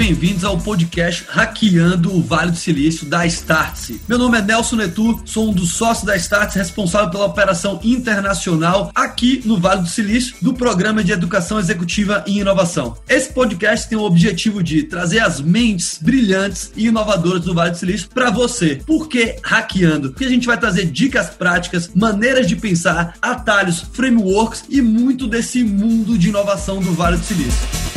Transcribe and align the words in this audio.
bem-vindos 0.00 0.44
ao 0.44 0.56
podcast 0.56 1.26
Hackeando 1.28 2.16
o 2.16 2.22
Vale 2.22 2.52
do 2.52 2.56
Silício 2.56 3.04
da 3.04 3.26
Startse. 3.26 4.00
Meu 4.08 4.16
nome 4.16 4.38
é 4.38 4.40
Nelson 4.40 4.76
Netu, 4.76 5.20
sou 5.26 5.50
um 5.50 5.52
dos 5.52 5.74
sócios 5.74 6.06
da 6.06 6.16
Startse, 6.16 6.56
responsável 6.56 7.10
pela 7.10 7.26
operação 7.26 7.78
internacional 7.84 8.90
aqui 8.94 9.42
no 9.44 9.58
Vale 9.58 9.82
do 9.82 9.88
Silício 9.88 10.36
do 10.40 10.54
Programa 10.54 11.04
de 11.04 11.12
Educação 11.12 11.58
Executiva 11.58 12.24
e 12.26 12.40
Inovação. 12.40 12.96
Esse 13.06 13.30
podcast 13.30 13.90
tem 13.90 13.98
o 13.98 14.04
objetivo 14.04 14.62
de 14.62 14.84
trazer 14.84 15.18
as 15.18 15.38
mentes 15.38 15.98
brilhantes 16.00 16.72
e 16.74 16.86
inovadoras 16.86 17.44
do 17.44 17.52
Vale 17.52 17.72
do 17.72 17.76
Silício 17.76 18.08
para 18.08 18.30
você. 18.30 18.76
Por 18.86 19.06
que 19.06 19.36
hackeando? 19.42 20.12
Porque 20.12 20.24
a 20.24 20.30
gente 20.30 20.46
vai 20.46 20.56
trazer 20.56 20.86
dicas 20.86 21.28
práticas, 21.28 21.90
maneiras 21.94 22.46
de 22.46 22.56
pensar, 22.56 23.16
atalhos, 23.20 23.84
frameworks 23.92 24.64
e 24.70 24.80
muito 24.80 25.26
desse 25.28 25.62
mundo 25.62 26.16
de 26.16 26.30
inovação 26.30 26.80
do 26.80 26.94
Vale 26.94 27.18
do 27.18 27.24
Silício. 27.24 27.89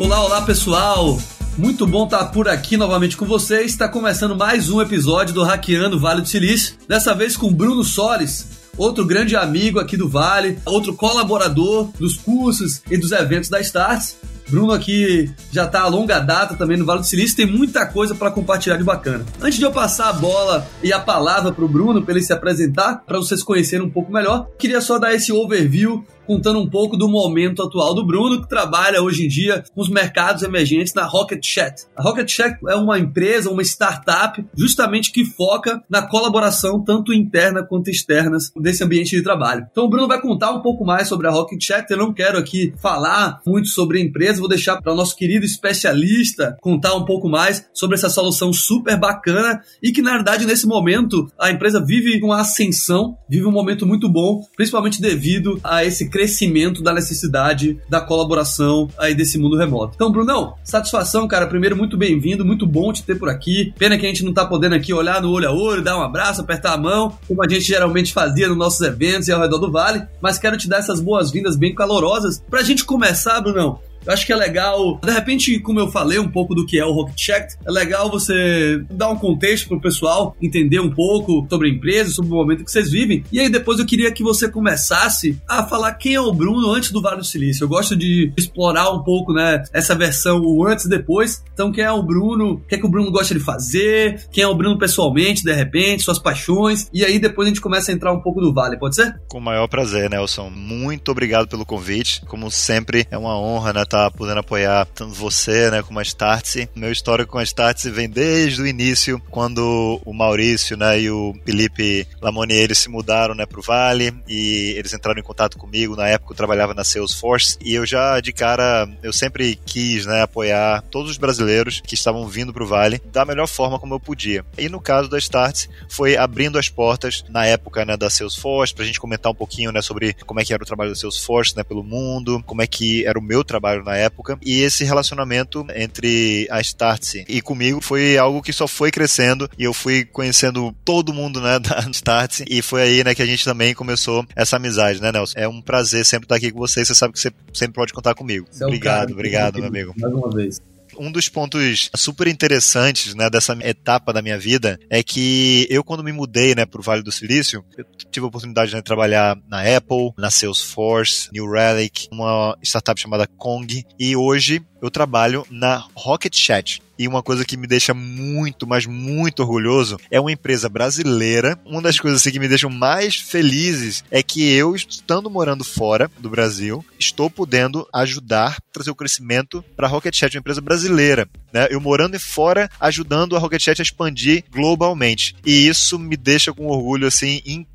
Olá, 0.00 0.24
olá 0.24 0.40
pessoal! 0.40 1.18
Muito 1.58 1.86
bom 1.86 2.04
estar 2.04 2.24
por 2.28 2.48
aqui 2.48 2.74
novamente 2.74 3.18
com 3.18 3.26
vocês. 3.26 3.70
Está 3.70 3.86
começando 3.86 4.34
mais 4.34 4.70
um 4.70 4.80
episódio 4.80 5.34
do 5.34 5.44
Hackeando 5.44 6.00
Vale 6.00 6.22
do 6.22 6.26
Silício. 6.26 6.74
Dessa 6.88 7.14
vez 7.14 7.36
com 7.36 7.52
Bruno 7.52 7.84
Solis, 7.84 8.46
outro 8.78 9.04
grande 9.04 9.36
amigo 9.36 9.78
aqui 9.78 9.98
do 9.98 10.08
Vale, 10.08 10.58
outro 10.64 10.94
colaborador 10.94 11.90
dos 11.98 12.16
cursos 12.16 12.80
e 12.90 12.96
dos 12.96 13.12
eventos 13.12 13.50
da 13.50 13.60
Starts. 13.60 14.16
Bruno 14.48 14.72
aqui 14.72 15.30
já 15.52 15.66
está 15.66 15.82
a 15.82 15.86
longa 15.86 16.18
data 16.18 16.54
também 16.54 16.78
no 16.78 16.86
Vale 16.86 17.00
do 17.00 17.06
Silício, 17.06 17.36
tem 17.36 17.46
muita 17.46 17.84
coisa 17.84 18.14
para 18.14 18.30
compartilhar 18.30 18.78
de 18.78 18.84
bacana. 18.84 19.26
Antes 19.38 19.58
de 19.58 19.66
eu 19.66 19.70
passar 19.70 20.08
a 20.08 20.14
bola 20.14 20.66
e 20.82 20.94
a 20.94 20.98
palavra 20.98 21.52
para 21.52 21.64
o 21.64 21.68
Bruno, 21.68 22.00
para 22.02 22.14
ele 22.14 22.24
se 22.24 22.32
apresentar, 22.32 23.04
para 23.06 23.18
vocês 23.18 23.42
conhecerem 23.42 23.84
um 23.84 23.90
pouco 23.90 24.10
melhor, 24.10 24.48
queria 24.58 24.80
só 24.80 24.98
dar 24.98 25.14
esse 25.14 25.30
overview 25.30 26.02
contando 26.30 26.60
um 26.60 26.70
pouco 26.70 26.96
do 26.96 27.08
momento 27.08 27.60
atual 27.60 27.92
do 27.92 28.06
Bruno, 28.06 28.40
que 28.40 28.48
trabalha 28.48 29.02
hoje 29.02 29.24
em 29.24 29.28
dia 29.28 29.64
com 29.74 29.80
os 29.80 29.88
mercados 29.88 30.44
emergentes 30.44 30.94
na 30.94 31.04
Rocket 31.04 31.44
Chat. 31.44 31.86
A 31.96 32.04
Rocket 32.04 32.30
Chat 32.30 32.56
é 32.68 32.76
uma 32.76 33.00
empresa, 33.00 33.50
uma 33.50 33.62
startup, 33.62 34.40
justamente 34.56 35.10
que 35.10 35.24
foca 35.24 35.82
na 35.90 36.02
colaboração 36.02 36.84
tanto 36.84 37.12
interna 37.12 37.64
quanto 37.64 37.90
externa 37.90 38.38
desse 38.56 38.84
ambiente 38.84 39.16
de 39.16 39.24
trabalho. 39.24 39.66
Então 39.72 39.86
o 39.86 39.90
Bruno 39.90 40.06
vai 40.06 40.20
contar 40.20 40.52
um 40.52 40.62
pouco 40.62 40.84
mais 40.84 41.08
sobre 41.08 41.26
a 41.26 41.32
Rocket 41.32 41.60
Chat. 41.60 41.90
Eu 41.90 41.96
não 41.96 42.14
quero 42.14 42.38
aqui 42.38 42.72
falar 42.80 43.40
muito 43.44 43.66
sobre 43.66 43.98
a 43.98 44.00
empresa, 44.00 44.38
vou 44.38 44.48
deixar 44.48 44.80
para 44.80 44.92
o 44.92 44.96
nosso 44.96 45.16
querido 45.16 45.44
especialista 45.44 46.56
contar 46.60 46.94
um 46.94 47.04
pouco 47.04 47.28
mais 47.28 47.66
sobre 47.74 47.96
essa 47.96 48.08
solução 48.08 48.52
super 48.52 48.96
bacana 48.96 49.62
e 49.82 49.90
que 49.90 50.00
na 50.00 50.12
verdade 50.12 50.46
nesse 50.46 50.64
momento 50.64 51.28
a 51.36 51.50
empresa 51.50 51.84
vive 51.84 52.22
uma 52.22 52.42
ascensão, 52.42 53.16
vive 53.28 53.46
um 53.46 53.52
momento 53.52 53.84
muito 53.84 54.08
bom, 54.08 54.42
principalmente 54.54 55.02
devido 55.02 55.58
a 55.64 55.84
esse 55.84 56.08
crescimento 56.08 56.19
crescimento 56.20 56.82
da 56.82 56.92
necessidade 56.92 57.80
da 57.88 57.98
colaboração 57.98 58.88
aí 58.98 59.14
desse 59.14 59.38
mundo 59.38 59.56
remoto. 59.56 59.92
Então, 59.94 60.12
Brunão, 60.12 60.54
satisfação, 60.62 61.26
cara. 61.26 61.46
Primeiro, 61.46 61.74
muito 61.74 61.96
bem-vindo, 61.96 62.44
muito 62.44 62.66
bom 62.66 62.92
te 62.92 63.02
ter 63.02 63.18
por 63.18 63.30
aqui. 63.30 63.72
Pena 63.78 63.96
que 63.96 64.04
a 64.04 64.08
gente 64.08 64.22
não 64.22 64.34
tá 64.34 64.44
podendo 64.44 64.74
aqui 64.74 64.92
olhar 64.92 65.22
no 65.22 65.30
olho 65.30 65.48
a 65.48 65.52
olho, 65.52 65.82
dar 65.82 65.96
um 65.96 66.02
abraço, 66.02 66.42
apertar 66.42 66.74
a 66.74 66.76
mão, 66.76 67.18
como 67.26 67.42
a 67.42 67.48
gente 67.48 67.64
geralmente 67.64 68.12
fazia 68.12 68.48
nos 68.48 68.58
nossos 68.58 68.82
eventos 68.82 69.28
e 69.28 69.32
ao 69.32 69.40
redor 69.40 69.56
do 69.56 69.72
vale, 69.72 70.02
mas 70.20 70.36
quero 70.36 70.58
te 70.58 70.68
dar 70.68 70.80
essas 70.80 71.00
boas-vindas 71.00 71.56
bem 71.56 71.74
calorosas. 71.74 72.42
Pra 72.50 72.62
gente 72.62 72.84
começar, 72.84 73.40
Brunão, 73.40 73.80
eu 74.04 74.12
acho 74.12 74.26
que 74.26 74.32
é 74.32 74.36
legal, 74.36 74.98
de 75.02 75.12
repente, 75.12 75.58
como 75.60 75.80
eu 75.80 75.88
falei 75.88 76.18
um 76.18 76.28
pouco 76.28 76.54
do 76.54 76.66
que 76.66 76.78
é 76.78 76.84
o 76.84 76.92
Rocket 76.92 77.16
Check, 77.16 77.50
é 77.64 77.70
legal 77.70 78.10
você 78.10 78.82
dar 78.90 79.08
um 79.08 79.16
contexto 79.16 79.68
pro 79.68 79.80
pessoal 79.80 80.36
entender 80.40 80.80
um 80.80 80.90
pouco 80.90 81.46
sobre 81.48 81.68
a 81.68 81.70
empresa, 81.70 82.10
sobre 82.10 82.32
o 82.32 82.34
momento 82.36 82.64
que 82.64 82.70
vocês 82.70 82.90
vivem. 82.90 83.24
E 83.30 83.40
aí 83.40 83.48
depois 83.48 83.78
eu 83.78 83.86
queria 83.86 84.12
que 84.12 84.22
você 84.22 84.48
começasse 84.48 85.38
a 85.48 85.64
falar 85.66 85.94
quem 85.94 86.14
é 86.14 86.20
o 86.20 86.32
Bruno 86.32 86.72
antes 86.72 86.90
do 86.90 87.02
Vale 87.02 87.18
do 87.18 87.24
Silício. 87.24 87.64
Eu 87.64 87.68
gosto 87.68 87.96
de 87.96 88.32
explorar 88.36 88.90
um 88.90 89.02
pouco, 89.02 89.32
né, 89.32 89.62
essa 89.72 89.94
versão 89.94 90.40
o 90.42 90.66
antes 90.66 90.84
e 90.84 90.88
depois. 90.88 91.42
Então, 91.52 91.72
quem 91.72 91.84
é 91.84 91.92
o 91.92 92.02
Bruno? 92.02 92.54
O 92.54 92.60
que 92.60 92.74
é 92.74 92.78
que 92.78 92.86
o 92.86 92.90
Bruno 92.90 93.10
gosta 93.10 93.34
de 93.34 93.40
fazer? 93.40 94.26
Quem 94.30 94.44
é 94.44 94.48
o 94.48 94.54
Bruno 94.54 94.78
pessoalmente, 94.78 95.42
de 95.42 95.52
repente, 95.52 96.02
suas 96.02 96.18
paixões? 96.18 96.88
E 96.92 97.04
aí 97.04 97.18
depois 97.18 97.46
a 97.46 97.50
gente 97.50 97.60
começa 97.60 97.90
a 97.90 97.94
entrar 97.94 98.12
um 98.12 98.20
pouco 98.20 98.40
do 98.40 98.52
Vale, 98.52 98.78
pode 98.78 98.96
ser? 98.96 99.20
Com 99.28 99.38
o 99.38 99.42
maior 99.42 99.68
prazer, 99.68 100.08
Nelson. 100.08 100.50
Muito 100.50 101.10
obrigado 101.10 101.48
pelo 101.48 101.66
convite. 101.66 102.22
Como 102.26 102.50
sempre, 102.50 103.06
é 103.10 103.18
uma 103.18 103.38
honra, 103.38 103.72
né, 103.72 103.84
tá 104.00 104.10
podendo 104.10 104.40
apoiar 104.40 104.86
tanto 104.86 105.14
você, 105.14 105.70
né, 105.70 105.82
como 105.82 105.98
a 105.98 106.02
Startse. 106.02 106.68
Meu 106.74 106.90
histórico 106.90 107.32
com 107.32 107.38
a 107.38 107.42
Startse 107.42 107.90
vem 107.90 108.08
desde 108.08 108.62
o 108.62 108.66
início, 108.66 109.20
quando 109.30 110.00
o 110.04 110.12
Maurício, 110.14 110.76
né, 110.76 111.00
e 111.00 111.10
o 111.10 111.34
Felipe 111.44 112.06
Lamonier, 112.20 112.74
se 112.74 112.88
mudaram, 112.88 113.34
né, 113.34 113.44
pro 113.44 113.62
Vale 113.62 114.14
e 114.28 114.74
eles 114.76 114.94
entraram 114.94 115.20
em 115.20 115.24
contato 115.24 115.58
comigo. 115.58 115.96
Na 115.96 116.08
época 116.08 116.32
eu 116.32 116.36
trabalhava 116.36 116.72
na 116.72 116.84
Salesforce 116.84 117.58
e 117.60 117.74
eu 117.74 117.84
já, 117.84 118.20
de 118.20 118.32
cara, 118.32 118.88
eu 119.02 119.12
sempre 119.12 119.58
quis, 119.66 120.06
né, 120.06 120.22
apoiar 120.22 120.82
todos 120.90 121.10
os 121.10 121.18
brasileiros 121.18 121.82
que 121.84 121.94
estavam 121.94 122.26
vindo 122.28 122.52
pro 122.52 122.66
Vale 122.66 123.02
da 123.12 123.24
melhor 123.24 123.48
forma 123.48 123.78
como 123.78 123.94
eu 123.94 124.00
podia. 124.00 124.44
E 124.56 124.68
no 124.68 124.80
caso 124.80 125.08
da 125.08 125.18
Startse, 125.18 125.68
foi 125.88 126.16
abrindo 126.16 126.58
as 126.58 126.68
portas 126.68 127.24
na 127.28 127.44
época, 127.44 127.84
né, 127.84 127.96
da 127.96 128.08
Salesforce, 128.08 128.74
pra 128.74 128.84
gente 128.84 129.00
comentar 129.00 129.32
um 129.32 129.34
pouquinho, 129.34 129.72
né, 129.72 129.82
sobre 129.82 130.14
como 130.26 130.40
é 130.40 130.44
que 130.44 130.54
era 130.54 130.62
o 130.62 130.66
trabalho 130.66 130.90
da 130.90 130.96
Salesforce, 130.96 131.56
né, 131.56 131.64
pelo 131.64 131.82
mundo, 131.82 132.42
como 132.46 132.62
é 132.62 132.66
que 132.66 133.04
era 133.04 133.18
o 133.18 133.22
meu 133.22 133.42
trabalho 133.42 133.79
na 133.84 133.96
época. 133.96 134.38
E 134.42 134.60
esse 134.60 134.84
relacionamento 134.84 135.66
entre 135.74 136.46
a 136.50 136.60
Startse 136.60 137.24
e 137.28 137.40
comigo 137.40 137.80
foi 137.80 138.16
algo 138.18 138.42
que 138.42 138.52
só 138.52 138.66
foi 138.66 138.90
crescendo 138.90 139.48
e 139.58 139.64
eu 139.64 139.72
fui 139.72 140.04
conhecendo 140.04 140.74
todo 140.84 141.14
mundo, 141.14 141.40
né, 141.40 141.58
da 141.60 141.80
Startse 141.90 142.44
e 142.48 142.62
foi 142.62 142.82
aí, 142.82 143.04
né, 143.04 143.14
que 143.14 143.22
a 143.22 143.26
gente 143.26 143.44
também 143.44 143.74
começou 143.74 144.24
essa 144.34 144.56
amizade, 144.56 145.00
né, 145.00 145.12
Nelson? 145.12 145.38
É 145.38 145.48
um 145.48 145.60
prazer 145.60 146.04
sempre 146.04 146.26
estar 146.26 146.36
aqui 146.36 146.50
com 146.50 146.58
você, 146.58 146.84
você 146.84 146.94
sabe 146.94 147.14
que 147.14 147.20
você 147.20 147.30
sempre 147.52 147.74
pode 147.74 147.92
contar 147.92 148.14
comigo. 148.14 148.46
É 148.60 148.64
obrigado, 148.64 149.00
cara, 149.00 149.12
obrigado, 149.12 149.58
meu 149.58 149.68
amigo. 149.68 149.94
Mais 149.98 150.12
uma 150.12 150.30
vez 150.30 150.60
um 150.98 151.10
dos 151.10 151.28
pontos 151.28 151.90
super 151.94 152.26
interessantes, 152.26 153.14
né, 153.14 153.28
dessa 153.30 153.56
etapa 153.62 154.12
da 154.12 154.22
minha 154.22 154.38
vida 154.38 154.78
é 154.88 155.02
que 155.02 155.66
eu 155.70 155.82
quando 155.84 156.04
me 156.04 156.12
mudei, 156.12 156.54
né, 156.54 156.64
pro 156.66 156.82
Vale 156.82 157.02
do 157.02 157.12
Silício, 157.12 157.64
eu 157.76 157.84
tive 158.10 158.24
a 158.24 158.28
oportunidade 158.28 158.70
de 158.70 158.82
trabalhar 158.82 159.36
na 159.48 159.62
Apple, 159.76 160.12
na 160.16 160.30
Salesforce, 160.30 161.28
New 161.32 161.50
Relic, 161.50 162.08
uma 162.10 162.56
startup 162.62 163.00
chamada 163.00 163.26
Kong, 163.26 163.84
e 163.98 164.16
hoje 164.16 164.62
eu 164.82 164.90
trabalho 164.90 165.46
na 165.50 165.84
Rocket 165.94 166.36
Chat. 166.36 166.82
E 167.00 167.08
uma 167.08 167.22
coisa 167.22 167.46
que 167.46 167.56
me 167.56 167.66
deixa 167.66 167.94
muito, 167.94 168.66
mas 168.66 168.84
muito 168.84 169.40
orgulhoso 169.40 169.96
é 170.10 170.20
uma 170.20 170.30
empresa 170.30 170.68
brasileira. 170.68 171.58
Uma 171.64 171.80
das 171.80 171.98
coisas 171.98 172.20
assim, 172.20 172.30
que 172.30 172.38
me 172.38 172.46
deixam 172.46 172.68
mais 172.68 173.16
felizes 173.16 174.04
é 174.10 174.22
que 174.22 174.52
eu, 174.52 174.74
estando 174.74 175.30
morando 175.30 175.64
fora 175.64 176.10
do 176.18 176.28
Brasil, 176.28 176.84
estou 176.98 177.30
podendo 177.30 177.88
ajudar, 177.90 178.58
trazer 178.70 178.90
o 178.90 178.94
crescimento 178.94 179.64
para 179.74 179.86
a 179.86 179.90
Rocket 179.90 180.14
Chat, 180.14 180.36
uma 180.36 180.40
empresa 180.40 180.60
brasileira. 180.60 181.26
Né? 181.50 181.68
Eu 181.70 181.80
morando 181.80 182.20
fora, 182.20 182.68
ajudando 182.78 183.34
a 183.34 183.38
Rocket 183.38 183.62
Chat 183.62 183.80
a 183.80 183.82
expandir 183.82 184.44
globalmente. 184.50 185.34
E 185.42 185.66
isso 185.66 185.98
me 185.98 186.18
deixa 186.18 186.52
com 186.52 186.66
orgulho 186.66 187.06
assim 187.06 187.40
incrível, 187.46 187.69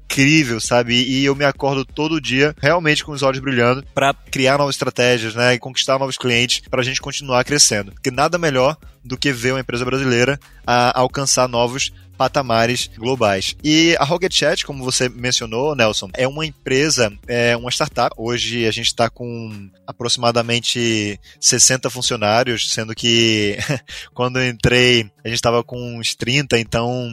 sabe? 0.61 0.93
E 0.93 1.25
eu 1.25 1.35
me 1.35 1.45
acordo 1.45 1.83
todo 1.83 2.21
dia 2.21 2.55
realmente 2.61 3.03
com 3.03 3.11
os 3.11 3.21
olhos 3.21 3.39
brilhando 3.39 3.83
para 3.93 4.13
criar 4.13 4.57
novas 4.57 4.75
estratégias, 4.75 5.35
né? 5.35 5.53
E 5.53 5.59
conquistar 5.59 5.99
novos 5.99 6.17
clientes 6.17 6.61
para 6.69 6.81
a 6.81 6.83
gente 6.83 7.01
continuar 7.01 7.43
crescendo. 7.43 7.91
Porque 7.91 8.11
nada 8.11 8.38
melhor 8.38 8.77
do 9.03 9.17
que 9.17 9.31
ver 9.31 9.51
uma 9.51 9.59
empresa 9.59 9.85
brasileira 9.85 10.39
a 10.65 10.99
alcançar 10.99 11.47
novos 11.47 11.91
patamares 12.17 12.89
globais. 12.97 13.55
E 13.63 13.95
a 13.99 14.03
Rocket 14.03 14.33
Chat, 14.33 14.65
como 14.65 14.83
você 14.83 15.09
mencionou, 15.09 15.75
Nelson, 15.75 16.09
é 16.13 16.27
uma 16.27 16.45
empresa, 16.45 17.11
é 17.27 17.55
uma 17.55 17.69
startup. 17.69 18.15
Hoje 18.17 18.65
a 18.65 18.71
gente 18.71 18.88
está 18.88 19.09
com 19.09 19.69
aproximadamente 19.85 21.19
60 21.39 21.89
funcionários, 21.89 22.71
sendo 22.71 22.95
que 22.95 23.57
quando 24.13 24.39
eu 24.39 24.47
entrei 24.47 25.11
a 25.23 25.27
gente 25.27 25.38
estava 25.38 25.63
com 25.63 25.97
uns 25.97 26.13
30, 26.13 26.59
então 26.59 27.09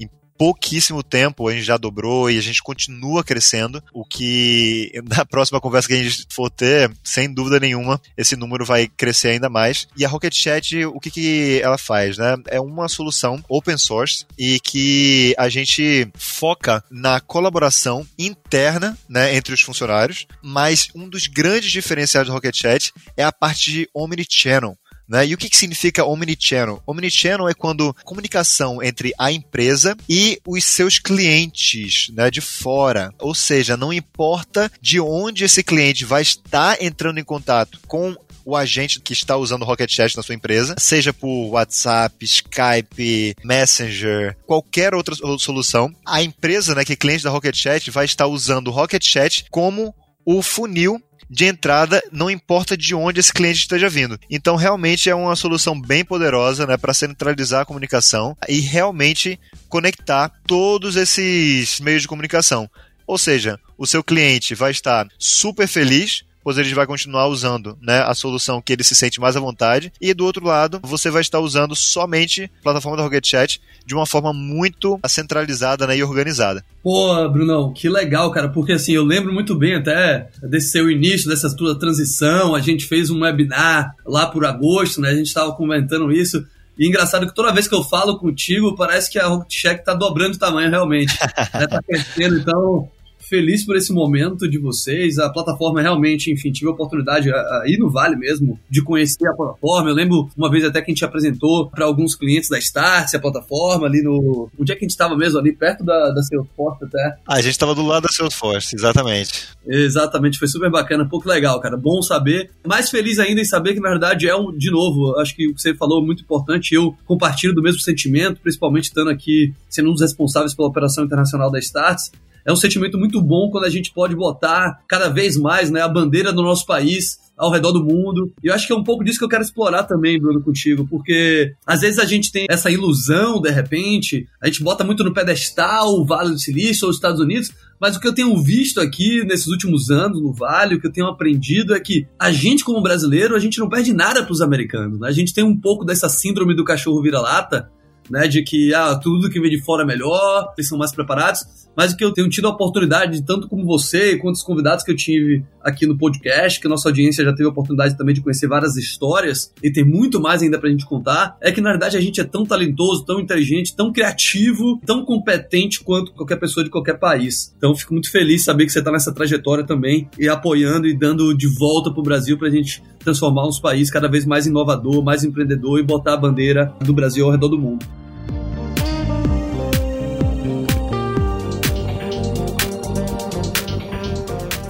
em 0.00 0.08
pouquíssimo 0.36 1.02
tempo 1.02 1.48
a 1.48 1.52
gente 1.52 1.64
já 1.64 1.76
dobrou 1.76 2.30
e 2.30 2.38
a 2.38 2.42
gente 2.42 2.62
continua 2.62 3.24
crescendo, 3.24 3.82
o 3.92 4.04
que 4.04 4.92
na 5.16 5.24
próxima 5.24 5.60
conversa 5.60 5.88
que 5.88 5.94
a 5.94 6.02
gente 6.02 6.26
for 6.30 6.50
ter, 6.50 6.90
sem 7.02 7.32
dúvida 7.32 7.60
nenhuma, 7.60 8.00
esse 8.16 8.36
número 8.36 8.64
vai 8.64 8.88
crescer 8.88 9.28
ainda 9.28 9.48
mais. 9.48 9.88
E 9.96 10.04
a 10.04 10.08
Rocket 10.08 10.34
Chat, 10.34 10.84
o 10.84 11.00
que, 11.00 11.10
que 11.10 11.60
ela 11.62 11.78
faz, 11.78 12.18
né? 12.18 12.36
É 12.48 12.60
uma 12.60 12.88
solução 12.88 13.42
open 13.48 13.78
source 13.78 14.24
e 14.38 14.60
que 14.60 15.34
a 15.38 15.48
gente 15.48 16.08
foca 16.14 16.82
na 16.90 17.20
colaboração 17.20 18.06
interna, 18.18 18.96
né, 19.08 19.34
entre 19.36 19.54
os 19.54 19.60
funcionários, 19.60 20.26
mas 20.42 20.88
um 20.94 21.08
dos 21.08 21.26
grandes 21.26 21.70
diferenciais 21.70 22.26
do 22.26 22.32
Rocket 22.32 22.56
Chat 22.56 22.92
é 23.16 23.24
a 23.24 23.32
parte 23.32 23.70
de 23.70 23.88
omnichannel. 23.94 24.76
Né? 25.08 25.26
E 25.26 25.34
o 25.34 25.38
que, 25.38 25.48
que 25.48 25.56
significa 25.56 26.04
omnichannel? 26.04 26.82
Omnichannel 26.86 27.48
é 27.48 27.54
quando 27.54 27.94
comunicação 28.04 28.82
entre 28.82 29.12
a 29.18 29.30
empresa 29.30 29.96
e 30.08 30.40
os 30.46 30.64
seus 30.64 30.98
clientes 30.98 32.08
né, 32.12 32.30
de 32.30 32.40
fora. 32.40 33.12
Ou 33.20 33.34
seja, 33.34 33.76
não 33.76 33.92
importa 33.92 34.70
de 34.80 35.00
onde 35.00 35.44
esse 35.44 35.62
cliente 35.62 36.04
vai 36.04 36.22
estar 36.22 36.82
entrando 36.82 37.18
em 37.18 37.24
contato 37.24 37.78
com 37.86 38.16
o 38.44 38.54
agente 38.54 39.00
que 39.00 39.12
está 39.12 39.36
usando 39.36 39.62
o 39.62 39.64
Rocket 39.64 39.90
Chat 39.92 40.16
na 40.16 40.22
sua 40.22 40.34
empresa, 40.34 40.76
seja 40.78 41.12
por 41.12 41.48
WhatsApp, 41.50 42.24
Skype, 42.24 43.34
Messenger, 43.42 44.36
qualquer 44.46 44.94
outra 44.94 45.16
solução, 45.38 45.92
a 46.06 46.22
empresa, 46.22 46.72
né, 46.72 46.84
que 46.84 46.92
é 46.92 46.96
cliente 46.96 47.24
da 47.24 47.30
Rocket 47.30 47.56
Chat, 47.56 47.90
vai 47.90 48.04
estar 48.04 48.28
usando 48.28 48.68
o 48.68 48.70
Rocket 48.70 49.04
Chat 49.04 49.46
como 49.50 49.92
o 50.24 50.42
funil 50.42 51.00
de 51.28 51.44
entrada, 51.44 52.02
não 52.12 52.30
importa 52.30 52.76
de 52.76 52.94
onde 52.94 53.20
esse 53.20 53.32
cliente 53.32 53.60
esteja 53.60 53.88
vindo. 53.88 54.18
Então, 54.30 54.56
realmente 54.56 55.10
é 55.10 55.14
uma 55.14 55.36
solução 55.36 55.80
bem 55.80 56.04
poderosa 56.04 56.66
né, 56.66 56.76
para 56.76 56.94
centralizar 56.94 57.62
a 57.62 57.64
comunicação 57.64 58.36
e 58.48 58.60
realmente 58.60 59.38
conectar 59.68 60.30
todos 60.46 60.96
esses 60.96 61.80
meios 61.80 62.02
de 62.02 62.08
comunicação. 62.08 62.70
Ou 63.06 63.18
seja, 63.18 63.58
o 63.78 63.86
seu 63.86 64.02
cliente 64.02 64.54
vai 64.54 64.70
estar 64.70 65.06
super 65.18 65.68
feliz 65.68 66.24
pois 66.46 66.58
ele 66.58 66.72
vai 66.74 66.86
continuar 66.86 67.26
usando 67.26 67.76
né, 67.82 68.02
a 68.02 68.14
solução 68.14 68.62
que 68.62 68.72
ele 68.72 68.84
se 68.84 68.94
sente 68.94 69.20
mais 69.20 69.34
à 69.34 69.40
vontade. 69.40 69.92
E 70.00 70.14
do 70.14 70.24
outro 70.24 70.46
lado, 70.46 70.78
você 70.80 71.10
vai 71.10 71.20
estar 71.20 71.40
usando 71.40 71.74
somente 71.74 72.44
a 72.60 72.62
plataforma 72.62 72.96
da 72.96 73.02
Rocket 73.02 73.26
Chat 73.26 73.60
de 73.84 73.96
uma 73.96 74.06
forma 74.06 74.32
muito 74.32 74.96
centralizada 75.08 75.88
né, 75.88 75.98
e 75.98 76.04
organizada. 76.04 76.64
Pô, 76.84 77.28
Brunão, 77.30 77.72
que 77.72 77.88
legal, 77.88 78.30
cara, 78.30 78.48
porque 78.48 78.74
assim, 78.74 78.92
eu 78.92 79.02
lembro 79.02 79.32
muito 79.32 79.56
bem 79.56 79.74
até 79.74 80.28
desse 80.40 80.70
seu 80.70 80.88
início, 80.88 81.28
dessa 81.28 81.52
tua 81.56 81.76
transição, 81.76 82.54
a 82.54 82.60
gente 82.60 82.86
fez 82.86 83.10
um 83.10 83.22
webinar 83.22 83.96
lá 84.06 84.26
por 84.26 84.46
agosto, 84.46 85.00
né, 85.00 85.10
a 85.10 85.16
gente 85.16 85.26
estava 85.26 85.50
comentando 85.50 86.12
isso, 86.12 86.46
e 86.78 86.86
engraçado 86.86 87.26
que 87.26 87.34
toda 87.34 87.52
vez 87.52 87.66
que 87.66 87.74
eu 87.74 87.82
falo 87.82 88.20
contigo, 88.20 88.76
parece 88.76 89.10
que 89.10 89.18
a 89.18 89.26
Rocket 89.26 89.50
Check 89.50 89.84
tá 89.84 89.94
dobrando 89.94 90.34
de 90.34 90.38
tamanho 90.38 90.70
realmente. 90.70 91.12
né? 91.52 91.66
Tá 91.66 91.82
crescendo, 91.82 92.38
então 92.38 92.88
feliz 93.28 93.64
por 93.64 93.76
esse 93.76 93.92
momento 93.92 94.48
de 94.48 94.58
vocês. 94.58 95.18
A 95.18 95.30
plataforma 95.30 95.80
realmente, 95.80 96.32
enfim, 96.32 96.50
tive 96.50 96.68
a 96.68 96.72
oportunidade 96.72 97.32
aí 97.62 97.76
no 97.78 97.90
Vale 97.90 98.16
mesmo 98.16 98.58
de 98.68 98.82
conhecer 98.82 99.26
a 99.26 99.34
plataforma. 99.34 99.90
Eu 99.90 99.94
lembro 99.94 100.30
uma 100.36 100.50
vez 100.50 100.64
até 100.64 100.80
que 100.80 100.90
a 100.90 100.94
gente 100.94 101.04
apresentou 101.04 101.68
para 101.70 101.84
alguns 101.84 102.14
clientes 102.14 102.48
da 102.48 102.58
Startse 102.58 103.16
a 103.16 103.20
plataforma 103.20 103.86
ali 103.86 104.02
no. 104.02 104.48
Onde 104.58 104.72
é 104.72 104.74
que 104.74 104.84
a 104.84 104.86
gente 104.86 104.90
estava 104.90 105.16
mesmo? 105.16 105.38
Ali 105.38 105.52
perto 105.52 105.84
da, 105.84 106.10
da 106.10 106.22
Salesforce 106.22 106.84
até. 106.84 107.16
Ah, 107.26 107.34
a 107.34 107.40
gente 107.40 107.52
estava 107.52 107.74
do 107.74 107.84
lado 107.84 108.04
da 108.04 108.08
Salesforce, 108.08 108.74
exatamente. 108.74 109.48
Exatamente, 109.66 110.38
foi 110.38 110.48
super 110.48 110.70
bacana, 110.70 111.04
um 111.04 111.08
pouco 111.08 111.28
legal, 111.28 111.60
cara. 111.60 111.76
Bom 111.76 112.00
saber. 112.02 112.50
Mais 112.64 112.90
feliz 112.90 113.18
ainda 113.18 113.40
em 113.40 113.44
saber 113.44 113.74
que, 113.74 113.80
na 113.80 113.90
verdade, 113.90 114.28
é 114.28 114.36
um, 114.36 114.56
de 114.56 114.70
novo, 114.70 115.18
acho 115.18 115.34
que 115.34 115.48
o 115.48 115.54
que 115.54 115.60
você 115.60 115.74
falou 115.74 116.02
é 116.02 116.06
muito 116.06 116.22
importante. 116.22 116.74
Eu 116.74 116.96
compartilho 117.04 117.54
do 117.54 117.62
mesmo 117.62 117.80
sentimento, 117.80 118.40
principalmente 118.40 118.84
estando 118.84 119.10
aqui 119.10 119.52
sendo 119.68 119.90
um 119.90 119.92
dos 119.92 120.02
responsáveis 120.02 120.54
pela 120.54 120.68
operação 120.68 121.04
internacional 121.04 121.50
da 121.50 121.58
Starts 121.58 122.10
é 122.46 122.52
um 122.52 122.56
sentimento 122.56 122.96
muito 122.96 123.20
bom 123.20 123.50
quando 123.50 123.64
a 123.64 123.70
gente 123.70 123.92
pode 123.92 124.14
botar 124.14 124.80
cada 124.86 125.08
vez 125.08 125.36
mais 125.36 125.70
né, 125.70 125.82
a 125.82 125.88
bandeira 125.88 126.32
do 126.32 126.42
nosso 126.42 126.64
país 126.64 127.18
ao 127.36 127.50
redor 127.50 127.72
do 127.72 127.84
mundo. 127.84 128.32
E 128.42 128.46
eu 128.46 128.54
acho 128.54 128.66
que 128.66 128.72
é 128.72 128.76
um 128.76 128.84
pouco 128.84 129.04
disso 129.04 129.18
que 129.18 129.24
eu 129.24 129.28
quero 129.28 129.42
explorar 129.42 129.82
também, 129.82 130.18
Bruno, 130.18 130.42
contigo, 130.42 130.86
porque 130.88 131.52
às 131.66 131.80
vezes 131.80 131.98
a 131.98 132.04
gente 132.04 132.32
tem 132.32 132.46
essa 132.48 132.70
ilusão, 132.70 133.40
de 133.40 133.50
repente, 133.50 134.26
a 134.40 134.46
gente 134.46 134.62
bota 134.62 134.84
muito 134.84 135.04
no 135.04 135.12
pedestal 135.12 135.94
o 135.94 136.04
Vale 136.06 136.30
do 136.30 136.38
Silício 136.38 136.86
ou 136.86 136.90
os 136.90 136.96
Estados 136.96 137.20
Unidos, 137.20 137.52
mas 137.80 137.96
o 137.96 138.00
que 138.00 138.08
eu 138.08 138.14
tenho 138.14 138.34
visto 138.42 138.80
aqui 138.80 139.22
nesses 139.24 139.48
últimos 139.48 139.90
anos 139.90 140.22
no 140.22 140.32
Vale, 140.32 140.76
o 140.76 140.80
que 140.80 140.86
eu 140.86 140.92
tenho 140.92 141.06
aprendido 141.08 141.74
é 141.74 141.80
que 141.80 142.06
a 142.18 142.32
gente, 142.32 142.64
como 142.64 142.82
brasileiro, 142.82 143.36
a 143.36 143.38
gente 143.38 143.58
não 143.58 143.68
perde 143.68 143.92
nada 143.92 144.22
para 144.22 144.32
os 144.32 144.40
americanos. 144.40 144.98
Né? 144.98 145.08
A 145.08 145.12
gente 145.12 145.34
tem 145.34 145.44
um 145.44 145.58
pouco 145.58 145.84
dessa 145.84 146.08
síndrome 146.08 146.54
do 146.54 146.64
cachorro 146.64 147.02
vira-lata, 147.02 147.70
né, 148.10 148.26
de 148.28 148.42
que 148.42 148.74
ah, 148.74 148.96
tudo 148.96 149.30
que 149.30 149.40
vem 149.40 149.50
de 149.50 149.60
fora 149.62 149.82
é 149.82 149.86
melhor, 149.86 150.52
eles 150.56 150.68
são 150.68 150.78
mais 150.78 150.92
preparados, 150.92 151.44
mas 151.76 151.92
o 151.92 151.96
que 151.96 152.04
eu 152.04 152.12
tenho 152.12 152.28
tido 152.28 152.46
a 152.46 152.50
oportunidade, 152.50 153.22
tanto 153.22 153.48
como 153.48 153.64
você, 153.64 154.16
quanto 154.16 154.36
os 154.36 154.42
convidados 154.42 154.82
que 154.82 154.90
eu 154.90 154.96
tive 154.96 155.44
aqui 155.62 155.86
no 155.86 155.98
podcast, 155.98 156.58
que 156.58 156.66
a 156.66 156.70
nossa 156.70 156.88
audiência 156.88 157.24
já 157.24 157.32
teve 157.32 157.44
a 157.44 157.50
oportunidade 157.50 157.96
também 157.98 158.14
de 158.14 158.22
conhecer 158.22 158.48
várias 158.48 158.76
histórias, 158.76 159.52
e 159.62 159.70
tem 159.70 159.84
muito 159.84 160.20
mais 160.20 160.42
ainda 160.42 160.58
pra 160.58 160.70
gente 160.70 160.86
contar, 160.86 161.36
é 161.40 161.52
que 161.52 161.60
na 161.60 161.70
verdade 161.70 161.96
a 161.96 162.00
gente 162.00 162.20
é 162.20 162.24
tão 162.24 162.46
talentoso, 162.46 163.04
tão 163.04 163.20
inteligente, 163.20 163.76
tão 163.76 163.92
criativo, 163.92 164.80
tão 164.86 165.04
competente 165.04 165.84
quanto 165.84 166.12
qualquer 166.12 166.36
pessoa 166.36 166.64
de 166.64 166.70
qualquer 166.70 166.98
país. 166.98 167.54
Então 167.58 167.74
fico 167.74 167.92
muito 167.92 168.10
feliz 168.10 168.40
de 168.40 168.44
saber 168.44 168.64
que 168.64 168.72
você 168.72 168.82
tá 168.82 168.90
nessa 168.90 169.12
trajetória 169.12 169.64
também, 169.64 170.08
e 170.18 170.28
apoiando 170.28 170.86
e 170.86 170.96
dando 170.96 171.36
de 171.36 171.46
volta 171.46 171.92
pro 171.92 172.02
Brasil 172.02 172.38
pra 172.38 172.48
gente 172.48 172.82
transformar 173.00 173.46
uns 173.46 173.60
países 173.60 173.90
cada 173.90 174.08
vez 174.08 174.24
mais 174.24 174.46
inovador, 174.46 175.02
mais 175.02 175.24
empreendedor 175.24 175.78
e 175.78 175.82
botar 175.82 176.14
a 176.14 176.16
bandeira 176.16 176.74
do 176.80 176.92
Brasil 176.92 177.24
ao 177.24 177.32
redor 177.32 177.48
do 177.48 177.58
mundo. 177.58 177.84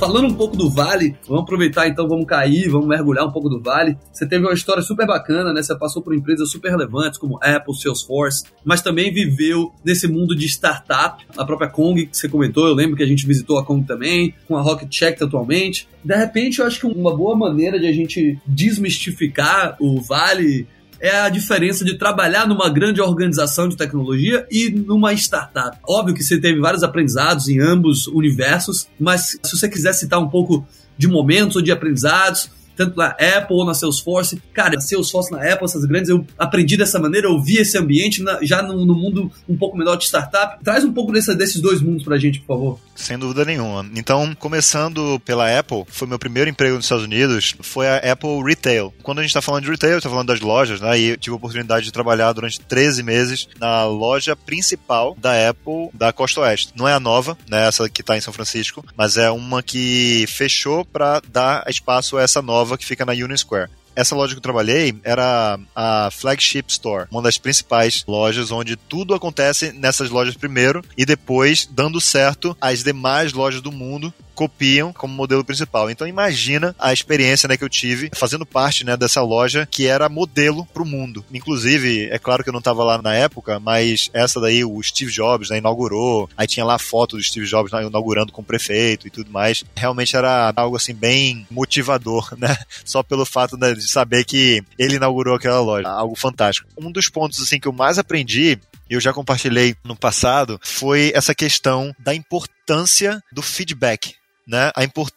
Falando 0.06 0.28
um 0.28 0.34
pouco 0.34 0.56
do 0.56 0.70
Vale, 0.70 1.16
vamos 1.26 1.42
aproveitar 1.42 1.88
então, 1.88 2.06
vamos 2.06 2.26
cair, 2.26 2.68
vamos 2.68 2.86
mergulhar 2.86 3.26
um 3.26 3.32
pouco 3.32 3.48
do 3.48 3.60
Vale. 3.60 3.98
Você 4.12 4.24
teve 4.24 4.44
uma 4.44 4.54
história 4.54 4.80
super 4.80 5.04
bacana, 5.04 5.52
né? 5.52 5.60
Você 5.60 5.76
passou 5.76 6.00
por 6.00 6.14
empresas 6.14 6.48
super 6.48 6.70
relevantes 6.70 7.18
como 7.18 7.40
Apple, 7.42 7.76
Salesforce, 7.76 8.44
mas 8.64 8.80
também 8.80 9.12
viveu 9.12 9.72
nesse 9.84 10.06
mundo 10.06 10.36
de 10.36 10.46
startup. 10.46 11.26
A 11.36 11.44
própria 11.44 11.68
Kong 11.68 12.06
que 12.06 12.16
você 12.16 12.28
comentou, 12.28 12.68
eu 12.68 12.72
lembro 12.72 12.96
que 12.96 13.02
a 13.02 13.06
gente 13.06 13.26
visitou 13.26 13.58
a 13.58 13.64
Kong 13.64 13.84
também, 13.84 14.32
com 14.46 14.56
a 14.56 14.62
Rocket 14.62 14.88
Check 14.88 15.20
atualmente. 15.20 15.88
De 16.04 16.14
repente, 16.14 16.60
eu 16.60 16.66
acho 16.66 16.78
que 16.78 16.86
uma 16.86 17.16
boa 17.16 17.36
maneira 17.36 17.76
de 17.76 17.88
a 17.88 17.92
gente 17.92 18.38
desmistificar 18.46 19.76
o 19.80 20.00
Vale 20.00 20.68
é 21.00 21.20
a 21.20 21.28
diferença 21.28 21.84
de 21.84 21.94
trabalhar 21.94 22.46
numa 22.46 22.69
grande 22.69 23.00
organização 23.00 23.69
de 23.69 23.76
tecnologia 23.76 24.46
e 24.50 24.70
numa 24.70 25.12
startup. 25.12 25.78
Óbvio 25.87 26.14
que 26.14 26.22
você 26.22 26.40
teve 26.40 26.60
vários 26.60 26.82
aprendizados 26.82 27.48
em 27.48 27.60
ambos 27.60 28.06
universos, 28.06 28.88
mas 28.98 29.38
se 29.43 29.56
você 29.56 29.69
quiser 29.69 29.93
citar 29.93 30.19
um 30.19 30.28
pouco 30.28 30.66
de 30.96 31.08
momentos 31.08 31.56
ou 31.56 31.62
de 31.62 31.70
aprendizados, 31.70 32.50
tanto 32.76 32.96
na 32.96 33.08
Apple 33.08 33.56
ou 33.56 33.64
na 33.64 33.75
Salesforce. 33.75 34.40
Cara, 34.52 34.81
Salesforce 34.81 35.32
na 35.32 35.38
Apple, 35.38 35.64
essas 35.64 35.84
grandes, 35.84 36.11
eu 36.11 36.25
aprendi 36.38 36.76
dessa 36.76 36.99
maneira, 36.99 37.26
eu 37.26 37.40
vi 37.40 37.56
esse 37.56 37.76
ambiente 37.78 38.23
na, 38.23 38.38
já 38.43 38.62
no, 38.62 38.84
no, 38.84 38.94
mundo 38.94 39.31
um 39.49 39.56
pouco 39.56 39.76
menor 39.76 39.96
de 39.96 40.05
startup. 40.05 40.62
Traz 40.62 40.84
um 40.84 40.93
pouco 40.93 41.12
desse, 41.12 41.34
desses 41.34 41.61
dois 41.61 41.81
mundos 41.81 42.05
pra 42.05 42.19
gente, 42.19 42.40
por 42.40 42.46
favor. 42.46 42.81
Sem 42.94 43.19
dúvida 43.19 43.44
nenhuma. 43.44 43.87
Então, 43.94 44.34
começando 44.38 45.20
pela 45.20 45.58
Apple, 45.58 45.84
foi 45.88 46.06
meu 46.08 46.19
primeiro 46.19 46.50
emprego 46.50 46.76
nos 46.76 46.84
Estados 46.84 47.05
Unidos, 47.05 47.55
foi 47.61 47.87
a 47.88 48.12
Apple 48.12 48.43
Retail. 48.44 48.93
Quando 49.02 49.19
a 49.19 49.23
gente 49.23 49.34
tá 49.34 49.43
falando 49.43 49.64
de 49.64 49.70
retail, 49.70 50.00
tá 50.00 50.08
falando 50.08 50.28
das 50.28 50.40
lojas, 50.40 50.81
né? 50.81 50.99
E 50.99 51.17
tive 51.17 51.34
a 51.34 51.37
oportunidade 51.37 51.87
de 51.87 51.93
trabalhar 51.93 52.32
durante 52.32 52.61
13 52.61 53.02
meses 53.02 53.49
na 53.58 53.84
loja 53.84 54.34
principal 54.34 55.17
da 55.19 55.49
Apple 55.49 55.90
da 55.93 56.12
Costa 56.12 56.40
Oeste. 56.40 56.73
Não 56.76 56.88
é 56.88 56.94
a 56.94 57.00
nova, 57.00 57.37
né? 57.49 57.67
Essa 57.67 57.88
que 57.88 58.02
tá 58.02 58.17
em 58.17 58.20
São 58.20 58.32
Francisco, 58.32 58.84
mas 58.96 59.17
é 59.17 59.31
uma 59.31 59.62
que 59.62 60.25
fechou 60.28 60.84
para 60.84 61.20
dar 61.31 61.64
espaço 61.69 62.17
a 62.17 62.23
essa 62.23 62.43
nova 62.43 62.65
nova 62.66 62.76
que 62.76 62.84
fica 62.84 63.04
na 63.04 63.12
Union 63.12 63.36
Square. 63.36 63.70
Essa 63.94 64.14
loja 64.14 64.34
que 64.34 64.38
eu 64.38 64.42
trabalhei 64.42 64.94
era 65.02 65.58
a 65.74 66.10
Flagship 66.10 66.64
Store, 66.68 67.06
uma 67.10 67.22
das 67.22 67.38
principais 67.38 68.04
lojas 68.06 68.50
onde 68.50 68.76
tudo 68.76 69.14
acontece 69.14 69.72
nessas 69.72 70.10
lojas 70.10 70.36
primeiro 70.36 70.84
e 70.98 71.06
depois, 71.06 71.66
dando 71.70 71.98
certo, 71.98 72.54
as 72.60 72.82
demais 72.82 73.32
lojas 73.32 73.62
do 73.62 73.72
mundo 73.72 74.12
copiam 74.36 74.92
como 74.92 75.14
modelo 75.14 75.42
principal. 75.42 75.90
Então 75.90 76.06
imagina 76.06 76.76
a 76.78 76.92
experiência 76.92 77.49
né, 77.49 77.56
que 77.56 77.64
eu 77.64 77.68
tive 77.68 78.11
fazendo 78.14 78.44
parte 78.44 78.84
né, 78.84 78.96
dessa 78.96 79.22
loja 79.22 79.66
que 79.68 79.87
era 79.87 80.08
modelo 80.08 80.66
para 80.66 80.82
o 80.82 80.87
mundo. 80.87 81.25
Inclusive, 81.32 82.08
é 82.11 82.18
claro 82.18 82.44
que 82.44 82.50
eu 82.50 82.52
não 82.52 82.58
estava 82.58 82.84
lá 82.84 83.00
na 83.00 83.14
época, 83.14 83.58
mas 83.58 84.11
essa 84.12 84.38
daí 84.38 84.62
o 84.62 84.80
Steve 84.82 85.11
Jobs 85.11 85.49
né, 85.49 85.58
inaugurou. 85.58 86.28
Aí 86.37 86.46
tinha 86.46 86.64
lá 86.64 86.75
a 86.75 86.78
foto 86.78 87.16
do 87.16 87.22
Steve 87.22 87.46
Jobs 87.46 87.72
né, 87.72 87.84
inaugurando 87.84 88.30
com 88.30 88.42
o 88.42 88.44
prefeito 88.44 89.08
e 89.08 89.11
tudo 89.11 89.30
mais. 89.30 89.64
Realmente 89.75 90.14
era 90.14 90.52
algo 90.54 90.76
assim 90.76 90.94
bem 90.94 91.46
motivador, 91.50 92.28
né? 92.37 92.56
Só 92.84 93.02
pelo 93.02 93.25
fato 93.25 93.56
né, 93.56 93.72
de 93.72 93.88
saber 93.88 94.25
que 94.25 94.62
ele 94.78 94.96
inaugurou 94.96 95.34
aquela 95.34 95.61
loja. 95.61 95.88
Algo 95.88 96.14
fantástico. 96.14 96.68
Um 96.76 96.92
dos 96.92 97.08
pontos 97.08 97.40
assim 97.40 97.58
que 97.58 97.66
eu 97.66 97.72
mais 97.72 97.99
aprendi 97.99 98.58
eu 98.88 99.00
já 99.00 99.12
compartilhei 99.12 99.75
no 99.84 99.96
passado, 99.96 100.61
foi 100.62 101.11
essa 101.14 101.34
questão 101.34 101.94
da 101.99 102.14
importância 102.14 103.20
do 103.32 103.42
feedback 103.42 104.14
né, 104.46 104.70
a 104.76 104.84
importância 104.84 105.15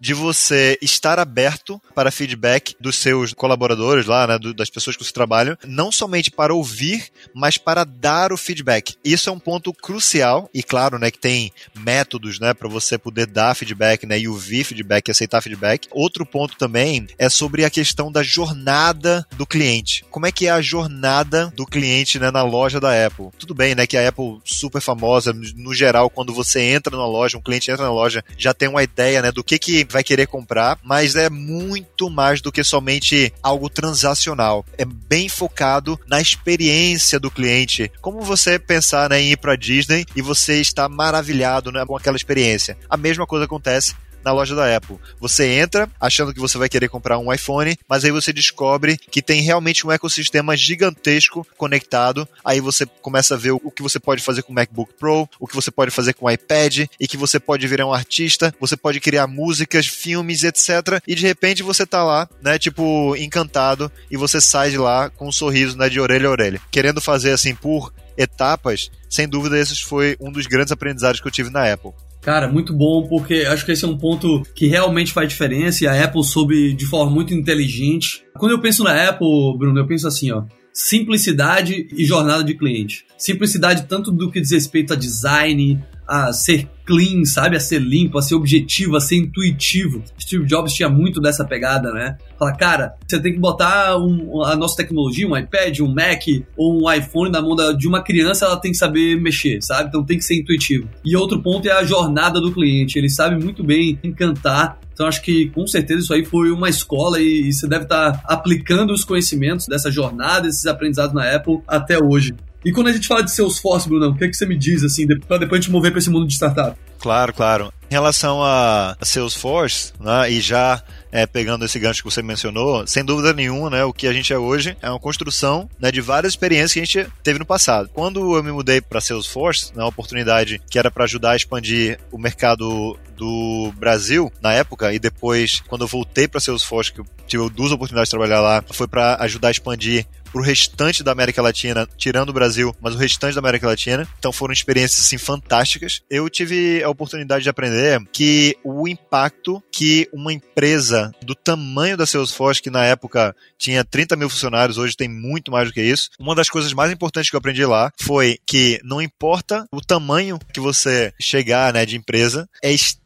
de 0.00 0.12
você 0.12 0.78
estar 0.82 1.18
aberto 1.18 1.80
para 1.94 2.10
feedback 2.10 2.74
dos 2.80 2.96
seus 2.96 3.32
colaboradores 3.32 4.06
lá, 4.06 4.26
né, 4.26 4.38
das 4.54 4.70
pessoas 4.70 4.96
que 4.96 5.04
você 5.04 5.12
trabalha, 5.12 5.58
não 5.66 5.90
somente 5.90 6.30
para 6.30 6.54
ouvir, 6.54 7.08
mas 7.34 7.56
para 7.56 7.84
dar 7.84 8.32
o 8.32 8.36
feedback. 8.36 8.96
Isso 9.04 9.30
é 9.30 9.32
um 9.32 9.38
ponto 9.38 9.72
crucial 9.72 10.48
e 10.52 10.62
claro, 10.62 10.98
né, 10.98 11.10
que 11.10 11.18
tem 11.18 11.52
métodos, 11.74 12.38
né, 12.38 12.52
para 12.52 12.68
você 12.68 12.98
poder 12.98 13.26
dar 13.26 13.54
feedback, 13.54 14.06
né, 14.06 14.18
e 14.18 14.28
ouvir 14.28 14.64
feedback, 14.64 15.08
e 15.08 15.10
aceitar 15.10 15.40
feedback. 15.40 15.88
Outro 15.90 16.26
ponto 16.26 16.56
também 16.56 17.06
é 17.18 17.28
sobre 17.28 17.64
a 17.64 17.70
questão 17.70 18.10
da 18.10 18.22
jornada 18.22 19.26
do 19.36 19.46
cliente. 19.46 20.04
Como 20.10 20.26
é 20.26 20.32
que 20.32 20.46
é 20.46 20.50
a 20.50 20.60
jornada 20.60 21.52
do 21.56 21.66
cliente, 21.66 22.18
né, 22.18 22.30
na 22.30 22.42
loja 22.42 22.80
da 22.80 23.06
Apple? 23.06 23.30
Tudo 23.38 23.54
bem, 23.54 23.74
né, 23.74 23.86
que 23.86 23.96
a 23.96 24.08
Apple 24.08 24.40
super 24.44 24.80
famosa, 24.80 25.32
no 25.32 25.74
geral, 25.74 26.10
quando 26.10 26.34
você 26.34 26.60
entra 26.60 26.96
na 26.96 27.06
loja, 27.06 27.38
um 27.38 27.42
cliente 27.42 27.70
entra 27.70 27.84
na 27.84 27.92
loja, 27.92 28.24
já 28.36 28.52
tem 28.52 28.68
uma 28.68 28.82
ideia, 28.82 29.13
né, 29.22 29.32
do 29.32 29.44
que 29.44 29.58
que 29.58 29.86
vai 29.90 30.02
querer 30.02 30.26
comprar, 30.26 30.78
mas 30.82 31.16
é 31.16 31.28
muito 31.30 32.10
mais 32.10 32.40
do 32.40 32.52
que 32.52 32.64
somente 32.64 33.32
algo 33.42 33.68
transacional. 33.68 34.64
É 34.78 34.84
bem 34.84 35.28
focado 35.28 35.98
na 36.06 36.20
experiência 36.20 37.18
do 37.18 37.30
cliente. 37.30 37.90
Como 38.00 38.22
você 38.22 38.58
pensar 38.58 39.10
né, 39.10 39.20
em 39.20 39.32
ir 39.32 39.36
para 39.36 39.56
Disney 39.56 40.04
e 40.14 40.22
você 40.22 40.60
está 40.60 40.88
maravilhado 40.88 41.70
né, 41.70 41.84
com 41.86 41.96
aquela 41.96 42.16
experiência. 42.16 42.76
A 42.88 42.96
mesma 42.96 43.26
coisa 43.26 43.44
acontece 43.44 43.94
na 44.24 44.32
loja 44.32 44.54
da 44.54 44.76
Apple. 44.76 44.98
Você 45.20 45.46
entra 45.46 45.88
achando 46.00 46.32
que 46.32 46.40
você 46.40 46.56
vai 46.58 46.68
querer 46.68 46.88
comprar 46.88 47.18
um 47.18 47.32
iPhone, 47.32 47.76
mas 47.88 48.04
aí 48.04 48.10
você 48.10 48.32
descobre 48.32 48.96
que 48.96 49.22
tem 49.22 49.42
realmente 49.42 49.86
um 49.86 49.92
ecossistema 49.92 50.56
gigantesco 50.56 51.46
conectado. 51.56 52.26
Aí 52.44 52.60
você 52.60 52.86
começa 53.02 53.34
a 53.34 53.38
ver 53.38 53.52
o 53.52 53.70
que 53.70 53.82
você 53.82 54.00
pode 54.00 54.22
fazer 54.22 54.42
com 54.42 54.52
o 54.52 54.54
MacBook 54.54 54.94
Pro, 54.98 55.28
o 55.38 55.46
que 55.46 55.54
você 55.54 55.70
pode 55.70 55.90
fazer 55.90 56.14
com 56.14 56.26
o 56.26 56.30
iPad 56.30 56.86
e 56.98 57.06
que 57.08 57.16
você 57.16 57.38
pode 57.38 57.66
virar 57.66 57.86
um 57.86 57.92
artista, 57.92 58.54
você 58.58 58.76
pode 58.76 59.00
criar 59.00 59.26
músicas, 59.26 59.86
filmes, 59.86 60.42
etc. 60.42 61.00
E 61.06 61.14
de 61.14 61.26
repente 61.26 61.62
você 61.62 61.86
tá 61.86 62.02
lá, 62.02 62.28
né, 62.42 62.58
tipo, 62.58 63.14
encantado 63.16 63.90
e 64.10 64.16
você 64.16 64.40
sai 64.40 64.70
de 64.70 64.78
lá 64.78 65.10
com 65.10 65.28
um 65.28 65.32
sorriso, 65.32 65.76
né, 65.76 65.88
de 65.88 66.00
orelha 66.00 66.28
a 66.28 66.30
orelha, 66.30 66.60
querendo 66.70 67.00
fazer 67.00 67.32
assim 67.32 67.54
por 67.54 67.92
etapas. 68.16 68.90
Sem 69.08 69.28
dúvida, 69.28 69.58
esse 69.58 69.82
foi 69.84 70.16
um 70.20 70.32
dos 70.32 70.46
grandes 70.46 70.72
aprendizados 70.72 71.20
que 71.20 71.26
eu 71.26 71.32
tive 71.32 71.50
na 71.50 71.72
Apple. 71.72 71.92
Cara, 72.24 72.48
muito 72.48 72.72
bom, 72.72 73.06
porque 73.06 73.44
acho 73.46 73.66
que 73.66 73.72
esse 73.72 73.84
é 73.84 73.88
um 73.88 73.98
ponto 73.98 74.42
que 74.54 74.66
realmente 74.66 75.12
faz 75.12 75.28
diferença 75.28 75.84
e 75.84 75.86
a 75.86 76.04
Apple 76.04 76.24
soube 76.24 76.72
de 76.72 76.86
forma 76.86 77.12
muito 77.12 77.34
inteligente. 77.34 78.24
Quando 78.38 78.52
eu 78.52 78.60
penso 78.60 78.82
na 78.82 79.10
Apple, 79.10 79.58
Bruno, 79.58 79.78
eu 79.78 79.86
penso 79.86 80.08
assim, 80.08 80.30
ó. 80.32 80.44
Simplicidade 80.72 81.86
e 81.92 82.04
jornada 82.04 82.42
de 82.42 82.54
cliente. 82.54 83.04
Simplicidade 83.18 83.84
tanto 83.86 84.10
do 84.10 84.30
que 84.30 84.40
diz 84.40 84.52
respeito 84.52 84.94
a 84.94 84.96
design, 84.96 85.78
a 86.06 86.32
ser 86.32 86.68
clean, 86.84 87.24
sabe? 87.24 87.56
A 87.56 87.60
ser 87.60 87.80
limpo, 87.80 88.18
a 88.18 88.22
ser 88.22 88.34
objetivo, 88.34 88.96
a 88.96 89.00
ser 89.00 89.16
intuitivo. 89.16 90.02
Steve 90.20 90.44
Jobs 90.44 90.72
tinha 90.72 90.88
muito 90.88 91.20
dessa 91.20 91.44
pegada, 91.44 91.92
né? 91.92 92.16
Fala, 92.38 92.52
cara, 92.52 92.94
você 93.06 93.20
tem 93.20 93.32
que 93.32 93.38
botar 93.38 93.96
um, 93.96 94.42
a 94.44 94.54
nossa 94.54 94.76
tecnologia, 94.76 95.26
um 95.26 95.36
iPad, 95.36 95.80
um 95.80 95.92
Mac 95.92 96.22
ou 96.56 96.82
um 96.82 96.92
iPhone 96.92 97.30
na 97.30 97.40
mão 97.40 97.56
de 97.76 97.88
uma 97.88 98.02
criança, 98.02 98.44
ela 98.44 98.56
tem 98.56 98.70
que 98.70 98.76
saber 98.76 99.20
mexer, 99.20 99.60
sabe? 99.62 99.88
Então 99.88 100.04
tem 100.04 100.18
que 100.18 100.24
ser 100.24 100.36
intuitivo. 100.36 100.88
E 101.04 101.16
outro 101.16 101.40
ponto 101.42 101.66
é 101.66 101.72
a 101.72 101.84
jornada 101.84 102.40
do 102.40 102.52
cliente. 102.52 102.98
Ele 102.98 103.08
sabe 103.08 103.42
muito 103.42 103.64
bem 103.64 103.98
encantar 104.02 104.78
então 104.94 105.08
acho 105.08 105.20
que 105.22 105.50
com 105.50 105.66
certeza 105.66 106.00
isso 106.00 106.14
aí 106.14 106.24
foi 106.24 106.52
uma 106.52 106.68
escola 106.68 107.20
e, 107.20 107.48
e 107.48 107.52
você 107.52 107.66
deve 107.66 107.82
estar 107.82 108.22
aplicando 108.24 108.92
os 108.92 109.04
conhecimentos 109.04 109.66
dessa 109.66 109.90
jornada, 109.90 110.46
esses 110.46 110.64
aprendizados 110.66 111.12
na 111.12 111.34
Apple 111.34 111.60
até 111.66 111.98
hoje. 111.98 112.34
E 112.64 112.72
quando 112.72 112.88
a 112.88 112.92
gente 112.92 113.06
fala 113.06 113.22
de 113.22 113.30
Salesforce, 113.30 113.88
Bruno, 113.88 114.08
o 114.08 114.16
que, 114.16 114.24
é 114.24 114.28
que 114.28 114.34
você 114.34 114.46
me 114.46 114.56
diz, 114.56 114.82
assim, 114.82 115.06
para 115.06 115.38
depois 115.38 115.58
a 115.58 115.62
gente 115.62 115.70
mover 115.70 115.90
para 115.90 115.98
esse 115.98 116.08
mundo 116.08 116.26
de 116.26 116.34
startup? 116.34 116.78
Claro, 116.98 117.34
claro. 117.34 117.72
Em 117.90 117.94
relação 117.94 118.42
a 118.42 118.96
Salesforce, 119.02 119.92
né, 120.00 120.30
e 120.30 120.40
já 120.40 120.82
é, 121.12 121.26
pegando 121.26 121.66
esse 121.66 121.78
gancho 121.78 122.02
que 122.02 122.10
você 122.10 122.22
mencionou, 122.22 122.86
sem 122.86 123.04
dúvida 123.04 123.34
nenhuma, 123.34 123.68
né, 123.68 123.84
o 123.84 123.92
que 123.92 124.06
a 124.06 124.12
gente 124.12 124.32
é 124.32 124.38
hoje 124.38 124.74
é 124.80 124.88
uma 124.88 124.98
construção 124.98 125.68
né, 125.78 125.92
de 125.92 126.00
várias 126.00 126.32
experiências 126.32 126.72
que 126.72 126.80
a 126.80 126.84
gente 126.84 127.12
teve 127.22 127.38
no 127.38 127.44
passado. 127.44 127.90
Quando 127.92 128.34
eu 128.34 128.42
me 128.42 128.50
mudei 128.50 128.80
para 128.80 129.02
Salesforce, 129.02 129.70
né, 129.76 129.82
uma 129.82 129.90
oportunidade 129.90 130.60
que 130.70 130.78
era 130.78 130.90
para 130.90 131.04
ajudar 131.04 131.32
a 131.32 131.36
expandir 131.36 131.98
o 132.10 132.16
mercado 132.16 132.98
do 133.16 133.72
Brasil 133.76 134.32
na 134.40 134.52
época, 134.52 134.92
e 134.92 134.98
depois, 134.98 135.60
quando 135.66 135.82
eu 135.82 135.88
voltei 135.88 136.28
para 136.28 136.40
Salesforce, 136.40 136.92
que 136.92 137.00
eu 137.00 137.06
tive 137.26 137.48
duas 137.50 137.72
oportunidades 137.72 138.08
de 138.08 138.16
trabalhar 138.16 138.40
lá, 138.40 138.62
foi 138.72 138.86
para 138.86 139.16
ajudar 139.22 139.48
a 139.48 139.50
expandir 139.50 140.06
para 140.34 140.40
o 140.40 140.44
restante 140.44 141.04
da 141.04 141.12
América 141.12 141.40
Latina, 141.40 141.88
tirando 141.96 142.30
o 142.30 142.32
Brasil, 142.32 142.74
mas 142.80 142.96
o 142.96 142.98
restante 142.98 143.34
da 143.34 143.38
América 143.38 143.68
Latina. 143.68 144.06
Então 144.18 144.32
foram 144.32 144.52
experiências 144.52 145.06
assim 145.06 145.16
fantásticas. 145.16 146.02
Eu 146.10 146.28
tive 146.28 146.82
a 146.82 146.90
oportunidade 146.90 147.44
de 147.44 147.48
aprender 147.48 148.02
que 148.12 148.56
o 148.64 148.88
impacto 148.88 149.62
que 149.70 150.08
uma 150.12 150.32
empresa 150.32 151.12
do 151.22 151.36
tamanho 151.36 151.96
da 151.96 152.04
Salesforce, 152.04 152.60
que 152.60 152.70
na 152.70 152.84
época 152.84 153.34
tinha 153.56 153.84
30 153.84 154.16
mil 154.16 154.28
funcionários, 154.28 154.76
hoje 154.76 154.96
tem 154.96 155.08
muito 155.08 155.52
mais 155.52 155.68
do 155.68 155.72
que 155.72 155.80
isso. 155.80 156.10
Uma 156.18 156.34
das 156.34 156.50
coisas 156.50 156.72
mais 156.72 156.90
importantes 156.90 157.30
que 157.30 157.36
eu 157.36 157.38
aprendi 157.38 157.64
lá 157.64 157.92
foi 158.00 158.38
que 158.44 158.80
não 158.82 159.00
importa 159.00 159.66
o 159.72 159.80
tamanho 159.80 160.40
que 160.52 160.58
você 160.58 161.12
chegar 161.20 161.72
né, 161.72 161.86
de 161.86 161.96
empresa, 161.96 162.48
é 162.60 162.72
extremamente 162.72 163.03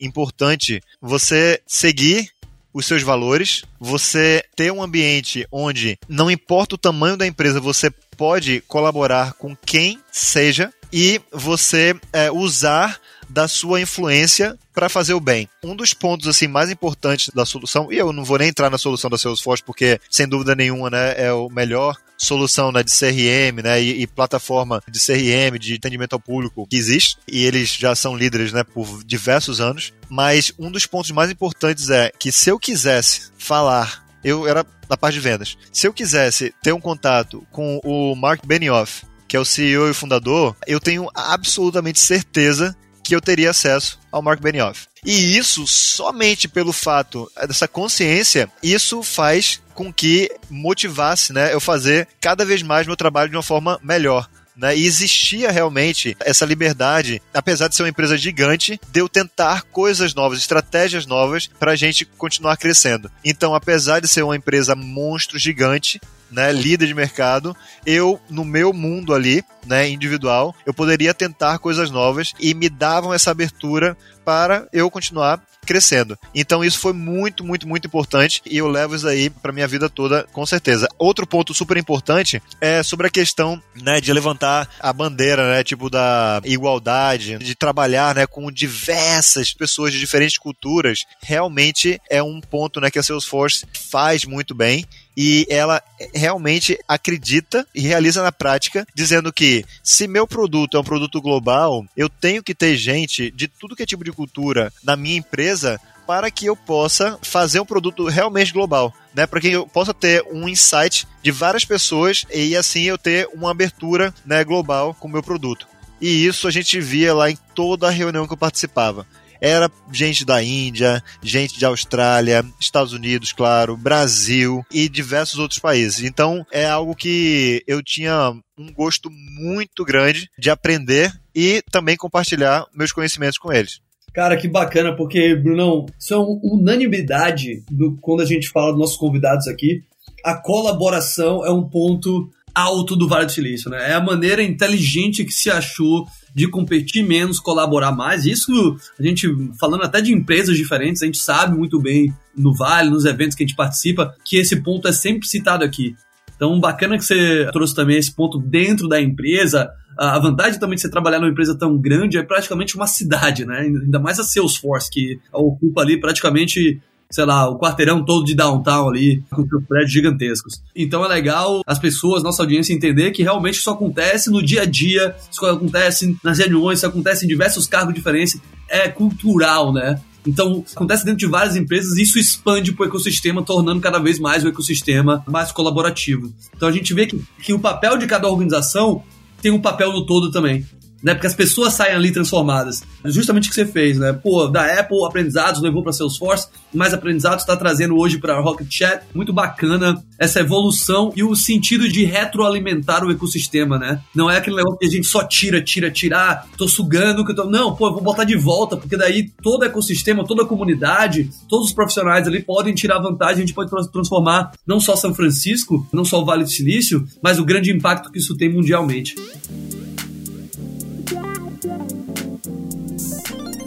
importante 0.00 0.80
você 1.00 1.60
seguir 1.66 2.30
os 2.72 2.84
seus 2.84 3.02
valores, 3.02 3.64
você 3.80 4.44
ter 4.54 4.70
um 4.70 4.82
ambiente 4.82 5.46
onde 5.50 5.98
não 6.06 6.30
importa 6.30 6.74
o 6.74 6.78
tamanho 6.78 7.16
da 7.16 7.26
empresa, 7.26 7.58
você 7.58 7.90
pode 7.90 8.60
colaborar 8.68 9.32
com 9.34 9.56
quem 9.56 9.98
seja 10.12 10.70
e 10.92 11.20
você 11.32 11.98
é, 12.12 12.30
usar 12.30 13.00
da 13.28 13.48
sua 13.48 13.80
influência 13.80 14.58
para 14.74 14.88
fazer 14.88 15.14
o 15.14 15.20
bem. 15.20 15.48
Um 15.64 15.74
dos 15.74 15.94
pontos 15.94 16.28
assim 16.28 16.46
mais 16.46 16.70
importantes 16.70 17.30
da 17.34 17.46
solução, 17.46 17.90
e 17.90 17.96
eu 17.96 18.12
não 18.12 18.24
vou 18.24 18.38
nem 18.38 18.48
entrar 18.48 18.70
na 18.70 18.78
solução 18.78 19.10
da 19.10 19.18
Salesforce 19.18 19.62
porque 19.64 19.98
sem 20.10 20.28
dúvida 20.28 20.54
nenhuma, 20.54 20.90
né, 20.90 21.14
é 21.16 21.32
o 21.32 21.48
melhor 21.48 21.96
solução 22.16 22.72
né, 22.72 22.82
de 22.82 22.90
CRM 22.90 23.62
né, 23.62 23.82
e, 23.82 24.02
e, 24.02 24.06
plataforma 24.06 24.82
de 24.88 24.98
CRM, 24.98 25.58
de 25.58 25.74
atendimento 25.74 26.14
ao 26.14 26.20
público 26.20 26.66
que 26.66 26.76
existe, 26.76 27.18
e 27.28 27.44
eles 27.44 27.70
já 27.70 27.94
são 27.94 28.16
líderes 28.16 28.52
né, 28.52 28.64
por 28.64 29.04
diversos 29.04 29.60
anos. 29.60 29.92
Mas 30.08 30.52
um 30.58 30.70
dos 30.70 30.86
pontos 30.86 31.10
mais 31.10 31.30
importantes 31.30 31.90
é 31.90 32.10
que 32.18 32.32
se 32.32 32.50
eu 32.50 32.58
quisesse 32.58 33.30
falar, 33.38 34.04
eu 34.24 34.46
era 34.46 34.64
da 34.88 34.96
parte 34.96 35.14
de 35.14 35.20
vendas, 35.20 35.56
se 35.72 35.86
eu 35.86 35.92
quisesse 35.92 36.54
ter 36.62 36.72
um 36.72 36.80
contato 36.80 37.44
com 37.50 37.80
o 37.84 38.14
Mark 38.14 38.46
Benioff, 38.46 39.04
que 39.26 39.36
é 39.36 39.40
o 39.40 39.44
CEO 39.44 39.90
e 39.90 39.94
fundador, 39.94 40.56
eu 40.66 40.78
tenho 40.78 41.08
absolutamente 41.12 41.98
certeza 41.98 42.76
que 43.02 43.14
eu 43.14 43.20
teria 43.20 43.50
acesso 43.50 43.98
ao 44.10 44.22
Mark 44.22 44.40
Benioff. 44.40 44.86
E 45.04 45.36
isso, 45.36 45.66
somente 45.66 46.48
pelo 46.48 46.72
fato 46.72 47.30
dessa 47.46 47.68
consciência, 47.68 48.50
isso 48.62 49.02
faz 49.02 49.60
com 49.76 49.92
que 49.92 50.28
motivasse 50.50 51.32
né, 51.32 51.52
eu 51.52 51.60
fazer 51.60 52.08
cada 52.20 52.44
vez 52.44 52.62
mais 52.62 52.86
meu 52.86 52.96
trabalho 52.96 53.30
de 53.30 53.36
uma 53.36 53.42
forma 53.42 53.78
melhor. 53.82 54.28
Né? 54.56 54.74
E 54.74 54.86
existia 54.86 55.52
realmente 55.52 56.16
essa 56.18 56.46
liberdade, 56.46 57.20
apesar 57.34 57.68
de 57.68 57.76
ser 57.76 57.82
uma 57.82 57.90
empresa 57.90 58.16
gigante, 58.16 58.80
de 58.90 59.00
eu 59.00 59.08
tentar 59.08 59.62
coisas 59.64 60.14
novas, 60.14 60.38
estratégias 60.38 61.04
novas 61.04 61.46
para 61.46 61.72
a 61.72 61.76
gente 61.76 62.06
continuar 62.06 62.56
crescendo. 62.56 63.10
Então, 63.22 63.54
apesar 63.54 64.00
de 64.00 64.08
ser 64.08 64.22
uma 64.22 64.34
empresa 64.34 64.74
monstro 64.74 65.38
gigante, 65.38 66.00
né, 66.30 66.50
líder 66.52 66.86
de 66.86 66.94
mercado, 66.94 67.54
eu, 67.84 68.18
no 68.30 68.44
meu 68.44 68.72
mundo 68.72 69.14
ali, 69.14 69.44
né, 69.66 69.88
individual, 69.88 70.54
eu 70.64 70.72
poderia 70.72 71.12
tentar 71.12 71.58
coisas 71.58 71.90
novas 71.90 72.32
e 72.40 72.54
me 72.54 72.68
davam 72.68 73.12
essa 73.12 73.30
abertura 73.30 73.96
para 74.24 74.66
eu 74.72 74.90
continuar 74.90 75.40
crescendo. 75.66 76.18
Então 76.34 76.64
isso 76.64 76.78
foi 76.78 76.92
muito, 76.92 77.44
muito, 77.44 77.68
muito 77.68 77.86
importante 77.86 78.40
e 78.46 78.56
eu 78.56 78.68
levo 78.68 78.94
isso 78.94 79.06
aí 79.06 79.28
para 79.28 79.52
minha 79.52 79.68
vida 79.68 79.88
toda, 79.88 80.24
com 80.32 80.46
certeza. 80.46 80.88
Outro 80.98 81.26
ponto 81.26 81.52
super 81.52 81.76
importante 81.76 82.42
é 82.60 82.82
sobre 82.82 83.06
a 83.06 83.10
questão, 83.10 83.62
né, 83.82 84.00
de 84.00 84.12
levantar 84.12 84.68
a 84.80 84.92
bandeira, 84.92 85.50
né, 85.50 85.64
tipo 85.64 85.90
da 85.90 86.40
igualdade, 86.44 87.38
de 87.38 87.54
trabalhar, 87.54 88.14
né, 88.14 88.26
com 88.26 88.50
diversas 88.50 89.52
pessoas 89.52 89.92
de 89.92 89.98
diferentes 89.98 90.38
culturas. 90.38 91.00
Realmente 91.22 92.00
é 92.08 92.22
um 92.22 92.40
ponto, 92.40 92.80
né, 92.80 92.90
que 92.90 92.98
a 92.98 93.02
Salesforce 93.02 93.66
faz 93.90 94.24
muito 94.24 94.54
bem 94.54 94.86
e 95.16 95.46
ela 95.48 95.82
realmente 96.14 96.78
acredita 96.86 97.66
e 97.74 97.80
realiza 97.80 98.22
na 98.22 98.30
prática, 98.30 98.86
dizendo 98.94 99.32
que 99.32 99.64
se 99.82 100.06
meu 100.06 100.26
produto 100.26 100.76
é 100.76 100.80
um 100.80 100.84
produto 100.84 101.20
global, 101.22 101.84
eu 101.96 102.08
tenho 102.08 102.42
que 102.42 102.54
ter 102.54 102.76
gente 102.76 103.30
de 103.30 103.48
tudo 103.48 103.74
que 103.74 103.82
é 103.82 103.86
tipo 103.86 104.04
de 104.04 104.12
cultura 104.12 104.72
na 104.84 104.94
minha 104.94 105.16
empresa 105.16 105.80
para 106.06 106.30
que 106.30 106.46
eu 106.46 106.54
possa 106.54 107.18
fazer 107.22 107.58
um 107.58 107.66
produto 107.66 108.06
realmente 108.06 108.52
global, 108.52 108.94
né? 109.12 109.26
Para 109.26 109.40
que 109.40 109.48
eu 109.48 109.66
possa 109.66 109.92
ter 109.92 110.22
um 110.30 110.48
insight 110.48 111.06
de 111.20 111.32
várias 111.32 111.64
pessoas 111.64 112.24
e 112.32 112.54
assim 112.54 112.82
eu 112.82 112.96
ter 112.96 113.28
uma 113.34 113.50
abertura, 113.50 114.14
né, 114.24 114.44
global 114.44 114.94
com 114.94 115.08
o 115.08 115.10
meu 115.10 115.22
produto. 115.22 115.66
E 116.00 116.26
isso 116.26 116.46
a 116.46 116.50
gente 116.50 116.78
via 116.80 117.12
lá 117.12 117.30
em 117.30 117.38
toda 117.54 117.88
a 117.88 117.90
reunião 117.90 118.26
que 118.26 118.32
eu 118.32 118.36
participava 118.36 119.06
era 119.40 119.70
gente 119.92 120.24
da 120.24 120.42
Índia, 120.42 121.02
gente 121.22 121.58
de 121.58 121.64
Austrália, 121.64 122.44
Estados 122.60 122.92
Unidos, 122.92 123.32
claro, 123.32 123.76
Brasil 123.76 124.64
e 124.72 124.88
diversos 124.88 125.38
outros 125.38 125.58
países. 125.58 126.02
Então 126.04 126.44
é 126.52 126.66
algo 126.66 126.94
que 126.94 127.62
eu 127.66 127.82
tinha 127.82 128.32
um 128.58 128.72
gosto 128.72 129.10
muito 129.10 129.84
grande 129.84 130.30
de 130.38 130.50
aprender 130.50 131.12
e 131.34 131.62
também 131.70 131.96
compartilhar 131.96 132.64
meus 132.74 132.92
conhecimentos 132.92 133.38
com 133.38 133.52
eles. 133.52 133.80
Cara, 134.14 134.36
que 134.38 134.48
bacana, 134.48 134.96
porque, 134.96 135.34
Brunão, 135.34 135.84
isso 135.98 136.14
é 136.14 136.16
uma 136.16 136.40
unanimidade 136.42 137.62
do, 137.70 137.98
quando 138.00 138.22
a 138.22 138.24
gente 138.24 138.48
fala 138.48 138.70
dos 138.70 138.80
nossos 138.80 138.96
convidados 138.96 139.46
aqui. 139.46 139.82
A 140.24 140.34
colaboração 140.34 141.44
é 141.44 141.52
um 141.52 141.68
ponto 141.68 142.30
alto 142.54 142.96
do 142.96 143.06
Vale 143.06 143.26
do 143.26 143.32
Silício, 143.32 143.70
né? 143.70 143.90
É 143.90 143.92
a 143.92 144.00
maneira 144.00 144.42
inteligente 144.42 145.22
que 145.22 145.32
se 145.32 145.50
achou 145.50 146.06
de 146.36 146.46
competir 146.46 147.02
menos, 147.02 147.40
colaborar 147.40 147.92
mais. 147.92 148.26
Isso, 148.26 148.76
a 149.00 149.02
gente, 149.02 149.26
falando 149.58 149.84
até 149.84 150.02
de 150.02 150.12
empresas 150.12 150.54
diferentes, 150.54 151.02
a 151.02 151.06
gente 151.06 151.16
sabe 151.16 151.56
muito 151.56 151.80
bem 151.80 152.12
no 152.36 152.54
Vale, 152.54 152.90
nos 152.90 153.06
eventos 153.06 153.34
que 153.34 153.42
a 153.42 153.46
gente 153.46 153.56
participa, 153.56 154.14
que 154.22 154.36
esse 154.36 154.56
ponto 154.56 154.86
é 154.86 154.92
sempre 154.92 155.26
citado 155.26 155.64
aqui. 155.64 155.96
Então, 156.36 156.60
bacana 156.60 156.98
que 156.98 157.04
você 157.04 157.48
trouxe 157.50 157.74
também 157.74 157.96
esse 157.96 158.14
ponto 158.14 158.38
dentro 158.38 158.86
da 158.86 159.00
empresa. 159.00 159.70
A 159.98 160.18
vantagem 160.18 160.60
também 160.60 160.76
de 160.76 160.82
você 160.82 160.90
trabalhar 160.90 161.18
numa 161.18 161.30
empresa 161.30 161.56
tão 161.58 161.78
grande 161.78 162.18
é 162.18 162.22
praticamente 162.22 162.76
uma 162.76 162.86
cidade, 162.86 163.46
né? 163.46 163.60
Ainda 163.60 163.98
mais 163.98 164.20
a 164.20 164.22
Salesforce, 164.22 164.90
que 164.90 165.18
ocupa 165.32 165.80
ali 165.80 165.98
praticamente 165.98 166.82
sei 167.10 167.24
lá, 167.24 167.48
o 167.48 167.58
quarteirão 167.58 168.04
todo 168.04 168.24
de 168.24 168.34
downtown 168.34 168.88
ali, 168.88 169.22
com 169.30 169.46
seus 169.46 169.64
prédios 169.66 169.92
gigantescos. 169.92 170.62
Então 170.74 171.04
é 171.04 171.08
legal 171.08 171.62
as 171.66 171.78
pessoas, 171.78 172.22
nossa 172.22 172.42
audiência, 172.42 172.72
entender 172.72 173.10
que 173.12 173.22
realmente 173.22 173.58
isso 173.58 173.70
acontece 173.70 174.30
no 174.30 174.42
dia 174.42 174.62
a 174.62 174.64
dia, 174.64 175.14
isso 175.30 175.44
acontece 175.46 176.16
nas 176.22 176.38
reuniões, 176.38 176.78
isso 176.78 176.86
acontece 176.86 177.24
em 177.24 177.28
diversos 177.28 177.66
cargos 177.66 177.94
diferentes, 177.94 178.40
é 178.68 178.88
cultural, 178.88 179.72
né? 179.72 180.00
Então, 180.26 180.64
acontece 180.74 181.04
dentro 181.04 181.20
de 181.20 181.26
várias 181.26 181.54
empresas 181.54 181.96
e 181.96 182.02
isso 182.02 182.18
expande 182.18 182.72
para 182.72 182.84
o 182.84 182.88
ecossistema, 182.88 183.44
tornando 183.44 183.80
cada 183.80 184.00
vez 184.00 184.18
mais 184.18 184.44
o 184.44 184.48
ecossistema 184.48 185.24
mais 185.28 185.52
colaborativo. 185.52 186.32
Então, 186.56 186.68
a 186.68 186.72
gente 186.72 186.92
vê 186.92 187.06
que, 187.06 187.22
que 187.40 187.52
o 187.52 187.60
papel 187.60 187.96
de 187.96 188.06
cada 188.08 188.28
organização 188.28 189.04
tem 189.40 189.52
um 189.52 189.60
papel 189.60 189.92
no 189.92 190.04
todo 190.04 190.32
também 190.32 190.66
né? 191.06 191.14
Porque 191.14 191.28
as 191.28 191.36
pessoas 191.36 191.72
saem 191.74 191.94
ali 191.94 192.10
transformadas. 192.10 192.82
Justamente 193.04 193.46
o 193.46 193.50
que 193.50 193.54
você 193.54 193.64
fez, 193.64 193.96
né? 193.96 194.12
Pô, 194.12 194.48
da 194.48 194.80
Apple, 194.80 195.04
aprendizados 195.06 195.62
levou 195.62 195.80
para 195.80 195.92
Salesforce, 195.92 196.48
mais 196.74 196.92
aprendizados 196.92 197.42
está 197.42 197.56
trazendo 197.56 197.96
hoje 197.96 198.18
para 198.18 198.40
Rocket 198.40 198.66
Chat. 198.68 199.04
Muito 199.14 199.32
bacana 199.32 200.02
essa 200.18 200.40
evolução 200.40 201.12
e 201.14 201.22
o 201.22 201.36
sentido 201.36 201.88
de 201.88 202.04
retroalimentar 202.04 203.04
o 203.04 203.12
ecossistema, 203.12 203.78
né? 203.78 204.00
Não 204.12 204.28
é 204.28 204.38
aquele 204.38 204.56
negócio 204.56 204.80
que 204.80 204.86
a 204.86 204.90
gente 204.90 205.06
só 205.06 205.22
tira, 205.22 205.62
tira, 205.62 205.92
tirar, 205.92 206.48
tô 206.58 206.66
sugando 206.66 207.24
que 207.24 207.30
eu 207.30 207.36
tô. 207.36 207.44
Não, 207.44 207.76
pô, 207.76 207.86
eu 207.86 207.92
vou 207.92 208.02
botar 208.02 208.24
de 208.24 208.36
volta, 208.36 208.76
porque 208.76 208.96
daí 208.96 209.30
todo 209.40 209.64
ecossistema, 209.64 210.26
toda 210.26 210.42
a 210.42 210.46
comunidade, 210.46 211.30
todos 211.48 211.68
os 211.68 211.72
profissionais 211.72 212.26
ali 212.26 212.42
podem 212.42 212.74
tirar 212.74 212.98
vantagem, 212.98 213.44
a 213.44 213.46
gente 213.46 213.54
pode 213.54 213.70
transformar 213.92 214.50
não 214.66 214.80
só 214.80 214.96
São 214.96 215.14
Francisco, 215.14 215.86
não 215.92 216.04
só 216.04 216.20
o 216.20 216.24
Vale 216.24 216.42
do 216.42 216.50
Silício, 216.50 217.06
mas 217.22 217.38
o 217.38 217.44
grande 217.44 217.70
impacto 217.70 218.10
que 218.10 218.18
isso 218.18 218.36
tem 218.36 218.52
mundialmente. 218.52 219.14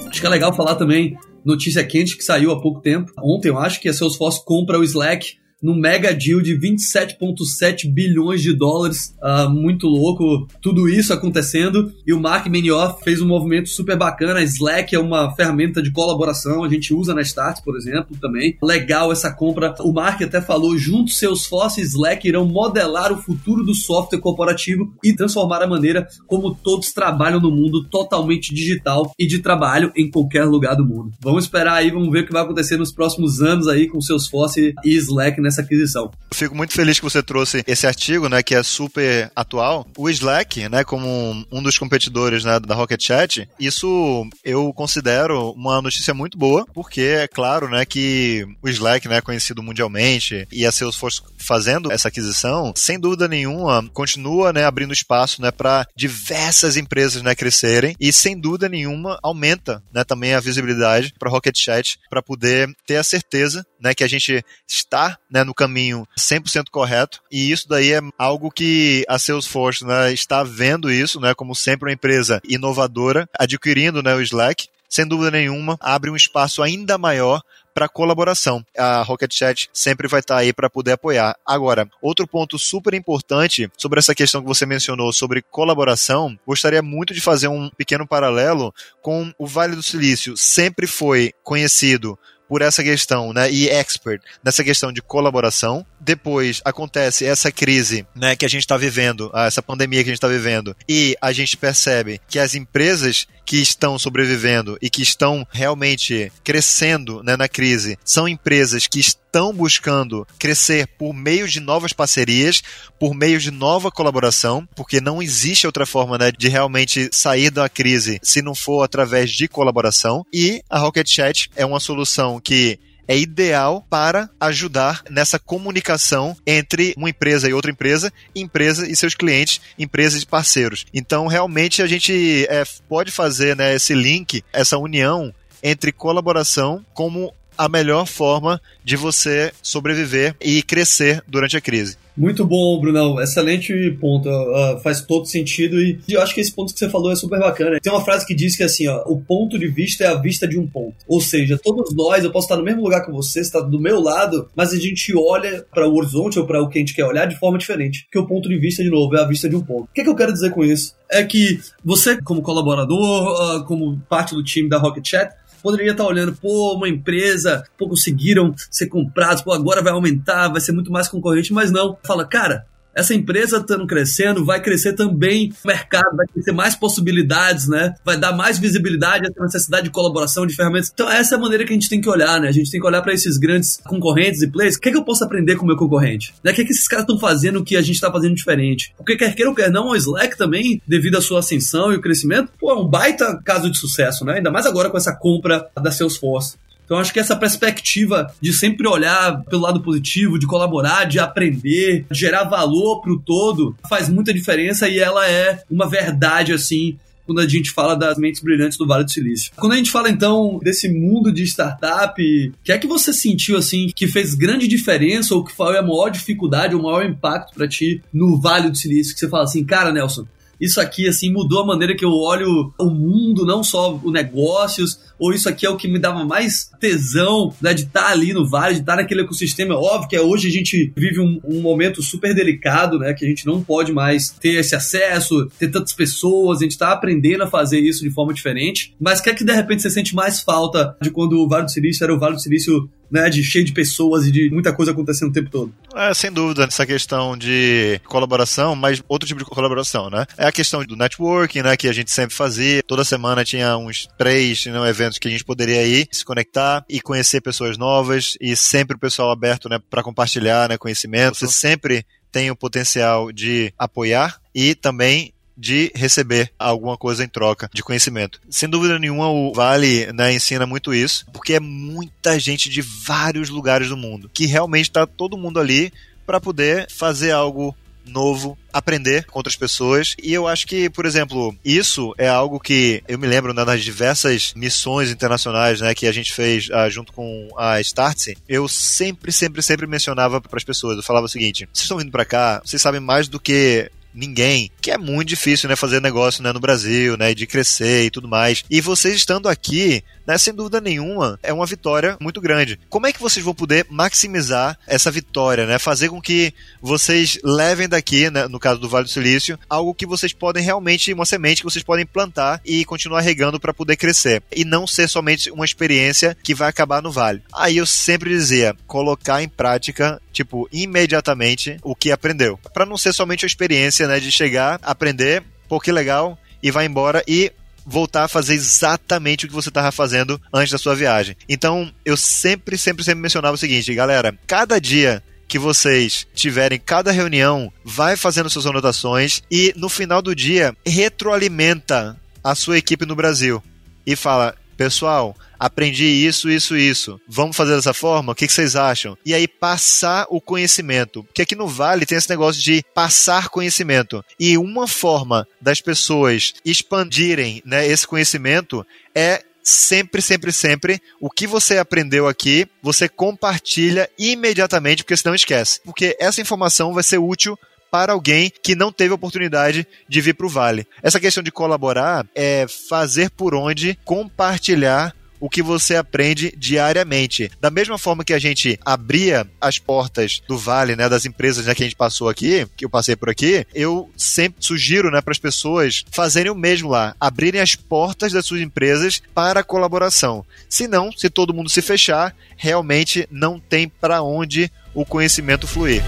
Acho 0.08 0.22
que 0.22 0.28
é 0.28 0.30
legal 0.30 0.54
falar 0.54 0.76
também 0.76 1.18
notícia 1.44 1.84
quente 1.86 2.18
que 2.18 2.24
saiu 2.24 2.52
há 2.52 2.62
pouco 2.62 2.82
tempo. 2.82 3.12
Ontem, 3.18 3.50
eu 3.50 3.58
acho 3.58 3.80
que 3.80 3.90
a 3.90 3.94
Salesforce 3.94 4.44
compra 4.44 4.80
o 4.80 4.84
Slack 4.84 5.38
num 5.62 5.76
mega 5.76 6.14
deal 6.14 6.42
de 6.42 6.58
27,7 6.58 7.92
bilhões 7.92 8.42
de 8.42 8.54
dólares. 8.54 9.16
Uh, 9.22 9.50
muito 9.50 9.88
louco 9.88 10.48
tudo 10.62 10.88
isso 10.88 11.14
acontecendo. 11.14 11.92
E 12.06 12.14
o 12.14 12.20
Mark 12.20 12.48
Benioff 12.48 13.04
fez 13.04 13.22
um 13.22 13.28
movimento 13.28 13.70
super 13.70 13.98
bacana. 13.98 14.40
A 14.40 14.44
Slack 14.44 14.96
é 14.96 15.00
uma 15.00 15.34
ferramenta 15.36 15.82
de 15.82 15.92
colaboração, 15.92 16.64
a 16.64 16.70
gente 16.70 16.94
usa 16.94 17.14
na 17.14 17.22
Start, 17.22 17.64
por 17.64 17.78
exemplo, 17.78 18.18
também. 18.20 18.58
Legal 18.62 19.12
essa 19.12 19.32
compra. 19.32 19.74
O 19.80 19.92
Mark 19.92 20.22
até 20.22 20.42
falou: 20.42 20.78
juntos 20.78 21.18
Salesforce 21.20 21.82
e 21.82 21.84
Slack 21.84 22.28
irão 22.28 22.46
modelar 22.46 23.12
o 23.12 23.22
futuro 23.22 23.64
do 23.64 23.74
software 23.74 24.20
corporativo 24.20 24.94
e 25.04 25.14
transformar 25.14 25.62
a 25.62 25.68
maneira 25.68 26.08
como 26.28 26.56
todos 26.56 26.92
trabalham 26.92 27.40
no 27.40 27.52
mundo 27.52 27.84
totalmente 27.86 28.54
digital 28.54 29.12
e 29.18 29.28
de 29.28 29.40
trabalho 29.40 29.92
em 29.96 30.10
qualquer 30.10 30.46
lugar 30.46 30.76
do 30.76 30.86
mundo. 30.86 31.12
Vamos 31.22 31.44
esperar 31.44 31.76
aí, 31.76 31.92
vamos 31.92 32.12
ver 32.12 32.24
o 32.24 32.26
que 32.26 32.34
vai 32.34 32.44
acontecer 32.44 32.78
nos 32.78 32.92
próximos 32.92 33.42
anos 33.42 33.68
aí 33.68 33.88
com 33.88 34.02
Salesforce 34.02 34.74
e 34.84 34.96
Slack 34.96 35.42
nessa 35.50 35.62
aquisição. 35.62 36.12
Fico 36.34 36.56
muito 36.56 36.74
feliz 36.74 37.00
que 37.00 37.04
você 37.04 37.22
trouxe 37.22 37.64
esse 37.68 37.88
artigo, 37.88 38.30
né, 38.30 38.42
que 38.42 38.56
é 38.56 38.64
super 38.64 39.32
atual. 39.36 39.86
O 39.98 40.10
Slack, 40.10 40.70
né, 40.70 40.84
como 40.84 41.46
um 41.52 41.62
dos 41.62 41.78
competidores 41.78 42.44
né, 42.46 42.60
da 42.60 42.76
Rocket 42.76 43.04
Chat, 43.04 43.50
isso 43.60 44.28
eu 44.44 44.72
considero 44.74 45.52
uma 45.52 45.82
notícia 45.82 46.14
muito 46.14 46.38
boa, 46.38 46.66
porque 46.74 47.02
é 47.02 47.28
claro, 47.28 47.70
né, 47.70 47.84
que 47.86 48.46
o 48.62 48.70
Slack, 48.70 49.08
né, 49.08 49.22
conhecido 49.22 49.64
mundialmente 49.64 50.48
e 50.52 50.66
a 50.66 50.72
Salesforce 50.72 51.22
fazendo 51.38 51.92
essa 51.92 52.08
aquisição, 52.08 52.74
sem 52.76 53.00
dúvida 53.00 53.28
nenhuma, 53.28 53.88
continua, 53.94 54.54
né, 54.54 54.66
abrindo 54.66 54.94
espaço, 54.94 55.42
né, 55.42 55.52
para 55.52 55.86
diversas 55.96 56.78
empresas, 56.78 57.22
né, 57.22 57.34
crescerem 57.34 57.96
e 58.00 58.14
sem 58.14 58.40
dúvida 58.40 58.70
nenhuma 58.70 59.18
aumenta, 59.24 59.82
né, 59.94 60.04
também 60.04 60.34
a 60.34 60.40
visibilidade 60.40 61.14
para 61.18 61.30
Rocket 61.30 61.58
Chat 61.58 61.98
para 62.10 62.22
poder 62.22 62.70
ter 62.86 62.98
a 62.98 63.04
certeza, 63.04 63.66
né, 63.80 63.94
que 63.94 64.04
a 64.04 64.08
gente 64.08 64.44
está, 64.68 65.18
né, 65.30 65.44
no 65.44 65.54
caminho 65.54 66.08
100% 66.18 66.66
correto. 66.72 67.22
E 67.32 67.52
isso 67.52 67.68
daí 67.68 67.94
é 67.94 68.02
algo 68.18 68.52
que 68.52 69.06
a 69.08 69.18
Salesforce 69.18 69.86
né, 69.86 70.12
está 70.14 70.44
vendo 70.44 70.92
isso, 70.92 71.20
né, 71.20 71.34
como 71.34 71.56
sempre 71.56 71.90
uma 71.90 71.94
empresa 71.94 72.42
inovadora, 72.48 73.28
adquirindo 73.38 74.04
né, 74.04 74.14
o 74.16 74.22
Slack. 74.22 74.68
Sem 74.90 75.08
dúvida 75.08 75.30
nenhuma, 75.30 75.78
abre 75.80 76.10
um 76.10 76.16
espaço 76.16 76.64
ainda 76.64 76.98
maior 76.98 77.44
para 77.74 77.88
colaboração. 77.88 78.66
A 78.78 79.02
Rocket 79.04 79.34
Chat 79.34 79.70
sempre 79.72 80.08
vai 80.08 80.20
estar 80.20 80.36
tá 80.36 80.42
aí 80.42 80.52
para 80.52 80.70
poder 80.70 80.94
apoiar. 80.94 81.36
Agora, 81.46 81.88
outro 82.02 82.28
ponto 82.28 82.58
super 82.58 82.94
importante 82.94 83.72
sobre 83.78 84.00
essa 84.00 84.16
questão 84.16 84.42
que 84.42 84.48
você 84.48 84.66
mencionou 84.66 85.14
sobre 85.14 85.42
colaboração, 85.42 86.38
gostaria 86.46 86.82
muito 86.82 87.14
de 87.14 87.22
fazer 87.22 87.48
um 87.48 87.70
pequeno 87.70 88.08
paralelo 88.08 88.74
com 89.02 89.32
o 89.38 89.48
Vale 89.48 89.76
do 89.76 89.84
Silício. 89.84 90.36
Sempre 90.36 90.88
foi 90.88 91.34
conhecido 91.44 92.18
por 92.50 92.64
essa 92.64 92.84
questão, 92.84 93.32
né, 93.32 93.50
e 93.52 93.70
expert 93.70 94.22
nessa 94.44 94.64
questão 94.64 94.92
de 94.92 95.02
colaboração. 95.02 95.86
Depois 96.00 96.62
acontece 96.66 97.26
essa 97.26 97.52
crise, 97.52 98.06
né, 98.16 98.36
que 98.36 98.46
a 98.46 98.50
gente 98.50 98.62
está 98.62 98.76
vivendo, 98.76 99.30
ah, 99.34 99.46
essa 99.46 99.62
pandemia 99.62 100.04
que 100.04 100.10
a 100.10 100.14
gente 100.14 100.18
está 100.18 100.28
vivendo, 100.28 100.76
e 100.88 101.16
a 101.22 101.32
gente 101.32 101.56
percebe 101.56 102.20
que 102.28 102.40
as 102.40 102.56
empresas 102.56 103.28
que 103.46 103.58
estão 103.58 103.98
sobrevivendo 103.98 104.78
e 104.82 104.90
que 104.90 105.02
estão 105.02 105.46
realmente 105.52 106.32
crescendo 106.44 107.24
né, 107.24 107.36
na 107.36 107.48
crise 107.48 107.98
são 108.04 108.28
empresas 108.28 108.88
que 108.88 109.00
estão 109.00 109.20
buscando 109.54 110.28
crescer 110.38 110.88
por 110.98 111.14
meio 111.14 111.48
de 111.48 111.60
novas 111.60 111.94
parcerias, 111.94 112.62
por 113.00 113.14
meio 113.14 113.40
de 113.40 113.52
nova 113.52 113.92
colaboração, 113.92 114.68
porque 114.76 115.00
não 115.00 115.22
existe 115.22 115.66
outra 115.66 115.86
forma 115.86 116.18
né, 116.18 116.32
de 116.32 116.48
realmente 116.48 117.10
sair 117.12 117.50
da 117.50 117.70
crise 117.70 118.20
se 118.24 118.42
não 118.42 118.56
for 118.56 118.84
através 118.84 119.32
de 119.32 119.48
colaboração. 119.48 120.26
E 120.34 120.62
a 120.70 120.80
Rocket 120.80 121.08
Chat 121.08 121.50
é 121.56 121.66
uma 121.66 121.80
solução 121.80 122.40
que 122.40 122.80
é 123.10 123.18
ideal 123.18 123.84
para 123.90 124.30
ajudar 124.40 125.02
nessa 125.10 125.40
comunicação 125.40 126.38
entre 126.46 126.94
uma 126.96 127.10
empresa 127.10 127.50
e 127.50 127.54
outra 127.54 127.72
empresa, 127.72 128.14
empresa 128.36 128.88
e 128.88 128.96
seus 128.96 129.16
clientes, 129.16 129.60
empresas 129.80 130.22
e 130.22 130.28
parceiros. 130.28 130.86
Então, 130.94 131.26
realmente, 131.26 131.82
a 131.82 131.88
gente 131.88 132.46
é, 132.48 132.64
pode 132.88 133.12
fazer 133.12 133.56
né, 133.56 133.74
esse 133.74 133.96
link, 133.96 134.44
essa 134.54 134.78
união 134.78 135.34
entre 135.64 135.92
colaboração 135.92 136.86
como 136.94 137.34
a 137.60 137.68
melhor 137.68 138.06
forma 138.08 138.62
de 138.86 138.96
você 138.96 139.52
sobreviver 139.62 140.34
e 140.40 140.64
crescer 140.64 141.22
durante 141.28 141.58
a 141.58 141.62
crise. 141.62 141.98
Muito 142.16 142.46
bom, 142.46 142.80
Brunão. 142.82 143.22
Excelente 143.22 143.92
ponto. 143.92 144.28
Uh, 144.28 144.80
faz 144.82 145.02
todo 145.02 145.26
sentido 145.26 145.80
e 145.82 146.02
eu 146.10 146.22
acho 146.22 146.34
que 146.34 146.42
esse 146.42 146.54
ponto 146.54 146.74
que 146.74 146.80
você 146.80 146.90
falou 146.90 147.12
é 147.12 147.16
super 147.16 147.40
bacana. 147.40 147.80
Tem 147.80 147.92
uma 147.92 148.04
frase 148.04 148.26
que 148.26 148.36
diz 148.36 148.58
que 148.58 148.64
assim, 148.64 148.88
ó, 148.88 149.04
o 149.06 149.22
ponto 149.22 149.58
de 149.58 149.68
vista 149.68 150.04
é 150.04 150.08
a 150.08 150.16
vista 150.16 150.46
de 150.46 150.60
um 150.60 150.68
ponto. 150.68 150.96
Ou 151.08 151.22
seja, 151.22 151.58
todos 151.58 151.96
nós, 151.96 152.24
eu 152.24 152.32
posso 152.32 152.46
estar 152.46 152.58
no 152.58 152.64
mesmo 152.64 152.82
lugar 152.82 153.06
que 153.06 153.12
você, 153.12 153.30
você 153.30 153.42
está 153.42 153.62
do 153.62 153.80
meu 153.80 154.02
lado, 154.02 154.50
mas 154.56 154.74
a 154.74 154.78
gente 154.78 155.14
olha 155.16 155.66
para 155.74 155.88
o 155.88 155.96
horizonte 155.96 156.40
ou 156.40 156.46
para 156.46 156.62
o 156.62 156.68
que 156.68 156.78
a 156.78 156.82
gente 156.82 156.94
quer 156.94 157.06
olhar 157.06 157.26
de 157.26 157.38
forma 157.38 157.58
diferente. 157.58 158.04
Porque 158.06 158.20
o 158.20 158.28
ponto 158.28 158.50
de 158.50 158.58
vista, 158.58 158.84
de 158.84 158.90
novo, 158.90 159.16
é 159.16 159.22
a 159.22 159.28
vista 159.28 159.48
de 159.48 159.56
um 159.56 159.62
ponto. 159.62 159.84
O 159.84 159.94
que, 159.94 160.02
é 160.02 160.04
que 160.04 160.10
eu 160.10 160.16
quero 160.16 160.34
dizer 160.34 160.52
com 160.52 160.64
isso? 160.64 160.94
É 161.10 161.24
que 161.24 161.60
você, 161.84 162.22
como 162.22 162.42
colaborador, 162.42 163.60
uh, 163.60 163.66
como 163.66 163.98
parte 164.10 164.36
do 164.36 164.44
time 164.44 164.68
da 164.68 164.78
Rocket 164.78 165.08
Chat, 165.08 165.34
poderia 165.62 165.92
estar 165.92 166.06
olhando, 166.06 166.36
pô, 166.36 166.76
uma 166.76 166.90
empresa, 166.90 167.64
pô, 167.78 167.88
conseguiram 167.88 168.54
ser 168.70 168.88
comprados, 168.88 169.42
pô, 169.42 169.52
agora 169.52 169.82
vai 169.82 169.94
aumentar, 169.94 170.50
vai 170.50 170.62
ser 170.62 170.72
muito 170.72 170.92
mais 170.92 171.08
concorrente, 171.08 171.54
mas 171.54 171.72
não. 171.72 171.98
Fala, 172.04 172.26
cara, 172.26 172.66
essa 173.00 173.14
empresa 173.14 173.58
estando 173.58 173.88
crescendo, 173.88 174.46
vai 174.46 174.62
crescer 174.62 174.94
também 174.94 175.52
o 175.64 175.68
mercado, 175.68 176.16
vai 176.16 176.28
crescer 176.28 176.52
mais 176.52 176.76
possibilidades, 176.76 177.68
né? 177.68 177.96
Vai 178.04 178.18
dar 178.18 178.34
mais 178.34 178.60
visibilidade 178.60 179.28
essa 179.28 179.44
necessidade 179.44 179.84
de 179.86 179.90
colaboração, 179.90 180.46
de 180.46 180.56
ferramentas. 180.56 180.92
Então, 180.94 181.10
essa 181.10 181.36
é 181.36 181.38
a 181.38 181.42
maneira 181.42 181.64
que 181.66 181.72
a 181.72 181.74
gente 181.74 181.90
tem 181.90 182.02
que 182.02 182.10
olhar, 182.10 182.40
né? 182.40 182.50
A 182.50 182.52
gente 182.52 182.70
tem 182.70 182.80
que 182.80 182.86
olhar 182.86 183.02
para 183.02 183.14
esses 183.14 183.38
grandes 183.38 183.78
concorrentes 183.86 184.42
e 184.42 184.48
players. 184.48 184.76
O 184.76 184.80
que, 184.80 184.90
é 184.90 184.92
que 184.92 184.98
eu 184.98 185.06
posso 185.06 185.24
aprender 185.24 185.56
com 185.56 185.64
o 185.64 185.68
meu 185.68 185.78
concorrente? 185.78 186.34
Né? 186.44 186.52
O 186.52 186.56
que, 186.56 186.62
é 186.62 186.66
que 186.66 186.72
esses 186.72 186.88
caras 186.88 187.04
estão 187.04 187.20
fazendo 187.20 187.64
que 187.64 187.76
a 187.76 187.82
gente 187.82 187.96
está 187.96 188.12
fazendo 188.12 188.36
diferente? 188.36 188.94
Porque 188.98 189.16
quer 189.16 189.34
queira 189.34 189.50
ou 189.50 189.56
quer 189.56 189.72
não, 189.72 189.90
o 189.90 189.96
Slack 189.96 190.38
também, 190.38 190.82
devido 190.88 191.18
à 191.18 191.22
sua 191.22 191.40
ascensão 191.40 191.92
e 191.92 191.96
o 191.96 192.02
crescimento, 192.02 192.52
pô, 192.60 192.72
é 192.72 192.76
um 192.76 192.88
baita 192.88 193.40
caso 193.44 193.70
de 193.70 193.78
sucesso, 193.78 194.26
né? 194.26 194.36
Ainda 194.36 194.52
mais 194.52 194.66
agora 194.66 194.90
com 194.90 194.98
essa 194.98 195.16
compra 195.16 195.68
da 195.82 195.92
Salesforce. 195.92 196.58
Então 196.90 196.98
acho 196.98 197.14
que 197.14 197.20
essa 197.20 197.36
perspectiva 197.36 198.34
de 198.42 198.52
sempre 198.52 198.88
olhar 198.88 199.44
pelo 199.44 199.62
lado 199.62 199.80
positivo, 199.80 200.40
de 200.40 200.48
colaborar, 200.48 201.06
de 201.06 201.20
aprender, 201.20 202.04
de 202.10 202.20
gerar 202.20 202.46
valor 202.46 203.00
pro 203.00 203.20
todo, 203.20 203.76
faz 203.88 204.10
muita 204.10 204.34
diferença 204.34 204.90
e 204.90 204.98
ela 204.98 205.30
é 205.30 205.62
uma 205.70 205.88
verdade 205.88 206.52
assim 206.52 206.98
quando 207.28 207.42
a 207.42 207.48
gente 207.48 207.70
fala 207.70 207.96
das 207.96 208.18
mentes 208.18 208.42
brilhantes 208.42 208.76
do 208.76 208.88
Vale 208.88 209.04
do 209.04 209.12
Silício. 209.12 209.52
Quando 209.56 209.74
a 209.74 209.76
gente 209.76 209.92
fala 209.92 210.10
então 210.10 210.60
desse 210.64 210.90
mundo 210.90 211.32
de 211.32 211.44
startup, 211.44 212.20
o 212.20 212.54
que 212.64 212.72
é 212.72 212.78
que 212.80 212.88
você 212.88 213.14
sentiu 213.14 213.56
assim 213.56 213.92
que 213.96 214.08
fez 214.08 214.34
grande 214.34 214.68
diferença 214.68 215.36
ou 215.36 215.44
que 215.44 215.52
foi 215.52 215.78
a 215.78 215.84
maior 215.84 216.10
dificuldade, 216.10 216.74
o 216.74 216.82
maior 216.82 217.06
impacto 217.06 217.54
para 217.54 217.68
ti 217.68 218.02
no 218.12 218.42
Vale 218.42 218.72
do 218.72 218.76
Silício? 218.76 219.14
Que 219.14 219.20
você 219.20 219.30
fala 219.30 219.44
assim, 219.44 219.64
cara, 219.64 219.92
Nelson, 219.92 220.26
isso 220.60 220.80
aqui 220.82 221.08
assim 221.08 221.32
mudou 221.32 221.62
a 221.62 221.66
maneira 221.66 221.96
que 221.96 222.04
eu 222.04 222.12
olho 222.12 222.74
o 222.78 222.90
mundo, 222.90 223.46
não 223.46 223.64
só 223.64 223.96
os 223.96 224.12
negócios, 224.12 225.00
ou 225.18 225.34
isso 225.34 225.50
aqui 225.50 225.66
é 225.66 225.70
o 225.70 225.78
que 225.78 225.88
me 225.88 226.00
dava 226.00 226.24
mais 226.26 226.70
tesão 226.80 227.54
né, 227.62 227.74
de 227.74 227.84
estar 227.84 228.04
tá 228.04 228.12
ali 228.12 228.34
no 228.34 228.48
vale, 228.48 228.76
de 228.76 228.80
estar 228.82 228.96
tá 228.96 229.02
naquele 229.02 229.22
ecossistema. 229.22 229.76
Óbvio 229.76 230.10
que 230.10 230.20
hoje 230.20 230.48
a 230.48 230.52
gente 230.52 230.94
vive 230.96 231.20
um, 231.20 231.40
um, 231.44 231.62
momento 231.62 232.02
super 232.02 232.34
delicado, 232.34 232.98
né? 232.98 233.14
Que 233.14 233.26
a 233.26 233.28
gente 233.28 233.46
não 233.46 233.62
pode 233.62 233.92
mais 233.92 234.30
ter 234.30 234.60
esse 234.60 234.76
acesso, 234.76 235.50
ter 235.60 235.70
tantas 235.70 235.94
pessoas, 235.94 236.60
a 236.60 236.64
gente 236.64 236.72
está 236.72 236.92
aprendendo 236.92 237.44
a 237.44 237.48
fazer 237.48 237.80
isso 237.80 238.04
de 238.04 238.10
forma 238.10 238.34
diferente. 238.34 238.96
Mas 239.00 239.20
quer 239.20 239.36
que 239.36 239.44
de 239.44 239.54
repente 239.54 239.82
você 239.82 239.90
sente 239.90 240.16
mais 240.16 240.40
falta 240.40 240.96
de 241.02 241.12
quando 241.12 241.34
o 241.34 241.48
Vale 241.48 241.66
do 241.66 241.72
Silício 241.72 242.04
era 242.04 242.14
o 242.14 242.20
Vale 242.20 242.36
do 242.36 242.42
Silício 242.42 242.90
né? 243.12 243.30
De 243.30 243.44
cheio 243.44 243.66
de 243.66 243.74
pessoas 243.74 244.26
e 244.26 244.32
de 244.32 244.50
muita 244.50 244.74
coisa 244.74 244.92
acontecendo 244.92 245.30
o 245.30 245.34
tempo 245.34 245.50
todo. 245.50 245.74
É, 245.96 246.14
sem 246.14 246.32
dúvida, 246.32 246.66
essa 246.66 246.86
questão 246.86 247.38
de 247.38 248.00
colaboração, 248.06 248.76
mas 248.76 249.02
outro 249.08 249.28
tipo 249.28 249.40
de 249.40 249.46
colaboração, 249.46 250.10
né? 250.10 250.26
É 250.38 250.46
a 250.48 250.52
questão 250.52 250.84
do 250.84 250.96
networking, 250.96 251.62
né? 251.62 251.76
Que 251.76 251.88
a 251.88 251.94
gente 251.94 252.12
sempre 252.12 252.36
fazia. 252.36 252.84
Toda 252.84 253.04
semana 253.04 253.44
tinha 253.44 253.78
uns 253.78 254.08
três 254.18 254.66
né, 254.66 254.90
eventos 254.90 255.18
que 255.18 255.28
a 255.28 255.32
gente 255.32 255.44
poderia 255.44 255.86
ir, 255.86 256.08
se 256.12 256.24
conectar 256.24 256.86
e 256.90 257.02
conhecer 257.02 257.42
pessoas 257.42 257.78
novas 257.78 258.38
e 258.40 258.56
sempre 258.56 258.96
o 258.96 259.00
pessoal 259.00 259.32
aberto, 259.32 259.70
né? 259.70 259.80
Para 259.90 260.04
compartilhar 260.04 260.70
né, 260.70 260.78
conhecimento. 260.78 261.38
Você 261.38 261.48
sempre 261.48 262.06
tem 262.32 262.52
o 262.52 262.56
potencial 262.56 263.32
de 263.32 263.74
apoiar 263.78 264.40
e 264.54 264.76
também 264.76 265.34
de 265.60 265.92
receber 265.94 266.52
alguma 266.58 266.98
coisa 266.98 267.24
em 267.24 267.28
troca 267.28 267.70
de 267.74 267.84
conhecimento. 267.84 268.40
Sem 268.50 268.70
dúvida 268.70 268.98
nenhuma, 268.98 269.30
o 269.30 269.54
Vale 269.54 270.12
né, 270.14 270.34
ensina 270.34 270.66
muito 270.66 270.94
isso, 270.94 271.26
porque 271.34 271.56
é 271.56 271.60
muita 271.60 272.40
gente 272.40 272.70
de 272.70 272.82
vários 272.82 273.50
lugares 273.50 273.90
do 273.90 273.98
mundo, 273.98 274.32
que 274.34 274.46
realmente 274.46 274.90
está 274.90 275.06
todo 275.06 275.38
mundo 275.38 275.60
ali 275.60 275.92
para 276.26 276.40
poder 276.40 276.88
fazer 276.90 277.32
algo 277.32 277.76
novo, 278.10 278.58
aprender 278.74 279.26
com 279.26 279.40
outras 279.40 279.56
pessoas. 279.56 280.16
E 280.22 280.34
eu 280.34 280.48
acho 280.48 280.66
que, 280.66 280.90
por 280.90 281.06
exemplo, 281.06 281.56
isso 281.64 282.14
é 282.18 282.28
algo 282.28 282.60
que 282.60 283.04
eu 283.08 283.20
me 283.20 283.28
lembro 283.28 283.54
né, 283.54 283.64
nas 283.64 283.84
diversas 283.84 284.54
missões 284.56 285.12
internacionais 285.12 285.80
né, 285.80 285.94
que 285.94 286.08
a 286.08 286.12
gente 286.12 286.34
fez 286.34 286.70
uh, 286.70 286.90
junto 286.90 287.14
com 287.14 287.50
a 287.58 287.80
Startse. 287.82 288.38
Eu 288.48 288.68
sempre, 288.68 289.32
sempre, 289.32 289.62
sempre 289.62 289.86
mencionava 289.86 290.42
para 290.42 290.58
as 290.58 290.64
pessoas. 290.64 290.98
Eu 290.98 291.04
falava 291.04 291.26
o 291.26 291.30
seguinte: 291.30 291.68
vocês 291.72 291.84
estão 291.84 291.98
vindo 291.98 292.12
para 292.12 292.26
cá, 292.26 292.62
vocês 292.64 292.82
sabem 292.82 293.00
mais 293.00 293.28
do 293.28 293.40
que 293.40 293.92
ninguém, 294.14 294.72
que 294.82 294.92
é 294.92 294.98
muito 294.98 295.30
difícil, 295.30 295.70
né, 295.70 295.76
fazer 295.76 296.02
negócio, 296.02 296.44
né, 296.44 296.52
no 296.52 296.60
Brasil, 296.60 297.18
né, 297.18 297.34
de 297.34 297.46
crescer 297.46 298.06
e 298.06 298.10
tudo 298.10 298.28
mais. 298.28 298.64
E 298.70 298.82
vocês 298.82 299.16
estando 299.16 299.48
aqui, 299.48 300.04
né, 300.26 300.38
sem 300.38 300.54
dúvida 300.54 300.82
nenhuma, 300.82 301.40
é 301.44 301.54
uma 301.54 301.66
vitória 301.66 302.18
muito 302.20 302.42
grande. 302.42 302.80
Como 302.90 303.08
é 303.08 303.14
que 303.14 303.22
vocês 303.22 303.44
vão 303.44 303.54
poder 303.54 303.86
maximizar 303.90 304.78
essa 304.88 305.12
vitória, 305.12 305.66
né, 305.66 305.80
fazer 305.80 306.10
com 306.10 306.22
que 306.22 306.54
vocês 306.82 307.40
levem 307.44 307.88
daqui, 307.88 308.30
né, 308.30 308.48
no 308.48 308.60
caso 308.60 308.80
do 308.80 308.90
Vale 308.90 309.06
do 309.06 309.12
Silício, 309.12 309.60
algo 309.70 309.94
que 309.94 310.06
vocês 310.06 310.34
podem 310.34 310.64
realmente, 310.64 311.14
uma 311.14 311.26
semente 311.26 311.62
que 311.62 311.70
vocês 311.70 311.84
podem 311.84 312.06
plantar 312.06 312.62
e 312.66 312.86
continuar 312.86 313.22
regando 313.22 313.60
para 313.60 313.74
poder 313.74 313.96
crescer, 313.96 314.42
e 314.56 314.66
não 314.66 314.88
ser 314.88 315.08
somente 315.08 315.52
uma 315.52 315.66
experiência 315.66 316.36
que 316.44 316.54
vai 316.56 316.70
acabar 316.70 317.02
no 317.02 317.12
Vale. 317.12 317.42
Aí 317.54 317.78
eu 317.78 317.86
sempre 317.86 318.30
dizia, 318.30 318.76
colocar 318.88 319.42
em 319.42 319.50
prática, 319.50 320.22
tipo, 320.32 320.68
imediatamente 320.72 321.78
o 321.84 321.96
que 321.96 322.12
aprendeu, 322.12 322.60
para 322.74 322.86
não 322.86 322.98
ser 322.98 323.14
somente 323.14 323.46
uma 323.46 323.48
experiência, 323.48 324.08
né, 324.08 324.20
de 324.20 324.32
chegar, 324.32 324.80
aprender, 324.84 325.44
pô, 325.68 325.80
que 325.80 325.92
legal, 325.92 326.38
e 326.62 326.72
vai 326.72 326.86
embora 326.86 327.24
e 327.28 327.52
voltar 327.86 328.26
a 328.26 328.28
fazer 328.28 328.54
exatamente 328.54 329.46
o 329.46 329.48
que 329.48 329.54
você 329.54 329.70
estava 329.70 329.92
fazendo 329.92 330.40
antes 330.54 330.72
da 330.72 330.78
sua 330.78 330.96
viagem. 330.96 331.36
Então, 331.48 331.92
eu 332.06 332.16
sempre, 332.16 332.78
sempre, 332.78 333.04
sempre 333.04 333.22
mencionava 333.22 333.56
o 333.56 333.58
seguinte, 333.58 333.94
galera, 333.94 334.38
cada 334.46 334.80
dia 334.80 335.24
que 335.48 335.58
vocês 335.58 336.28
tiverem 336.36 336.80
cada 336.80 337.12
reunião, 337.12 337.74
vai 337.84 338.16
fazendo 338.16 338.50
suas 338.52 338.68
anotações 338.68 339.42
e 339.50 339.74
no 339.76 339.90
final 339.90 340.22
do 340.22 340.36
dia 340.36 340.76
retroalimenta 340.86 342.16
a 342.44 342.54
sua 342.54 342.78
equipe 342.78 343.04
no 343.04 343.16
Brasil 343.16 343.62
e 344.06 344.16
fala: 344.16 344.56
pessoal, 344.80 345.36
aprendi 345.60 346.06
isso, 346.06 346.50
isso, 346.50 346.78
isso. 346.78 347.20
Vamos 347.28 347.58
fazer 347.58 347.76
dessa 347.76 347.94
forma? 347.94 348.32
O 348.32 348.36
que, 348.36 348.48
vocês 348.48 348.78
acham? 348.78 349.18
E 349.26 349.34
aí 349.34 349.46
passar 349.46 350.26
o 350.30 350.40
conhecimento. 350.40 351.22
Porque 351.26 351.42
aqui 351.42 351.54
no 351.54 351.68
Vale 351.68 352.06
tem 352.06 352.18
esse 352.18 352.30
negócio 352.30 352.62
de 352.62 352.82
passar 352.96 353.50
conhecimento. 353.50 354.24
E 354.40 354.58
uma 354.58 354.88
forma 354.88 355.46
das 355.60 355.82
pessoas 355.82 356.54
expandirem 356.64 357.62
né, 357.66 357.86
esse 357.86 358.08
conhecimento 358.08 358.88
é 359.14 359.44
sempre, 359.62 360.22
sempre, 360.22 360.54
sempre 360.54 361.02
o 361.20 361.30
que 361.30 361.46
você 361.46 361.78
aprendeu 361.78 362.26
aqui, 362.26 362.66
você 362.82 363.10
compartilha 363.10 364.10
imediatamente, 364.18 365.04
porque 365.04 365.18
senão 365.18 365.36
esquece. 365.36 365.82
Porque 365.84 366.16
essa 366.22 366.40
informação 366.40 366.94
vai 366.94 367.04
ser 367.04 367.18
útil 367.18 367.60
para 367.92 368.14
alguém 368.14 368.52
que 368.64 368.76
não 368.76 368.92
teve 368.92 369.14
oportunidade 369.14 369.88
de 370.08 370.22
vir 370.22 370.34
para 370.34 370.46
o 370.46 370.50
Vale. 370.50 370.88
Essa 371.02 371.20
questão 371.20 371.44
de 371.44 371.52
colaborar 371.52 372.26
é 372.36 372.66
fazer 372.90 373.30
por 373.32 373.54
onde 373.56 373.98
compartilhar 374.06 375.14
o 375.40 375.50
que 375.50 375.62
você 375.62 375.96
aprende 375.96 376.54
diariamente. 376.58 377.50
Da 377.62 377.70
mesma 377.70 377.98
forma 377.98 378.24
que 378.24 378.34
a 378.34 378.40
gente 378.40 378.78
abria 378.86 379.48
as 379.60 379.80
portas 379.80 380.42
do 380.48 380.58
Vale, 380.58 380.96
né, 380.96 381.08
das 381.08 381.26
empresas 381.26 381.66
né, 381.66 381.74
que 381.74 381.84
a 381.84 381.86
gente 381.86 381.96
passou 381.96 382.28
aqui, 382.30 382.68
que 382.76 382.86
eu 382.86 382.90
passei 382.90 383.16
por 383.16 383.30
aqui, 383.30 383.66
eu 383.74 384.10
sempre 384.18 384.64
sugiro 384.64 385.10
né, 385.10 385.22
para 385.22 385.32
as 385.32 385.40
pessoas 385.40 386.04
fazerem 386.12 386.52
o 386.52 386.56
mesmo 386.56 386.90
lá, 386.90 387.16
abrirem 387.20 387.62
as 387.62 387.76
portas 387.76 388.34
das 388.34 388.46
suas 388.46 388.62
empresas 388.62 389.22
para 389.34 389.62
a 389.62 389.64
colaboração. 389.64 390.46
Se 390.68 390.88
não, 390.88 391.12
se 391.12 391.30
todo 391.30 391.54
mundo 391.54 391.70
se 391.70 391.82
fechar, 391.82 392.36
realmente 392.58 393.28
não 393.32 393.60
tem 393.60 393.88
para 393.88 394.22
onde 394.22 394.72
o 394.94 395.06
conhecimento 395.06 395.68
fluir. 395.68 396.04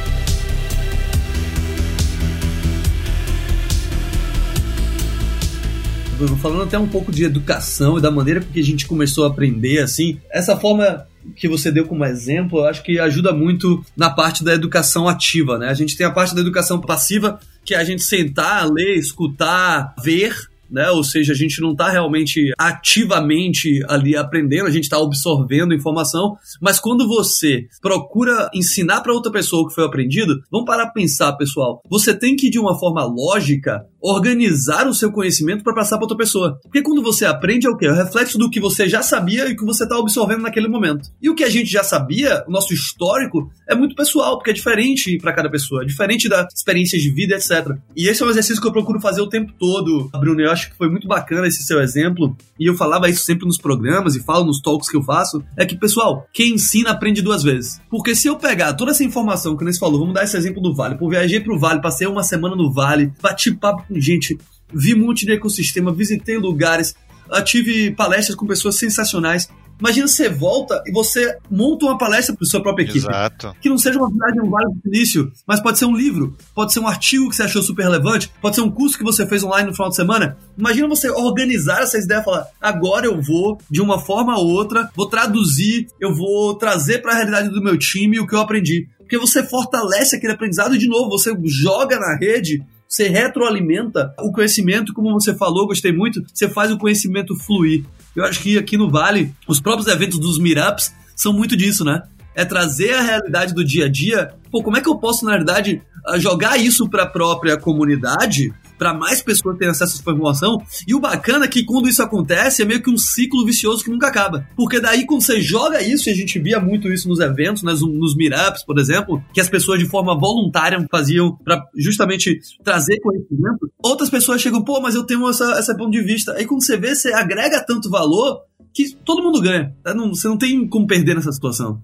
Falando 6.37 6.63
até 6.63 6.77
um 6.77 6.87
pouco 6.87 7.11
de 7.11 7.23
educação 7.23 7.97
e 7.97 8.01
da 8.01 8.11
maneira 8.11 8.41
que 8.41 8.59
a 8.59 8.63
gente 8.63 8.87
começou 8.87 9.25
a 9.25 9.27
aprender, 9.27 9.79
assim, 9.79 10.19
essa 10.29 10.57
forma 10.57 11.05
que 11.35 11.47
você 11.47 11.71
deu 11.71 11.85
como 11.85 12.05
exemplo, 12.05 12.59
eu 12.59 12.65
acho 12.65 12.83
que 12.83 12.99
ajuda 12.99 13.31
muito 13.31 13.83
na 13.95 14.09
parte 14.09 14.43
da 14.43 14.53
educação 14.53 15.07
ativa, 15.07 15.57
né? 15.57 15.69
A 15.69 15.73
gente 15.73 15.95
tem 15.95 16.05
a 16.05 16.11
parte 16.11 16.33
da 16.33 16.41
educação 16.41 16.81
passiva, 16.81 17.39
que 17.63 17.75
é 17.75 17.77
a 17.77 17.83
gente 17.83 18.03
sentar, 18.03 18.67
ler, 18.69 18.95
escutar, 18.95 19.93
ver, 20.03 20.35
né? 20.71 20.89
Ou 20.91 21.03
seja, 21.03 21.33
a 21.33 21.35
gente 21.35 21.61
não 21.61 21.73
está 21.73 21.89
realmente 21.89 22.53
ativamente 22.57 23.83
ali 23.87 24.15
aprendendo, 24.15 24.67
a 24.67 24.71
gente 24.71 24.85
está 24.85 24.97
absorvendo 24.97 25.73
informação, 25.73 26.37
mas 26.61 26.79
quando 26.79 27.07
você 27.07 27.67
procura 27.81 28.49
ensinar 28.53 29.01
para 29.01 29.13
outra 29.13 29.31
pessoa 29.31 29.63
o 29.63 29.67
que 29.67 29.75
foi 29.75 29.85
aprendido, 29.85 30.41
vamos 30.49 30.65
parar 30.65 30.85
para 30.85 30.93
pensar, 30.93 31.33
pessoal. 31.33 31.81
Você 31.89 32.13
tem 32.17 32.35
que 32.35 32.49
de 32.49 32.57
uma 32.57 32.79
forma 32.79 33.03
lógica 33.03 33.85
organizar 34.01 34.87
o 34.87 34.93
seu 34.93 35.11
conhecimento 35.11 35.63
para 35.63 35.73
passar 35.73 35.97
para 35.97 36.05
outra 36.05 36.17
pessoa. 36.17 36.59
Porque 36.63 36.81
quando 36.81 37.03
você 37.03 37.25
aprende 37.25 37.67
é 37.67 37.69
o 37.69 37.77
quê? 37.77 37.85
É 37.85 37.91
o 37.91 37.95
reflexo 37.95 38.37
do 38.37 38.49
que 38.49 38.59
você 38.59 38.87
já 38.89 39.01
sabia 39.01 39.47
e 39.47 39.53
o 39.53 39.55
que 39.55 39.65
você 39.65 39.83
está 39.83 39.97
absorvendo 39.97 40.41
naquele 40.41 40.67
momento. 40.67 41.09
E 41.21 41.29
o 41.29 41.35
que 41.35 41.43
a 41.43 41.49
gente 41.49 41.69
já 41.71 41.83
sabia, 41.83 42.43
o 42.47 42.51
nosso 42.51 42.73
histórico, 42.73 43.51
é 43.69 43.75
muito 43.75 43.95
pessoal, 43.95 44.37
porque 44.37 44.51
é 44.51 44.53
diferente 44.53 45.17
para 45.19 45.33
cada 45.33 45.49
pessoa, 45.49 45.83
é 45.83 45.85
diferente 45.85 46.27
das 46.27 46.53
experiências 46.53 47.01
de 47.01 47.11
vida, 47.11 47.35
etc. 47.35 47.77
E 47.95 48.07
esse 48.07 48.23
é 48.23 48.25
um 48.25 48.29
exercício 48.29 48.61
que 48.61 48.67
eu 48.67 48.71
procuro 48.71 48.99
fazer 48.99 49.21
o 49.21 49.29
tempo 49.29 49.53
todo, 49.59 50.09
Bruno. 50.19 50.41
Eu 50.41 50.51
acho 50.51 50.71
que 50.71 50.77
foi 50.77 50.89
muito 50.89 51.07
bacana 51.07 51.47
esse 51.47 51.63
seu 51.63 51.79
exemplo, 51.79 52.35
e 52.59 52.65
eu 52.65 52.75
falava 52.75 53.09
isso 53.09 53.23
sempre 53.23 53.45
nos 53.45 53.57
programas 53.57 54.15
e 54.15 54.23
falo 54.23 54.45
nos 54.45 54.61
talks 54.61 54.89
que 54.89 54.97
eu 54.97 55.03
faço, 55.03 55.43
é 55.57 55.65
que, 55.65 55.77
pessoal, 55.77 56.27
quem 56.33 56.53
ensina 56.53 56.91
aprende 56.91 57.21
duas 57.21 57.43
vezes. 57.43 57.79
Porque 57.89 58.15
se 58.15 58.27
eu 58.27 58.35
pegar 58.37 58.73
toda 58.73 58.91
essa 58.91 59.03
informação 59.03 59.55
que 59.55 59.63
o 59.63 59.71
falou, 59.79 59.99
vamos 59.99 60.13
dar 60.13 60.23
esse 60.23 60.35
exemplo 60.35 60.61
do 60.61 60.75
Vale, 60.75 60.97
pô, 60.97 61.09
viajei 61.09 61.39
pro 61.39 61.57
Vale, 61.57 61.81
passei 61.81 62.07
uma 62.07 62.23
semana 62.23 62.55
no 62.55 62.71
Vale, 62.71 63.13
bati 63.21 63.51
papo 63.53 63.90
com 63.91 63.99
gente, 63.99 64.37
vi 64.73 64.93
um 64.95 65.05
monte 65.05 65.25
de 65.25 65.33
ecossistema, 65.33 65.93
visitei 65.93 66.37
lugares, 66.37 66.95
tive 67.43 67.91
palestras 67.91 68.35
com 68.35 68.47
pessoas 68.47 68.75
sensacionais. 68.75 69.49
Imagina 69.79 70.07
você 70.07 70.29
volta 70.29 70.83
e 70.85 70.91
você 70.91 71.37
monta 71.49 71.87
uma 71.87 71.97
palestra 71.97 72.35
para 72.35 72.45
sua 72.45 72.61
própria 72.61 72.83
equipe. 72.83 72.99
Exato. 72.99 73.55
Que 73.59 73.67
não 73.67 73.79
seja 73.79 73.97
uma 73.97 74.11
viagem 74.11 74.37
no 74.37 74.49
Vale 74.51 74.67
do 74.75 74.95
Início, 74.95 75.31
mas 75.47 75.59
pode 75.59 75.79
ser 75.79 75.85
um 75.85 75.95
livro, 75.95 76.37
pode 76.53 76.71
ser 76.71 76.79
um 76.79 76.87
artigo 76.87 77.27
que 77.27 77.35
você 77.35 77.43
achou 77.43 77.63
super 77.63 77.81
relevante, 77.81 78.31
pode 78.39 78.55
ser 78.55 78.61
um 78.61 78.69
curso 78.69 78.95
que 78.95 79.03
você 79.03 79.25
fez 79.25 79.43
online 79.43 79.69
no 79.69 79.73
final 79.73 79.89
de 79.89 79.95
semana. 79.95 80.37
Imagina 80.55 80.87
você 80.87 81.09
organizar 81.09 81.81
essa 81.81 81.97
ideia 81.97 82.19
e 82.19 82.23
falar: 82.23 82.45
agora 82.61 83.07
eu 83.07 83.19
vou, 83.19 83.57
de 83.71 83.81
uma 83.81 83.99
forma 83.99 84.37
ou 84.37 84.51
outra, 84.51 84.87
vou 84.95 85.07
traduzir, 85.07 85.87
eu 85.99 86.13
vou 86.13 86.53
trazer 86.53 86.99
para 87.01 87.13
a 87.13 87.15
realidade 87.15 87.49
do 87.49 87.63
meu 87.63 87.75
time 87.75 88.19
o 88.19 88.27
que 88.27 88.35
eu 88.35 88.39
aprendi. 88.39 88.87
Porque 88.99 89.17
você 89.17 89.43
fortalece 89.43 90.15
aquele 90.15 90.33
aprendizado 90.33 90.77
de 90.77 90.87
novo, 90.87 91.09
você 91.09 91.35
joga 91.43 91.99
na 91.99 92.15
rede 92.17 92.63
você 92.91 93.07
retroalimenta 93.07 94.13
o 94.19 94.33
conhecimento, 94.33 94.93
como 94.93 95.13
você 95.13 95.33
falou, 95.33 95.65
gostei 95.65 95.93
muito, 95.93 96.21
você 96.33 96.49
faz 96.49 96.69
o 96.73 96.77
conhecimento 96.77 97.33
fluir. 97.37 97.85
Eu 98.13 98.25
acho 98.25 98.41
que 98.41 98.57
aqui 98.57 98.75
no 98.75 98.91
Vale, 98.91 99.33
os 99.47 99.61
próprios 99.61 99.87
eventos 99.87 100.19
dos 100.19 100.37
meetups 100.37 100.93
são 101.15 101.31
muito 101.31 101.55
disso, 101.55 101.85
né? 101.85 102.03
É 102.35 102.43
trazer 102.43 102.93
a 102.93 103.01
realidade 103.01 103.53
do 103.53 103.63
dia 103.63 103.85
a 103.85 103.89
dia. 103.89 104.33
Pô, 104.51 104.61
como 104.61 104.75
é 104.75 104.81
que 104.81 104.89
eu 104.89 104.97
posso, 104.97 105.23
na 105.23 105.31
verdade, 105.31 105.81
jogar 106.17 106.57
isso 106.57 106.89
para 106.89 107.03
a 107.03 107.07
própria 107.07 107.55
comunidade 107.55 108.53
para 108.81 108.95
mais 108.95 109.21
pessoas 109.21 109.59
terem 109.59 109.69
acesso 109.69 109.93
essa 109.93 110.01
informação. 110.01 110.57
E 110.87 110.95
o 110.95 110.99
bacana 110.99 111.45
é 111.45 111.47
que 111.47 111.63
quando 111.63 111.87
isso 111.87 112.01
acontece 112.01 112.63
é 112.63 112.65
meio 112.65 112.81
que 112.81 112.89
um 112.89 112.97
ciclo 112.97 113.45
vicioso 113.45 113.83
que 113.83 113.91
nunca 113.91 114.07
acaba. 114.07 114.47
Porque 114.55 114.79
daí 114.79 115.05
quando 115.05 115.21
você 115.21 115.39
joga 115.39 115.83
isso, 115.83 116.09
e 116.09 116.11
a 116.11 116.15
gente 116.15 116.39
via 116.39 116.59
muito 116.59 116.91
isso 116.91 117.07
nos 117.07 117.19
eventos, 117.19 117.61
né, 117.61 117.73
nos 117.73 118.15
meetups, 118.15 118.65
por 118.65 118.79
exemplo, 118.79 119.23
que 119.35 119.39
as 119.39 119.47
pessoas 119.47 119.77
de 119.77 119.85
forma 119.85 120.19
voluntária 120.19 120.83
faziam 120.89 121.37
para 121.45 121.63
justamente 121.77 122.39
trazer 122.63 122.99
conhecimento, 123.01 123.71
outras 123.83 124.09
pessoas 124.09 124.41
chegam, 124.41 124.63
pô, 124.63 124.81
mas 124.81 124.95
eu 124.95 125.03
tenho 125.03 125.29
essa, 125.29 125.59
esse 125.59 125.77
ponto 125.77 125.91
de 125.91 126.01
vista. 126.01 126.33
Aí 126.33 126.47
quando 126.47 126.65
você 126.65 126.75
vê, 126.75 126.95
você 126.95 127.13
agrega 127.13 127.63
tanto 127.63 127.87
valor 127.87 128.39
que 128.73 128.95
todo 129.05 129.21
mundo 129.21 129.39
ganha. 129.39 129.75
Tá? 129.83 129.93
você 129.93 130.27
não 130.27 130.39
tem 130.39 130.67
como 130.67 130.87
perder 130.87 131.13
nessa 131.13 131.31
situação 131.31 131.79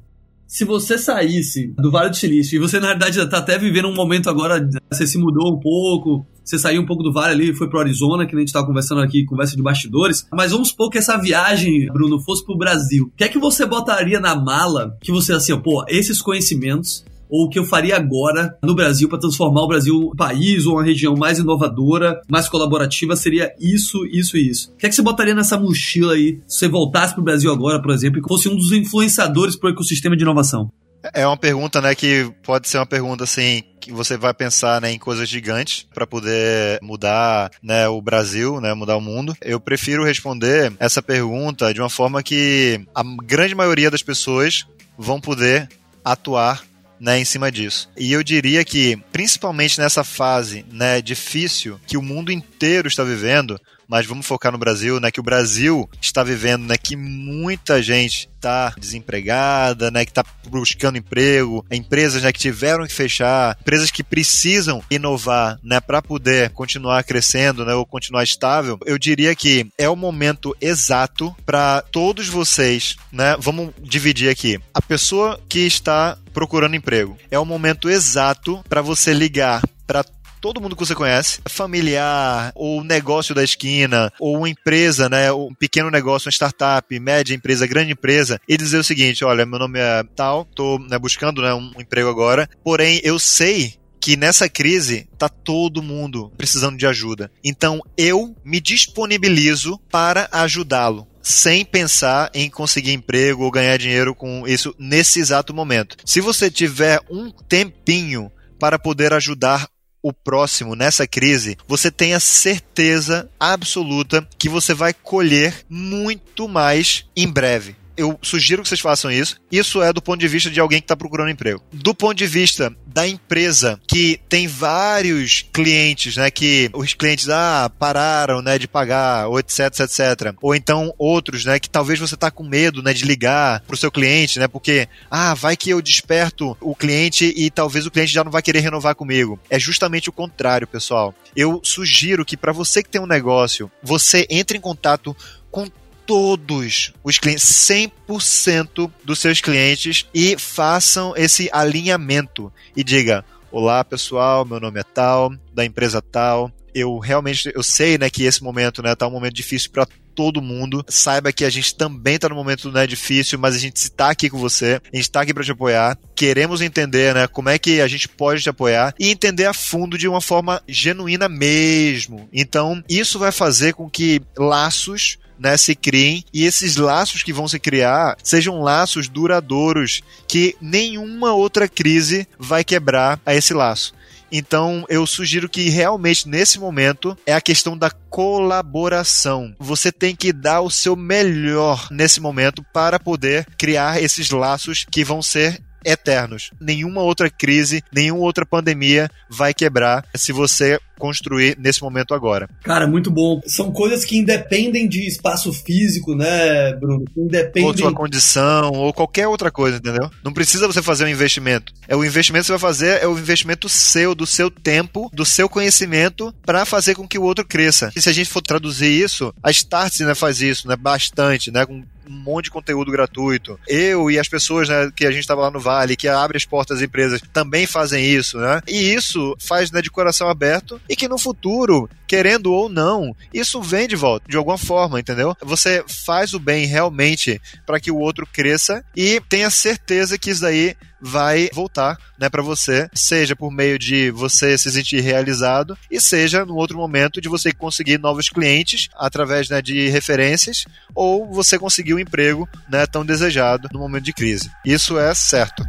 se 0.48 0.64
você 0.64 0.98
saísse 0.98 1.68
do 1.78 1.92
Vale 1.92 2.10
do 2.10 2.16
Silício 2.16 2.56
e 2.56 2.60
você, 2.60 2.80
na 2.80 2.88
verdade, 2.88 3.24
tá 3.28 3.40
até 3.40 3.58
vivendo 3.58 3.90
um 3.90 3.94
momento 3.94 4.30
agora, 4.30 4.66
você 4.90 5.06
se 5.06 5.18
mudou 5.18 5.54
um 5.54 5.60
pouco, 5.60 6.26
você 6.48 6.58
saiu 6.58 6.82
um 6.82 6.86
pouco 6.86 7.04
do 7.04 7.12
Vale 7.12 7.34
ali 7.34 7.50
e 7.50 7.54
foi 7.54 7.70
pro 7.70 7.80
Arizona, 7.80 8.26
que 8.26 8.36
a 8.36 8.40
gente 8.40 8.54
tava 8.54 8.66
conversando 8.66 9.02
aqui, 9.02 9.26
conversa 9.26 9.56
de 9.56 9.62
bastidores. 9.62 10.26
Mas 10.32 10.52
vamos 10.52 10.70
supor 10.70 10.90
que 10.90 10.98
essa 10.98 11.18
viagem, 11.18 11.88
Bruno, 11.88 12.22
fosse 12.22 12.46
pro 12.46 12.58
Brasil. 12.58 13.06
O 13.06 13.18
que 13.18 13.24
é 13.24 13.28
que 13.28 13.38
você 13.38 13.66
botaria 13.66 14.20
na 14.20 14.36
mala 14.36 14.98
que 15.02 15.12
você, 15.12 15.34
assim, 15.34 15.52
ó, 15.52 15.58
pô, 15.58 15.84
esses 15.90 16.22
conhecimentos 16.22 17.04
ou 17.30 17.46
o 17.46 17.50
que 17.50 17.60
eu 17.60 17.66
faria 17.66 17.98
agora 17.98 18.58
no 18.64 18.74
Brasil 18.74 19.10
para 19.10 19.20
transformar 19.20 19.62
o 19.64 19.68
Brasil 19.68 20.12
um 20.14 20.16
país 20.16 20.66
ou 20.66 20.76
uma 20.76 20.84
região 20.84 21.16
mais 21.16 21.40
inovadora, 21.40 22.22
mais 22.30 22.48
colaborativa, 22.48 23.16
seria 23.16 23.54
isso, 23.60 24.06
isso 24.06 24.38
e 24.38 24.50
isso. 24.50 24.72
O 24.72 24.78
que 24.78 24.86
é 24.86 24.90
que 24.90 24.96
você 24.96 25.02
botaria 25.02 25.36
nessa 25.36 25.60
mochila 25.60 26.14
aí 26.14 26.40
se 26.48 26.60
você 26.60 26.68
voltasse 26.70 27.14
para 27.14 27.22
o 27.22 27.26
Brasil 27.26 27.52
agora, 27.52 27.82
por 27.82 27.92
exemplo, 27.92 28.20
e 28.20 28.28
fosse 28.28 28.48
um 28.48 28.56
dos 28.56 28.72
influenciadores 28.72 29.56
para 29.56 29.70
o 29.70 29.74
ecossistema 29.74 30.16
de 30.16 30.24
inovação? 30.24 30.72
É 31.14 31.26
uma 31.26 31.38
pergunta, 31.38 31.82
né, 31.82 31.96
que 31.96 32.32
pode 32.44 32.68
ser 32.68 32.78
uma 32.78 32.86
pergunta 32.86 33.24
assim 33.24 33.64
que 33.80 33.92
você 33.92 34.18
vai 34.18 34.34
pensar 34.34 34.82
né, 34.82 34.92
em 34.92 35.00
coisas 35.00 35.30
gigantes 35.30 35.88
para 35.94 36.06
poder 36.06 36.80
mudar 36.82 37.50
né, 37.64 37.88
o 37.88 38.02
Brasil, 38.02 38.60
né, 38.60 38.74
mudar 38.74 38.98
o 38.98 39.02
mundo. 39.02 39.36
Eu 39.42 39.60
prefiro 39.60 40.04
responder 40.04 40.74
essa 40.80 41.02
pergunta 41.02 41.74
de 41.74 41.80
uma 41.80 41.90
forma 41.90 42.22
que 42.22 42.86
a 42.94 43.04
grande 43.24 43.56
maioria 43.56 43.90
das 43.90 44.04
pessoas 44.04 44.68
vão 44.98 45.22
poder 45.22 45.70
atuar 46.04 46.64
né, 47.00 47.20
em 47.20 47.26
cima 47.26 47.52
disso. 47.52 47.90
E 47.96 48.12
eu 48.12 48.24
diria 48.24 48.66
que, 48.66 48.98
principalmente 49.12 49.80
nessa 49.80 50.04
fase 50.04 50.66
né, 50.72 51.02
difícil 51.02 51.80
que 51.86 51.98
o 51.98 52.02
mundo 52.02 52.32
inteiro 52.32 52.88
está 52.88 53.04
vivendo, 53.04 53.60
mas 53.88 54.06
vamos 54.06 54.26
focar 54.26 54.52
no 54.52 54.58
Brasil, 54.58 55.00
né? 55.00 55.12
Que 55.12 55.20
o 55.20 55.24
Brasil 55.24 55.90
está 56.02 56.24
vivendo, 56.24 56.66
né? 56.66 56.76
Que 56.78 56.96
muita 56.96 57.82
gente 57.82 58.30
está 58.36 58.74
desempregada, 58.78 59.90
né? 59.90 60.06
Que 60.06 60.12
está 60.12 60.24
buscando 60.50 60.98
emprego, 60.98 61.66
empresas 61.72 62.24
né, 62.24 62.32
que 62.32 62.40
tiveram 62.40 62.86
que 62.86 62.94
fechar, 62.94 63.58
empresas 63.60 63.92
que 63.92 64.04
precisam 64.04 64.84
inovar, 64.90 65.60
né? 65.64 65.80
Para 65.80 66.02
poder 66.02 66.52
continuar 66.52 67.04
crescendo, 67.04 67.66
né? 67.66 67.74
Ou 67.74 67.86
continuar 67.86 68.24
estável. 68.24 68.80
Eu 68.86 68.98
diria 68.98 69.36
que 69.36 69.68
é 69.78 69.90
o 69.90 69.96
momento 69.96 70.56
exato 70.60 71.36
para 71.46 71.82
todos 71.82 72.28
vocês, 72.28 72.96
né? 73.12 73.36
Vamos 73.40 73.74
dividir 73.82 74.30
aqui. 74.30 74.60
A 74.74 74.82
pessoa 74.82 75.40
que 75.48 75.60
está 75.60 76.18
procurando 76.34 76.76
emprego 76.76 77.18
é 77.32 77.40
o 77.40 77.46
momento 77.46 77.90
exato 77.90 78.64
para 78.70 78.82
você 78.82 79.14
ligar 79.14 79.62
para 79.88 80.04
todo 80.40 80.62
mundo 80.62 80.76
que 80.76 80.86
você 80.86 80.96
conhece, 80.96 81.40
familiar, 81.48 82.52
ou 82.56 82.84
negócio 82.84 83.34
da 83.34 83.44
esquina, 83.44 84.12
ou 84.20 84.38
uma 84.38 84.50
empresa, 84.50 85.10
né, 85.10 85.32
um 85.32 85.54
pequeno 85.54 85.90
negócio, 85.90 86.28
uma 86.28 86.32
startup, 86.32 87.00
média 87.00 87.36
empresa, 87.36 87.68
grande 87.68 87.92
empresa, 87.92 88.40
e 88.48 88.58
dizer 88.58 88.78
o 88.78 88.84
seguinte, 88.84 89.26
olha, 89.26 89.46
meu 89.46 89.60
nome 89.60 89.80
é 89.80 90.04
tal, 90.16 90.46
tô 90.46 90.80
né, 90.80 90.98
buscando 90.98 91.42
né, 91.42 91.54
um 91.54 91.72
emprego 91.80 92.10
agora, 92.10 92.50
porém 92.64 93.00
eu 93.04 93.20
sei 93.20 93.76
que 94.00 94.16
nessa 94.16 94.48
crise 94.48 95.08
tá 95.18 95.28
todo 95.28 95.84
mundo 95.84 96.32
precisando 96.38 96.78
de 96.78 96.88
ajuda. 96.88 97.30
Então 97.44 97.82
eu 97.98 98.36
me 98.46 98.62
disponibilizo 98.62 99.78
para 99.92 100.30
ajudá-lo 100.32 101.06
sem 101.22 101.66
pensar 101.66 102.32
em 102.34 102.50
conseguir 102.50 102.94
emprego 102.94 103.44
ou 103.44 103.52
ganhar 103.52 103.76
dinheiro 103.76 104.16
com 104.16 104.48
isso 104.48 104.74
nesse 104.80 105.20
exato 105.20 105.54
momento. 105.54 105.98
Se 106.06 106.22
você 106.22 106.50
tiver 106.50 107.02
um 107.12 107.32
tempinho 107.32 108.32
para 108.58 108.80
poder 108.80 109.14
ajudar 109.14 109.68
o 110.02 110.12
próximo 110.12 110.76
nessa 110.76 111.08
crise, 111.08 111.58
você 111.68 111.90
tenha 111.90 112.20
certeza 112.20 113.30
absoluta 113.40 114.28
que 114.38 114.50
você 114.50 114.74
vai 114.74 114.94
colher 114.94 115.66
muito 115.70 116.48
mais 116.48 117.06
em 117.16 117.28
breve 117.28 117.77
eu 117.98 118.18
sugiro 118.22 118.62
que 118.62 118.70
vocês 118.70 118.80
façam 118.80 119.12
isso. 119.12 119.38
Isso 119.52 119.82
é 119.82 119.92
do 119.92 120.02
ponto 120.02 120.20
de 120.20 120.28
vista 120.28 120.50
de 120.50 120.60
alguém 120.60 120.80
que 120.80 120.86
está 120.86 120.96
procurando 120.96 121.30
emprego. 121.30 121.62
Do 121.74 121.94
ponto 121.94 122.16
de 122.16 122.28
vista 122.28 122.74
da 122.86 123.08
empresa 123.08 123.80
que 123.88 124.20
tem 124.30 124.48
vários 124.48 125.46
clientes, 125.54 126.16
né, 126.16 126.32
que 126.32 126.70
os 126.74 126.94
clientes 126.94 127.30
ah, 127.30 127.72
pararam, 127.78 128.42
né, 128.42 128.58
de 128.58 128.68
pagar, 128.68 129.28
ou 129.28 129.40
etc, 129.40 129.60
etc. 129.82 130.34
Ou 130.42 130.56
então 130.56 130.94
outros, 130.98 131.46
né, 131.46 131.60
que 131.60 131.70
talvez 131.70 132.00
você 132.00 132.16
está 132.16 132.32
com 132.32 132.44
medo, 132.44 132.82
né, 132.82 132.94
de 132.94 133.06
ligar 133.06 133.62
pro 133.62 133.78
seu 133.78 133.92
cliente, 133.92 134.40
né, 134.40 134.48
porque 134.48 134.88
ah, 135.10 135.34
vai 135.34 135.58
que 135.58 135.70
eu 135.70 135.82
desperto 135.82 136.56
o 136.62 136.76
cliente 136.76 137.34
e 137.36 137.50
talvez 137.50 137.86
o 137.86 137.92
cliente 137.92 138.14
já 138.14 138.24
não 138.24 138.32
vai 138.32 138.42
querer 138.42 138.60
renovar 138.60 138.96
comigo. 138.96 139.40
É 139.50 139.60
justamente 139.60 140.10
o 140.10 140.14
contrário, 140.14 140.68
pessoal. 140.68 141.14
Eu 141.36 141.62
sugiro 141.64 142.26
que 142.26 142.38
para 142.38 142.52
você 142.52 142.82
que 142.82 142.90
tem 142.90 143.02
um 143.02 143.08
negócio, 143.08 143.72
você 143.84 144.26
entre 144.30 144.58
em 144.58 144.62
contato 144.62 145.16
com 145.52 145.68
todos 146.08 146.94
os 147.04 147.20
clientes, 147.20 147.44
100% 147.44 148.90
dos 149.04 149.20
seus 149.20 149.42
clientes 149.42 150.08
e 150.14 150.38
façam 150.40 151.14
esse 151.16 151.50
alinhamento 151.52 152.52
e 152.76 152.84
diga: 152.84 153.24
"Olá, 153.52 153.84
pessoal, 153.84 154.46
meu 154.46 154.60
nome 154.60 154.80
é 154.80 154.84
tal, 154.84 155.34
da 155.54 155.66
empresa 155.66 156.02
tal. 156.02 156.52
Eu 156.74 156.98
realmente 156.98 157.52
eu 157.54 157.64
sei, 157.64 157.98
né, 157.98 158.10
que 158.10 158.24
esse 158.24 158.42
momento, 158.44 158.82
né, 158.82 158.96
tá 158.96 159.08
um 159.08 159.12
momento 159.12 159.34
difícil 159.34 159.72
para 159.72 159.88
todo 160.18 160.42
mundo. 160.42 160.84
Saiba 160.88 161.32
que 161.32 161.46
a 161.46 161.50
gente 161.50 161.76
também 161.76 162.16
está 162.16 162.28
no 162.28 162.34
momento 162.36 162.72
né, 162.72 162.88
difícil, 162.88 163.38
mas 163.38 163.56
a 163.56 163.60
gente 163.60 163.76
está 163.76 164.10
aqui 164.10 164.32
com 164.32 164.40
você, 164.40 164.82
a 164.92 164.96
gente 164.96 165.06
está 165.06 165.22
aqui 165.22 165.32
para 165.32 165.44
te 165.44 165.52
apoiar. 165.52 165.96
Queremos 166.16 166.60
entender 166.60 167.14
né, 167.14 167.28
como 167.28 167.50
é 167.50 167.60
que 167.60 167.80
a 167.82 167.88
gente 167.88 168.10
pode 168.10 168.42
te 168.42 168.50
apoiar 168.50 168.96
e 169.00 169.12
entender 169.12 169.46
a 169.46 169.54
fundo 169.54 169.96
de 169.96 170.08
uma 170.08 170.20
forma 170.20 170.60
genuína 170.68 171.30
mesmo. 171.30 172.28
Então, 172.34 172.84
isso 172.90 173.20
vai 173.20 173.32
fazer 173.32 173.74
com 173.74 173.88
que 173.88 174.20
laços 174.36 175.20
né, 175.40 175.58
se 175.58 175.76
criem 175.76 176.24
e 176.34 176.46
esses 176.46 176.76
laços 176.76 177.24
que 177.24 177.34
vão 177.34 177.48
se 177.48 177.60
criar 177.60 178.18
sejam 178.24 178.62
laços 178.62 179.08
duradouros 179.08 180.02
que 180.28 180.56
nenhuma 180.62 181.34
outra 181.34 181.68
crise 181.68 182.28
vai 182.38 182.64
quebrar 182.64 183.20
a 183.26 183.34
esse 183.34 183.54
laço. 183.54 183.94
Então, 184.32 184.86
eu 184.90 185.08
sugiro 185.08 185.48
que 185.48 185.70
realmente 185.70 186.28
nesse 186.28 186.60
momento 186.60 187.18
é 187.26 187.34
a 187.34 187.42
questão 187.42 187.78
da 187.78 187.90
colaboração. 187.90 189.56
Você 189.58 189.92
tem 189.92 190.16
que 190.16 190.34
dar 190.34 190.62
o 190.62 190.70
seu 190.70 190.96
melhor 190.96 191.88
nesse 191.92 192.20
momento 192.20 192.64
para 192.74 193.00
poder 193.00 193.46
criar 193.58 194.02
esses 194.02 194.30
laços 194.30 194.86
que 194.90 195.04
vão 195.04 195.22
ser 195.22 195.62
eternos. 195.88 196.52
Nenhuma 196.60 197.02
outra 197.02 197.30
crise, 197.30 197.84
nenhuma 197.92 198.24
outra 198.24 198.46
pandemia 198.46 199.10
vai 199.30 199.54
quebrar 199.54 200.06
se 200.16 200.32
você 200.32 200.80
construir 200.98 201.56
nesse 201.60 201.82
momento 201.82 202.14
agora. 202.14 202.50
Cara, 202.64 202.88
muito 202.88 203.10
bom. 203.12 203.40
São 203.46 203.72
coisas 203.72 204.04
que 204.04 204.18
independem 204.18 204.88
de 204.88 205.08
espaço 205.08 205.54
físico, 205.54 206.16
né, 206.16 206.74
Bruno? 206.74 207.06
Independem... 207.16 207.66
Ou 207.66 207.78
sua 207.78 207.94
condição, 207.94 208.72
ou 208.72 208.92
qualquer 208.92 209.28
outra 209.28 209.52
coisa, 209.52 209.78
entendeu? 209.78 210.10
Não 210.24 210.34
precisa 210.34 210.68
você 210.68 210.82
fazer 210.82 211.06
um 211.06 211.10
investimento. 211.10 211.72
É 211.88 211.96
o 211.96 212.04
investimento 212.04 212.44
que 212.44 212.48
você 212.48 212.54
vai 212.54 212.60
fazer, 212.60 213.02
é 213.02 213.08
o 213.08 213.18
investimento 213.18 213.70
seu, 213.70 214.16
do 214.16 214.26
seu 214.26 214.50
tempo, 214.50 215.10
do 215.14 215.26
seu 215.26 215.48
conhecimento, 215.48 216.34
para 216.46 216.66
fazer 216.66 216.96
com 216.96 217.08
que 217.08 217.20
o 217.20 217.24
outro 217.24 217.46
cresça. 217.46 217.92
E 217.96 218.02
se 218.02 218.10
a 218.10 218.14
gente 218.14 218.30
for 218.30 218.42
traduzir 218.42 218.90
isso, 218.90 219.34
a 219.42 219.52
Startse 219.52 220.04
né, 220.04 220.16
faz 220.16 220.42
isso, 220.42 220.68
né, 220.68 220.76
bastante, 220.76 221.52
né, 221.52 221.66
com 221.66 221.84
um 222.10 222.14
monte 222.14 222.46
de 222.46 222.52
conteúdo 222.52 222.92
gratuito. 222.92 223.60
Eu 223.68 224.10
e 224.10 224.20
as 224.20 224.28
pessoas 224.28 224.70
né, 224.70 224.92
que 224.96 225.06
a 225.06 225.12
gente 225.12 225.22
estava 225.22 225.42
lá 225.42 225.52
no 225.52 225.60
Vale, 225.60 225.96
que 225.96 226.08
abre 226.08 226.38
as 226.38 226.46
portas 226.46 226.78
às 226.78 226.84
empresas, 226.84 227.22
também 227.34 227.66
fazem 227.66 228.06
isso, 228.06 228.38
né? 228.38 228.62
E 228.68 228.94
isso 228.94 229.36
faz 229.40 229.72
né, 229.72 229.82
de 229.82 229.92
coração 229.92 230.30
aberto 230.30 230.80
e 230.90 230.96
que 230.96 231.08
no 231.08 231.18
futuro, 231.18 231.90
querendo 232.08 232.52
ou 232.52 232.70
não, 232.70 233.16
isso 233.34 233.62
vem 233.62 233.88
de 233.88 233.96
volta, 233.96 234.26
de 234.28 234.38
alguma 234.38 234.58
forma, 234.58 235.00
entendeu? 235.00 235.36
Você 235.42 235.84
faz 235.88 236.34
o 236.34 236.40
bem 236.40 236.66
realmente 236.66 237.42
para 237.66 237.80
que 237.80 237.92
o 237.92 237.98
outro 237.98 238.28
cresça 238.32 238.84
e 238.96 239.22
tenha 239.30 239.50
certeza 239.50 240.18
que 240.18 240.30
isso 240.30 240.42
daí 240.42 240.76
vai 241.00 241.50
voltar, 241.54 241.98
né, 242.20 242.30
para 242.30 242.42
você, 242.42 242.90
seja 242.94 243.36
por 243.36 243.52
meio 243.52 243.78
de 243.78 244.10
você 244.12 244.58
se 244.58 244.72
sentir 244.72 245.00
realizado 245.02 245.78
e 245.92 246.02
seja 246.02 246.46
no 246.46 246.56
outro 246.56 246.78
momento 246.78 247.22
de 247.22 247.30
você 247.30 247.52
conseguir 247.52 248.00
novos 248.00 248.30
clientes 248.30 248.90
através, 248.96 249.50
né, 249.50 249.62
de 249.62 249.90
referências 249.90 250.66
ou 250.96 251.32
você 251.32 251.60
conseguir 251.60 251.94
o 251.94 251.98
um 251.98 252.00
emprego, 252.00 252.50
né, 252.70 252.86
tão 252.88 253.06
desejado 253.06 253.70
no 253.72 253.80
momento 253.80 254.06
de 254.06 254.14
crise. 254.14 254.50
Isso 254.66 254.98
é 254.98 255.14
certo. 255.14 255.64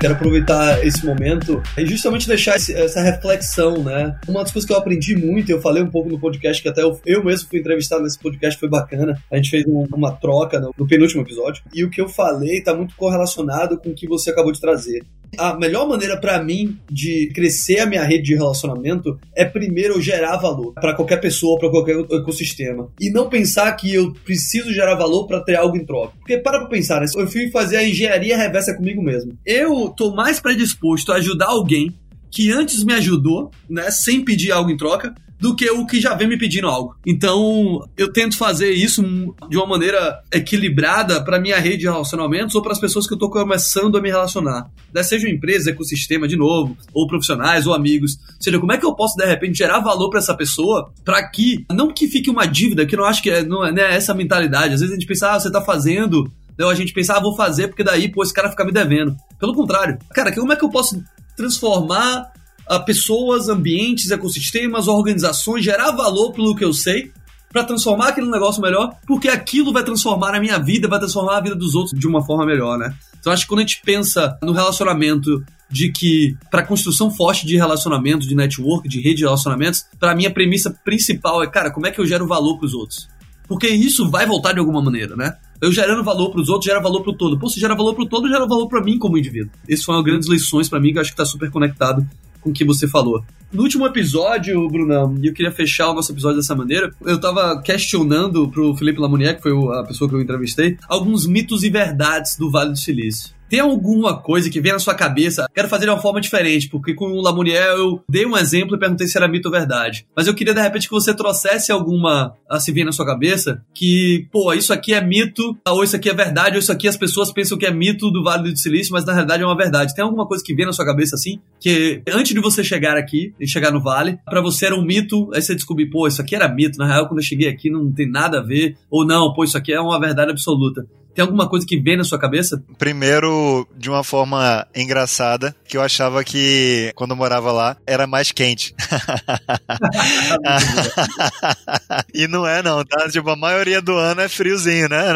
Quero 0.00 0.14
aproveitar 0.14 0.86
esse 0.86 1.04
momento 1.04 1.60
e 1.76 1.84
justamente 1.84 2.28
deixar 2.28 2.56
esse, 2.56 2.72
essa 2.72 3.00
reflexão, 3.02 3.82
né? 3.82 4.16
Uma 4.28 4.42
das 4.42 4.52
coisas 4.52 4.66
que 4.66 4.72
eu 4.72 4.78
aprendi 4.78 5.16
muito, 5.16 5.50
eu 5.50 5.60
falei 5.60 5.82
um 5.82 5.90
pouco 5.90 6.08
no 6.08 6.20
podcast, 6.20 6.62
que 6.62 6.68
até 6.68 6.82
eu, 6.82 7.00
eu 7.04 7.24
mesmo 7.24 7.48
fui 7.48 7.58
entrevistado 7.58 8.02
nesse 8.04 8.18
podcast, 8.18 8.58
foi 8.60 8.68
bacana. 8.68 9.20
A 9.30 9.36
gente 9.36 9.50
fez 9.50 9.64
um, 9.66 9.86
uma 9.92 10.12
troca 10.12 10.60
no, 10.60 10.72
no, 10.78 10.86
penúltimo 10.86 11.22
episódio. 11.22 11.62
E 11.74 11.84
o 11.84 11.90
que 11.90 12.00
eu 12.00 12.08
falei 12.08 12.62
tá 12.62 12.72
muito 12.72 12.94
correlacionado 12.94 13.76
com 13.76 13.90
o 13.90 13.94
que 13.94 14.06
você 14.06 14.30
acabou 14.30 14.52
de 14.52 14.60
trazer. 14.60 15.04
A 15.36 15.56
melhor 15.56 15.88
maneira 15.88 16.18
para 16.20 16.42
mim 16.42 16.78
de 16.90 17.30
crescer 17.34 17.80
a 17.80 17.86
minha 17.86 18.02
rede 18.02 18.24
de 18.24 18.34
relacionamento 18.34 19.18
é 19.34 19.44
primeiro 19.44 19.94
eu 19.94 20.00
gerar 20.00 20.36
valor 20.36 20.72
para 20.74 20.94
qualquer 20.94 21.20
pessoa, 21.20 21.58
para 21.58 21.70
qualquer 21.70 21.98
ecossistema. 21.98 22.88
E 23.00 23.10
não 23.10 23.28
pensar 23.28 23.70
que 23.72 23.92
eu 23.92 24.12
preciso 24.24 24.72
gerar 24.72 24.94
valor 24.94 25.26
para 25.26 25.40
ter 25.40 25.56
algo 25.56 25.76
em 25.76 25.84
troca. 25.84 26.14
Porque 26.18 26.38
para 26.38 26.60
pra 26.60 26.68
pensar, 26.68 27.00
né? 27.00 27.06
eu 27.16 27.26
fui 27.26 27.50
fazer 27.50 27.76
a 27.76 27.84
engenharia 27.84 28.36
reversa 28.36 28.74
comigo 28.74 29.02
mesmo. 29.02 29.36
Eu 29.44 29.88
tô 29.90 30.14
mais 30.14 30.40
predisposto 30.40 31.12
a 31.12 31.16
ajudar 31.16 31.46
alguém 31.46 31.94
que 32.30 32.50
antes 32.52 32.84
me 32.84 32.92
ajudou, 32.94 33.50
né, 33.68 33.90
sem 33.90 34.24
pedir 34.24 34.52
algo 34.52 34.70
em 34.70 34.76
troca, 34.76 35.14
do 35.40 35.54
que 35.54 35.70
o 35.70 35.86
que 35.86 36.00
já 36.00 36.14
vem 36.14 36.28
me 36.28 36.38
pedindo 36.38 36.66
algo. 36.66 36.96
Então, 37.06 37.86
eu 37.96 38.12
tento 38.12 38.36
fazer 38.36 38.72
isso 38.72 39.02
de 39.48 39.56
uma 39.56 39.66
maneira 39.66 40.20
equilibrada 40.32 41.22
para 41.22 41.40
minha 41.40 41.58
rede 41.58 41.78
de 41.78 41.86
relacionamentos 41.86 42.54
ou 42.54 42.62
para 42.62 42.72
as 42.72 42.80
pessoas 42.80 43.06
que 43.06 43.12
eu 43.12 43.16
estou 43.16 43.30
começando 43.30 43.96
a 43.96 44.00
me 44.00 44.08
relacionar. 44.08 44.70
Né, 44.92 45.02
seja 45.02 45.28
empresa, 45.28 45.70
ecossistema 45.70 46.26
de 46.26 46.36
novo, 46.36 46.76
ou 46.92 47.06
profissionais, 47.06 47.66
ou 47.66 47.74
amigos. 47.74 48.18
Ou 48.36 48.42
seja, 48.42 48.58
como 48.58 48.72
é 48.72 48.78
que 48.78 48.86
eu 48.86 48.94
posso, 48.94 49.16
de 49.16 49.24
repente, 49.24 49.58
gerar 49.58 49.80
valor 49.80 50.10
para 50.10 50.18
essa 50.18 50.34
pessoa 50.34 50.92
para 51.04 51.22
que, 51.28 51.64
não 51.70 51.92
que 51.92 52.08
fique 52.08 52.30
uma 52.30 52.46
dívida, 52.46 52.84
que 52.84 52.94
eu 52.94 52.98
não 52.98 53.06
acho 53.06 53.22
que 53.22 53.30
é, 53.30 53.44
não 53.44 53.64
é, 53.64 53.72
né, 53.72 53.94
essa 53.94 54.14
mentalidade. 54.14 54.74
Às 54.74 54.80
vezes 54.80 54.92
a 54.92 54.98
gente 54.98 55.06
pensa, 55.06 55.32
ah, 55.32 55.40
você 55.40 55.48
está 55.48 55.62
fazendo 55.62 56.30
então 56.58 56.68
a 56.68 56.74
gente 56.74 56.92
pensa, 56.92 57.14
ah, 57.14 57.20
vou 57.20 57.36
fazer 57.36 57.68
porque 57.68 57.84
daí, 57.84 58.10
pô, 58.10 58.20
esse 58.20 58.34
cara 58.34 58.50
fica 58.50 58.64
me 58.64 58.72
devendo. 58.72 59.16
Pelo 59.38 59.54
contrário. 59.54 59.96
Cara, 60.12 60.34
como 60.34 60.52
é 60.52 60.56
que 60.56 60.64
eu 60.64 60.68
posso 60.68 61.00
transformar 61.36 62.32
a 62.68 62.78
pessoas, 62.78 63.48
ambientes, 63.48 64.10
ecossistemas, 64.10 64.86
organizações, 64.86 65.64
gerar 65.64 65.92
valor 65.92 66.32
pelo 66.32 66.54
que 66.54 66.64
eu 66.64 66.72
sei, 66.72 67.10
para 67.50 67.64
transformar 67.64 68.08
aquele 68.08 68.30
negócio 68.30 68.60
melhor, 68.60 68.94
porque 69.06 69.28
aquilo 69.28 69.72
vai 69.72 69.82
transformar 69.82 70.34
a 70.34 70.40
minha 70.40 70.58
vida, 70.58 70.86
vai 70.86 70.98
transformar 70.98 71.38
a 71.38 71.40
vida 71.40 71.54
dos 71.54 71.74
outros 71.74 71.98
de 71.98 72.06
uma 72.06 72.24
forma 72.24 72.44
melhor, 72.44 72.78
né? 72.78 72.94
Então 73.18 73.32
acho 73.32 73.42
que 73.44 73.48
quando 73.48 73.60
a 73.60 73.62
gente 73.62 73.80
pensa 73.84 74.38
no 74.42 74.52
relacionamento 74.52 75.42
de 75.70 75.90
que 75.90 76.36
para 76.50 76.62
construção 76.62 77.10
forte 77.10 77.46
de 77.46 77.56
relacionamento, 77.56 78.26
de 78.26 78.34
network, 78.34 78.88
de 78.88 79.00
rede 79.00 79.16
de 79.16 79.24
relacionamentos, 79.24 79.84
para 79.98 80.14
mim 80.14 80.26
a 80.26 80.30
premissa 80.30 80.70
principal 80.84 81.42
é, 81.42 81.46
cara, 81.46 81.70
como 81.70 81.86
é 81.86 81.90
que 81.90 82.00
eu 82.00 82.06
gero 82.06 82.26
valor 82.26 82.58
para 82.58 82.66
os 82.66 82.74
outros? 82.74 83.08
Porque 83.46 83.66
isso 83.66 84.10
vai 84.10 84.26
voltar 84.26 84.52
de 84.52 84.58
alguma 84.58 84.82
maneira, 84.82 85.16
né? 85.16 85.36
Eu 85.60 85.72
gerando 85.72 86.04
valor 86.04 86.30
para 86.30 86.40
os 86.40 86.48
outros, 86.50 86.66
gera 86.66 86.80
valor 86.80 87.02
para 87.02 87.12
o 87.12 87.16
todo. 87.16 87.38
Pô, 87.38 87.48
se 87.48 87.58
gera 87.58 87.74
valor 87.74 87.94
para 87.94 88.04
o 88.04 88.08
todo, 88.08 88.28
gera 88.28 88.46
valor 88.46 88.68
para 88.68 88.82
mim 88.82 88.98
como 88.98 89.16
indivíduo. 89.16 89.50
Essas 89.66 89.84
foram 89.84 90.02
grandes 90.02 90.28
lições 90.28 90.68
para 90.68 90.78
mim 90.78 90.92
que 90.92 90.98
eu 90.98 91.00
acho 91.00 91.10
que 91.10 91.20
está 91.20 91.24
super 91.24 91.50
conectado 91.50 92.06
com 92.40 92.50
o 92.50 92.52
que 92.52 92.64
você 92.64 92.86
falou. 92.86 93.22
No 93.52 93.62
último 93.62 93.86
episódio, 93.86 94.68
Brunão, 94.68 95.16
e 95.22 95.26
eu 95.26 95.32
queria 95.32 95.50
fechar 95.50 95.90
o 95.90 95.94
nosso 95.94 96.12
episódio 96.12 96.36
dessa 96.36 96.54
maneira, 96.54 96.92
eu 97.02 97.18
tava 97.18 97.62
questionando 97.62 98.48
pro 98.48 98.76
Felipe 98.76 99.00
Lamounier, 99.00 99.36
que 99.36 99.42
foi 99.42 99.52
a 99.78 99.84
pessoa 99.84 100.08
que 100.08 100.14
eu 100.14 100.20
entrevistei, 100.20 100.76
alguns 100.86 101.26
mitos 101.26 101.62
e 101.62 101.70
verdades 101.70 102.36
do 102.36 102.50
Vale 102.50 102.72
do 102.72 102.78
Silício. 102.78 103.37
Tem 103.48 103.60
alguma 103.60 104.20
coisa 104.20 104.50
que 104.50 104.60
vem 104.60 104.72
na 104.72 104.78
sua 104.78 104.94
cabeça? 104.94 105.48
Quero 105.54 105.68
fazer 105.68 105.86
de 105.86 105.90
uma 105.90 106.00
forma 106.00 106.20
diferente, 106.20 106.68
porque 106.68 106.92
com 106.92 107.06
o 107.06 107.22
Lamounier 107.22 107.62
eu 107.62 108.02
dei 108.08 108.26
um 108.26 108.36
exemplo 108.36 108.76
e 108.76 108.78
perguntei 108.78 109.06
se 109.06 109.16
era 109.16 109.26
mito 109.26 109.48
ou 109.48 109.52
verdade. 109.52 110.06
Mas 110.14 110.26
eu 110.26 110.34
queria 110.34 110.52
de 110.52 110.60
repente 110.60 110.86
que 110.86 110.94
você 110.94 111.14
trouxesse 111.14 111.72
alguma 111.72 112.34
a 112.48 112.60
se 112.60 112.70
vir 112.70 112.84
na 112.84 112.92
sua 112.92 113.06
cabeça 113.06 113.62
que, 113.74 114.26
pô, 114.30 114.52
isso 114.52 114.72
aqui 114.72 114.92
é 114.92 115.02
mito, 115.02 115.56
ou 115.66 115.82
isso 115.82 115.96
aqui 115.96 116.10
é 116.10 116.14
verdade, 116.14 116.56
ou 116.56 116.58
isso 116.58 116.70
aqui 116.70 116.86
as 116.86 116.96
pessoas 116.96 117.32
pensam 117.32 117.56
que 117.56 117.64
é 117.64 117.72
mito 117.72 118.10
do 118.10 118.22
Vale 118.22 118.52
do 118.52 118.58
Silício, 118.58 118.92
mas 118.92 119.04
na 119.06 119.14
realidade 119.14 119.42
é 119.42 119.46
uma 119.46 119.56
verdade. 119.56 119.94
Tem 119.94 120.04
alguma 120.04 120.26
coisa 120.26 120.44
que 120.44 120.54
vem 120.54 120.66
na 120.66 120.72
sua 120.72 120.84
cabeça 120.84 121.14
assim? 121.14 121.40
Que 121.58 122.02
antes 122.08 122.34
de 122.34 122.40
você 122.40 122.62
chegar 122.62 122.98
aqui 122.98 123.32
e 123.40 123.48
chegar 123.48 123.72
no 123.72 123.82
Vale, 123.82 124.18
para 124.26 124.42
você 124.42 124.66
era 124.66 124.74
um 124.74 124.84
mito, 124.84 125.30
aí 125.32 125.40
você 125.40 125.54
descobriu, 125.54 125.88
pô, 125.90 126.06
isso 126.06 126.20
aqui 126.20 126.36
era 126.36 126.52
mito, 126.52 126.78
na 126.78 126.86
real 126.86 127.08
quando 127.08 127.20
eu 127.20 127.24
cheguei 127.24 127.48
aqui 127.48 127.70
não 127.70 127.90
tem 127.90 128.08
nada 128.08 128.40
a 128.40 128.42
ver, 128.42 128.76
ou 128.90 129.06
não, 129.06 129.32
pô, 129.32 129.42
isso 129.42 129.56
aqui 129.56 129.72
é 129.72 129.80
uma 129.80 129.98
verdade 129.98 130.30
absoluta. 130.30 130.86
Tem 131.18 131.24
alguma 131.24 131.48
coisa 131.48 131.66
que 131.66 131.76
vem 131.76 131.96
na 131.96 132.04
sua 132.04 132.16
cabeça? 132.16 132.62
Primeiro, 132.78 133.66
de 133.76 133.90
uma 133.90 134.04
forma 134.04 134.64
engraçada, 134.72 135.52
que 135.66 135.76
eu 135.76 135.82
achava 135.82 136.22
que 136.22 136.92
quando 136.94 137.10
eu 137.10 137.16
morava 137.16 137.50
lá 137.50 137.76
era 137.84 138.06
mais 138.06 138.30
quente. 138.30 138.72
e 142.14 142.28
não 142.28 142.46
é 142.46 142.62
não, 142.62 142.84
tá? 142.84 143.10
Tipo, 143.10 143.30
a 143.30 143.36
maioria 143.36 143.82
do 143.82 143.96
ano 143.96 144.20
é 144.20 144.28
friozinho, 144.28 144.88
né? 144.88 145.06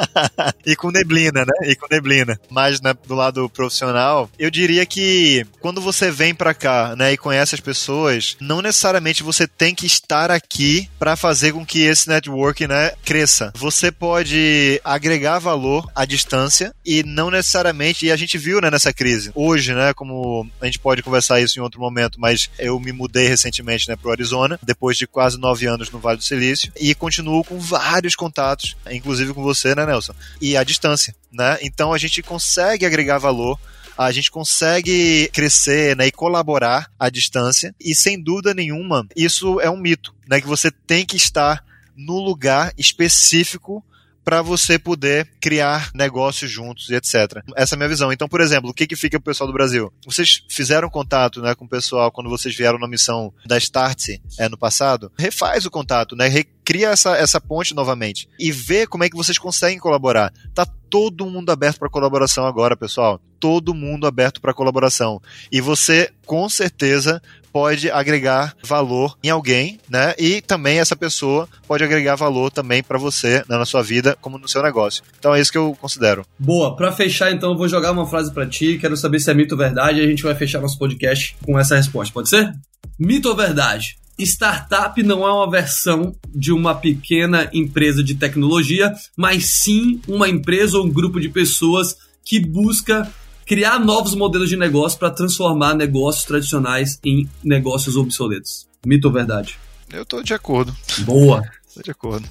e 0.64 0.74
com 0.74 0.90
neblina, 0.90 1.44
né? 1.44 1.70
E 1.70 1.76
com 1.76 1.86
neblina. 1.90 2.40
Mas 2.48 2.80
né, 2.80 2.94
do 3.06 3.14
lado 3.14 3.46
profissional, 3.50 4.30
eu 4.38 4.50
diria 4.50 4.86
que 4.86 5.46
quando 5.60 5.82
você 5.82 6.10
vem 6.10 6.34
para 6.34 6.54
cá, 6.54 6.96
né, 6.96 7.12
e 7.12 7.18
conhece 7.18 7.54
as 7.54 7.60
pessoas, 7.60 8.38
não 8.40 8.62
necessariamente 8.62 9.22
você 9.22 9.46
tem 9.46 9.74
que 9.74 9.84
estar 9.84 10.30
aqui 10.30 10.88
para 10.98 11.14
fazer 11.14 11.52
com 11.52 11.66
que 11.66 11.82
esse 11.82 12.08
network, 12.08 12.66
né, 12.66 12.92
cresça. 13.04 13.52
Você 13.56 13.92
pode 13.92 14.80
agregar 14.82 15.41
valor 15.42 15.90
à 15.94 16.04
distância 16.04 16.74
e 16.84 17.02
não 17.02 17.30
necessariamente, 17.30 18.06
e 18.06 18.12
a 18.12 18.16
gente 18.16 18.38
viu 18.38 18.60
né, 18.60 18.70
nessa 18.70 18.92
crise, 18.92 19.30
hoje, 19.34 19.74
né, 19.74 19.92
como 19.92 20.48
a 20.60 20.66
gente 20.66 20.78
pode 20.78 21.02
conversar 21.02 21.40
isso 21.40 21.58
em 21.58 21.62
outro 21.62 21.80
momento, 21.80 22.20
mas 22.20 22.48
eu 22.58 22.78
me 22.80 22.92
mudei 22.92 23.28
recentemente 23.28 23.88
né, 23.88 23.96
para 23.96 24.08
o 24.08 24.12
Arizona, 24.12 24.58
depois 24.62 24.96
de 24.96 25.06
quase 25.06 25.38
nove 25.38 25.66
anos 25.66 25.90
no 25.90 25.98
Vale 25.98 26.18
do 26.18 26.24
Silício, 26.24 26.72
e 26.80 26.94
continuo 26.94 27.44
com 27.44 27.58
vários 27.58 28.14
contatos, 28.14 28.76
inclusive 28.90 29.34
com 29.34 29.42
você, 29.42 29.74
né, 29.74 29.84
Nelson? 29.84 30.14
E 30.40 30.56
à 30.56 30.64
distância, 30.64 31.14
né? 31.30 31.58
Então 31.62 31.92
a 31.92 31.98
gente 31.98 32.22
consegue 32.22 32.86
agregar 32.86 33.18
valor 33.18 33.58
a 33.96 34.10
gente 34.10 34.30
consegue 34.30 35.28
crescer 35.32 35.94
né, 35.96 36.06
e 36.06 36.12
colaborar 36.12 36.90
à 36.98 37.10
distância, 37.10 37.74
e 37.78 37.94
sem 37.94 38.20
dúvida 38.20 38.54
nenhuma, 38.54 39.06
isso 39.14 39.60
é 39.60 39.70
um 39.70 39.76
mito, 39.76 40.14
né? 40.26 40.40
Que 40.40 40.46
você 40.46 40.70
tem 40.70 41.04
que 41.04 41.16
estar 41.16 41.62
no 41.96 42.18
lugar 42.18 42.72
específico 42.78 43.84
para 44.24 44.42
você 44.42 44.78
poder 44.78 45.28
criar 45.40 45.90
negócios 45.94 46.50
juntos 46.50 46.88
e 46.90 46.94
etc. 46.94 47.42
Essa 47.56 47.74
é 47.74 47.76
a 47.76 47.78
minha 47.78 47.88
visão. 47.88 48.12
Então, 48.12 48.28
por 48.28 48.40
exemplo, 48.40 48.70
o 48.70 48.74
que, 48.74 48.86
que 48.86 48.96
fica 48.96 49.18
pro 49.18 49.32
pessoal 49.32 49.46
do 49.46 49.52
Brasil? 49.52 49.92
Vocês 50.04 50.44
fizeram 50.48 50.88
contato 50.88 51.40
né, 51.40 51.54
com 51.54 51.64
o 51.64 51.68
pessoal 51.68 52.10
quando 52.10 52.30
vocês 52.30 52.54
vieram 52.54 52.78
na 52.78 52.88
missão 52.88 53.32
da 53.46 53.58
Startse 53.58 54.22
é, 54.38 54.48
no 54.48 54.58
passado? 54.58 55.10
Refaz 55.18 55.66
o 55.66 55.70
contato, 55.70 56.14
né? 56.16 56.30
Cria 56.64 56.90
essa, 56.90 57.16
essa 57.16 57.40
ponte 57.40 57.74
novamente 57.74 58.28
e 58.38 58.52
vê 58.52 58.86
como 58.86 59.02
é 59.02 59.10
que 59.10 59.16
vocês 59.16 59.36
conseguem 59.36 59.78
colaborar. 59.78 60.32
Tá 60.54 60.64
todo 60.64 61.26
mundo 61.26 61.50
aberto 61.50 61.78
para 61.78 61.88
colaboração 61.88 62.46
agora, 62.46 62.76
pessoal. 62.76 63.20
Todo 63.40 63.74
mundo 63.74 64.06
aberto 64.06 64.40
para 64.40 64.54
colaboração. 64.54 65.20
E 65.50 65.60
você, 65.60 66.12
com 66.24 66.48
certeza, 66.48 67.20
pode 67.52 67.90
agregar 67.90 68.56
valor 68.64 69.16
em 69.22 69.28
alguém, 69.28 69.78
né? 69.88 70.14
E 70.18 70.40
também 70.40 70.78
essa 70.78 70.96
pessoa 70.96 71.48
pode 71.66 71.84
agregar 71.84 72.16
valor 72.16 72.50
também 72.50 72.82
para 72.82 72.98
você 72.98 73.44
né, 73.48 73.58
na 73.58 73.66
sua 73.66 73.82
vida, 73.82 74.16
como 74.20 74.38
no 74.38 74.48
seu 74.48 74.62
negócio. 74.62 75.02
Então 75.18 75.34
é 75.34 75.40
isso 75.40 75.52
que 75.52 75.58
eu 75.58 75.76
considero. 75.80 76.24
Boa. 76.38 76.74
Para 76.76 76.92
fechar, 76.92 77.30
então, 77.32 77.52
eu 77.52 77.58
vou 77.58 77.68
jogar 77.68 77.92
uma 77.92 78.06
frase 78.06 78.32
para 78.32 78.46
ti. 78.46 78.78
Quero 78.80 78.96
saber 78.96 79.20
se 79.20 79.30
é 79.30 79.34
mito 79.34 79.54
ou 79.54 79.58
verdade. 79.58 80.00
E 80.00 80.04
a 80.04 80.06
gente 80.06 80.22
vai 80.22 80.34
fechar 80.34 80.60
nosso 80.60 80.78
podcast 80.78 81.36
com 81.44 81.58
essa 81.58 81.76
resposta. 81.76 82.12
Pode 82.12 82.28
ser? 82.28 82.52
Mito 82.98 83.28
ou 83.28 83.36
verdade? 83.36 83.96
Startup 84.18 85.02
não 85.02 85.26
é 85.26 85.32
uma 85.32 85.50
versão 85.50 86.14
de 86.34 86.52
uma 86.52 86.74
pequena 86.74 87.48
empresa 87.52 88.02
de 88.02 88.14
tecnologia, 88.14 88.92
mas 89.16 89.46
sim 89.46 90.00
uma 90.06 90.28
empresa 90.28 90.78
ou 90.78 90.86
um 90.86 90.90
grupo 90.90 91.20
de 91.20 91.28
pessoas 91.28 91.96
que 92.24 92.38
busca 92.38 93.10
criar 93.46 93.78
novos 93.78 94.14
modelos 94.14 94.48
de 94.48 94.56
negócio 94.56 94.98
para 94.98 95.10
transformar 95.10 95.74
negócios 95.74 96.24
tradicionais 96.24 96.98
em 97.04 97.28
negócios 97.42 97.96
obsoletos. 97.96 98.66
Mito 98.84 99.08
ou 99.08 99.12
verdade? 99.12 99.58
Eu 99.92 100.04
tô 100.04 100.22
de 100.22 100.34
acordo. 100.34 100.74
Boa. 101.00 101.42
Tô 101.74 101.82
de 101.82 101.90
acordo. 101.90 102.28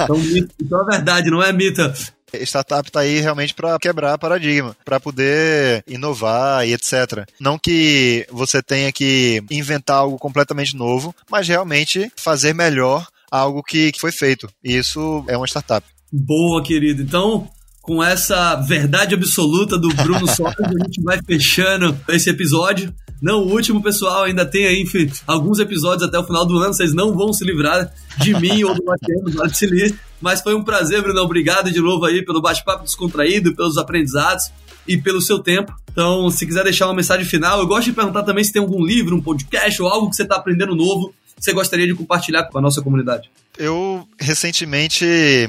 Então, 0.00 0.18
mito, 0.20 0.54
então 0.60 0.82
é 0.82 0.96
verdade, 0.96 1.30
não 1.30 1.42
é 1.42 1.52
mito. 1.52 1.82
Startup 2.44 2.86
está 2.86 3.00
aí 3.00 3.20
realmente 3.20 3.54
para 3.54 3.78
quebrar 3.78 4.18
paradigma, 4.18 4.76
para 4.84 5.00
poder 5.00 5.82
inovar 5.86 6.66
e 6.66 6.74
etc. 6.74 7.26
Não 7.40 7.58
que 7.58 8.26
você 8.30 8.62
tenha 8.62 8.92
que 8.92 9.42
inventar 9.50 9.98
algo 9.98 10.18
completamente 10.18 10.76
novo, 10.76 11.14
mas 11.30 11.48
realmente 11.48 12.10
fazer 12.16 12.54
melhor 12.54 13.06
algo 13.30 13.62
que 13.62 13.92
foi 13.98 14.12
feito. 14.12 14.48
E 14.62 14.76
isso 14.76 15.24
é 15.28 15.36
uma 15.36 15.46
startup. 15.46 15.86
Boa, 16.12 16.62
querido. 16.62 17.02
Então, 17.02 17.48
com 17.88 18.04
essa 18.04 18.54
verdade 18.56 19.14
absoluta 19.14 19.78
do 19.78 19.88
Bruno 19.88 20.28
Soares, 20.28 20.58
a 20.60 20.84
gente 20.84 21.00
vai 21.02 21.18
fechando 21.22 21.98
esse 22.10 22.28
episódio. 22.28 22.92
Não 23.20 23.40
o 23.40 23.50
último, 23.50 23.82
pessoal, 23.82 24.24
ainda 24.24 24.44
tem 24.44 24.66
aí 24.66 24.82
enfim, 24.82 25.10
alguns 25.26 25.58
episódios 25.58 26.06
até 26.06 26.18
o 26.18 26.22
final 26.22 26.44
do 26.44 26.58
ano, 26.58 26.74
vocês 26.74 26.92
não 26.92 27.16
vão 27.16 27.32
se 27.32 27.42
livrar 27.46 27.90
de 28.18 28.34
mim 28.34 28.62
ou 28.62 28.74
do 28.74 28.84
Matheus, 28.84 29.34
do 29.34 29.56
Silício. 29.56 29.98
Mas 30.20 30.42
foi 30.42 30.54
um 30.54 30.62
prazer, 30.62 31.00
Bruno. 31.00 31.22
Obrigado 31.22 31.70
de 31.70 31.80
novo 31.80 32.04
aí 32.04 32.22
pelo 32.22 32.42
bate-papo 32.42 32.84
descontraído, 32.84 33.56
pelos 33.56 33.78
aprendizados 33.78 34.52
e 34.86 34.98
pelo 34.98 35.22
seu 35.22 35.38
tempo. 35.38 35.74
Então, 35.90 36.30
se 36.30 36.44
quiser 36.46 36.64
deixar 36.64 36.88
uma 36.88 36.94
mensagem 36.94 37.24
final, 37.24 37.58
eu 37.58 37.66
gosto 37.66 37.86
de 37.86 37.94
perguntar 37.94 38.22
também 38.22 38.44
se 38.44 38.52
tem 38.52 38.60
algum 38.60 38.84
livro, 38.84 39.16
um 39.16 39.22
podcast 39.22 39.80
ou 39.80 39.88
algo 39.88 40.10
que 40.10 40.16
você 40.16 40.24
está 40.24 40.36
aprendendo 40.36 40.76
novo 40.76 41.14
que 41.34 41.44
você 41.44 41.52
gostaria 41.54 41.86
de 41.86 41.94
compartilhar 41.94 42.44
com 42.44 42.58
a 42.58 42.60
nossa 42.60 42.82
comunidade. 42.82 43.30
Eu 43.58 44.08
recentemente 44.20 45.04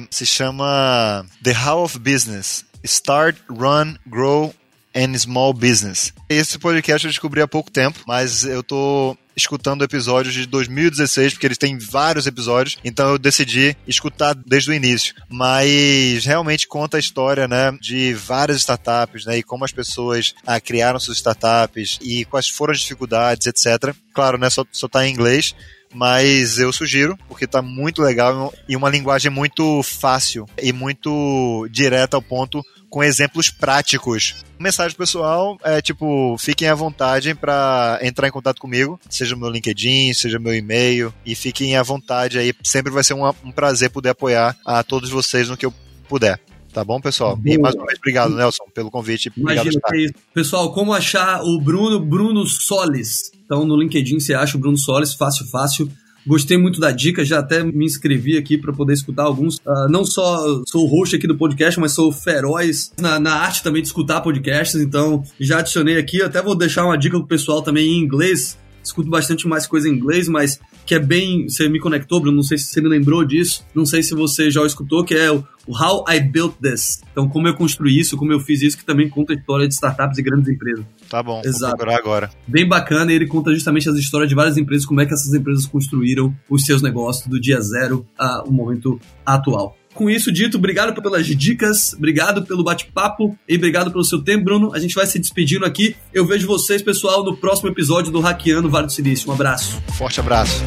se 0.10 0.26
chama 0.26 1.24
The 1.43 1.54
How 1.54 1.84
of 1.84 2.00
Business. 2.00 2.65
Start, 2.84 3.38
Run, 3.48 3.95
Grow 4.08 4.54
and 4.95 5.15
Small 5.15 5.54
Business. 5.54 6.12
Esse 6.28 6.58
podcast 6.58 7.06
eu 7.06 7.12
descobri 7.12 7.39
há 7.39 7.48
pouco 7.48 7.69
tempo, 7.69 8.00
mas 8.08 8.43
eu 8.45 8.63
tô 8.63 9.15
escutando 9.36 9.84
episódios 9.84 10.34
de 10.34 10.45
2016, 10.48 11.34
porque 11.34 11.45
eles 11.45 11.58
têm 11.58 11.78
vários 11.78 12.26
episódios, 12.26 12.78
então 12.84 13.10
eu 13.10 13.17
decidi 13.17 13.78
escutar 13.88 14.34
desde 14.34 14.72
o 14.72 14.74
início. 14.74 15.13
Mas 15.30 16.26
realmente 16.26 16.67
conta 16.67 16.98
a 16.98 17.00
história, 17.00 17.48
né, 17.48 17.72
de 17.80 18.13
várias 18.13 18.58
startups, 18.58 19.26
né, 19.26 19.38
e 19.38 19.43
como 19.43 19.63
as 19.63 19.72
pessoas 19.72 20.34
ah, 20.45 20.60
criaram 20.60 21.00
suas 21.00 21.17
startups 21.17 22.00
e 22.02 22.26
quais 22.26 22.50
foram 22.50 22.74
as 22.74 22.82
dificuldades, 22.82 23.48
etc. 23.48 23.95
Claro, 24.13 24.38
né, 24.38 24.50
só, 24.50 24.65
só 24.72 24.88
tá 24.88 25.08
em 25.08 25.13
inglês, 25.13 25.56
mas 25.93 26.60
eu 26.60 26.71
sugiro, 26.71 27.17
porque 27.28 27.47
tá 27.47 27.62
muito 27.62 28.02
legal 28.02 28.54
e 28.67 28.75
uma 28.75 28.89
linguagem 28.89 29.32
muito 29.32 29.82
fácil 29.84 30.45
e 30.62 30.71
muito 30.71 31.67
direta 31.71 32.17
ao 32.17 32.21
ponto 32.21 32.63
com 32.89 33.04
exemplos 33.04 33.49
práticos. 33.49 34.36
Mensagem 34.60 34.97
pessoal 34.97 35.58
é 35.63 35.82
tipo, 35.82 36.36
fiquem 36.38 36.67
à 36.67 36.75
vontade 36.75 37.33
para 37.33 38.00
entrar 38.02 38.27
em 38.27 38.31
contato 38.31 38.60
comigo, 38.60 39.00
seja 39.10 39.35
meu 39.35 39.50
LinkedIn, 39.50 40.13
seja 40.13 40.40
meu 40.40 40.54
e-mail, 40.54 41.13
e 41.25 41.35
fiquem 41.35 41.77
à 41.77 41.83
vontade 41.83 42.37
aí. 42.37 42.54
Sempre 42.63 42.92
vai 42.92 43.04
ser 43.04 43.13
um, 43.13 43.27
um 43.44 43.52
prazer 43.52 43.90
poder 43.90 44.10
apoiar 44.10 44.58
a 44.65 44.83
todos 44.83 45.10
vocês 45.10 45.48
no 45.48 45.56
que 45.56 45.65
eu 45.65 45.73
puder. 46.08 46.40
Tá 46.73 46.83
bom, 46.83 47.00
pessoal? 47.00 47.35
Boa. 47.35 47.56
E 47.56 47.58
mais 47.58 47.73
uma 47.73 47.85
vez, 47.85 47.98
obrigado, 47.98 48.35
Nelson, 48.35 48.65
pelo 48.73 48.92
convite. 48.92 49.31
Imagina 49.35 49.62
obrigado, 49.62 49.96
isso. 49.96 50.13
Pessoal, 50.33 50.71
como 50.71 50.94
achar 50.94 51.42
o 51.42 51.60
Bruno, 51.60 52.00
Bruno 52.00 52.46
Solis? 52.46 53.31
Então, 53.50 53.65
no 53.65 53.75
LinkedIn 53.75 54.19
você 54.19 54.35
acha 54.35 54.56
o 54.56 54.60
Bruno 54.60 54.77
Solis, 54.77 55.15
fácil, 55.15 55.43
fácil. 55.47 55.89
Gostei 56.27 56.56
muito 56.56 56.79
da 56.79 56.91
dica, 56.91 57.25
já 57.25 57.39
até 57.39 57.63
me 57.63 57.83
inscrevi 57.83 58.37
aqui 58.37 58.60
para 58.60 58.71
poder 58.71 58.93
escutar 58.93 59.23
alguns. 59.23 59.56
Uh, 59.58 59.89
não 59.89 60.06
só 60.06 60.62
sou 60.67 60.85
host 60.85 61.15
aqui 61.15 61.25
do 61.25 61.35
podcast, 61.35 61.79
mas 61.79 61.93
sou 61.93 62.12
feroz 62.12 62.91
na, 63.00 63.19
na, 63.19 63.33
arte 63.33 63.63
também 63.63 63.81
de 63.81 63.87
escutar 63.87 64.21
podcasts, 64.21 64.79
então 64.79 65.23
já 65.39 65.60
adicionei 65.60 65.97
aqui. 65.97 66.21
Até 66.21 66.43
vou 66.43 66.56
deixar 66.56 66.85
uma 66.85 66.95
dica 66.95 67.17
pro 67.17 67.25
pessoal 67.25 67.63
também 67.63 67.87
em 67.87 68.04
inglês. 68.04 68.56
Escuto 68.84 69.10
bastante 69.10 69.48
mais 69.48 69.67
coisa 69.67 69.88
em 69.88 69.94
inglês, 69.94 70.27
mas 70.27 70.60
que 70.86 70.96
é 70.96 71.00
bem. 71.00 71.48
Você 71.48 71.69
me 71.69 71.80
conectou, 71.80 72.19
Bruno, 72.19 72.38
não 72.38 72.44
sei 72.44 72.58
se 72.58 72.65
você 72.65 72.82
me 72.82 72.90
lembrou 72.90 73.23
disso, 73.23 73.65
não 73.75 73.86
sei 73.86 74.02
se 74.02 74.15
você 74.15 74.50
já 74.50 74.62
o 74.62 74.65
escutou, 74.65 75.04
que 75.04 75.13
é 75.13 75.32
o 75.32 75.44
How 75.67 76.06
I 76.10 76.19
Built 76.19 76.56
This. 76.62 77.02
Então, 77.12 77.30
como 77.30 77.48
eu 77.48 77.54
construí 77.54 78.00
isso, 78.00 78.17
como 78.17 78.34
eu 78.34 78.40
fiz 78.40 78.62
isso, 78.62 78.77
que 78.77 78.86
também 78.86 79.08
conta 79.08 79.34
a 79.34 79.36
história 79.36 79.67
de 79.67 79.73
startups 79.73 80.17
e 80.17 80.23
grandes 80.23 80.50
empresas. 80.50 80.86
Tá 81.08 81.21
bom, 81.21 81.42
Exato. 81.46 81.60
vou 81.60 81.77
procurar 81.77 81.98
agora. 81.98 82.30
Bem 82.48 82.67
bacana, 82.67 83.12
e 83.12 83.15
ele 83.15 83.27
conta 83.27 83.54
justamente 83.54 83.88
as 83.90 83.96
histórias 83.98 84.30
de 84.30 84.36
várias 84.36 84.58
empresas, 84.58 84.86
como 84.86 85.00
é 85.02 85.06
que 85.06 85.13
essas 85.13 85.34
empresas 85.34 85.65
construíram 85.65 86.36
os 86.50 86.65
seus 86.65 86.82
negócios 86.82 87.27
do 87.27 87.40
dia 87.40 87.62
zero 87.62 88.06
ao 88.17 88.52
momento 88.52 89.00
atual. 89.25 89.79
Com 90.00 90.10
isso 90.10 90.31
dito, 90.31 90.56
obrigado 90.56 91.02
pelas 91.02 91.27
dicas, 91.27 91.93
obrigado 91.93 92.45
pelo 92.45 92.63
bate-papo 92.63 93.37
e 93.45 93.58
obrigado 93.58 93.91
pelo 93.91 94.06
seu 94.06 94.23
tempo, 94.23 94.45
Bruno. 94.45 94.73
A 94.73 94.79
gente 94.79 94.95
vai 94.95 95.06
se 95.06 95.19
despedindo 95.19 95.65
aqui. 95.65 95.93
Eu 96.13 96.25
vejo 96.25 96.47
vocês, 96.47 96.81
pessoal, 96.81 97.21
no 97.21 97.35
próximo 97.35 97.67
episódio 97.67 98.10
do 98.10 98.21
Hackeando 98.21 98.69
Vale 98.69 98.85
do 98.85 98.93
Silício. 98.93 99.29
Um 99.29 99.33
abraço. 99.33 99.77
Forte 99.97 100.21
abraço. 100.21 100.63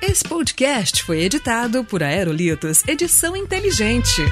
Esse 0.00 0.22
podcast 0.22 1.02
foi 1.02 1.22
editado 1.22 1.82
por 1.82 2.00
Aerolitos 2.00 2.84
Edição 2.86 3.36
Inteligente. 3.36 4.22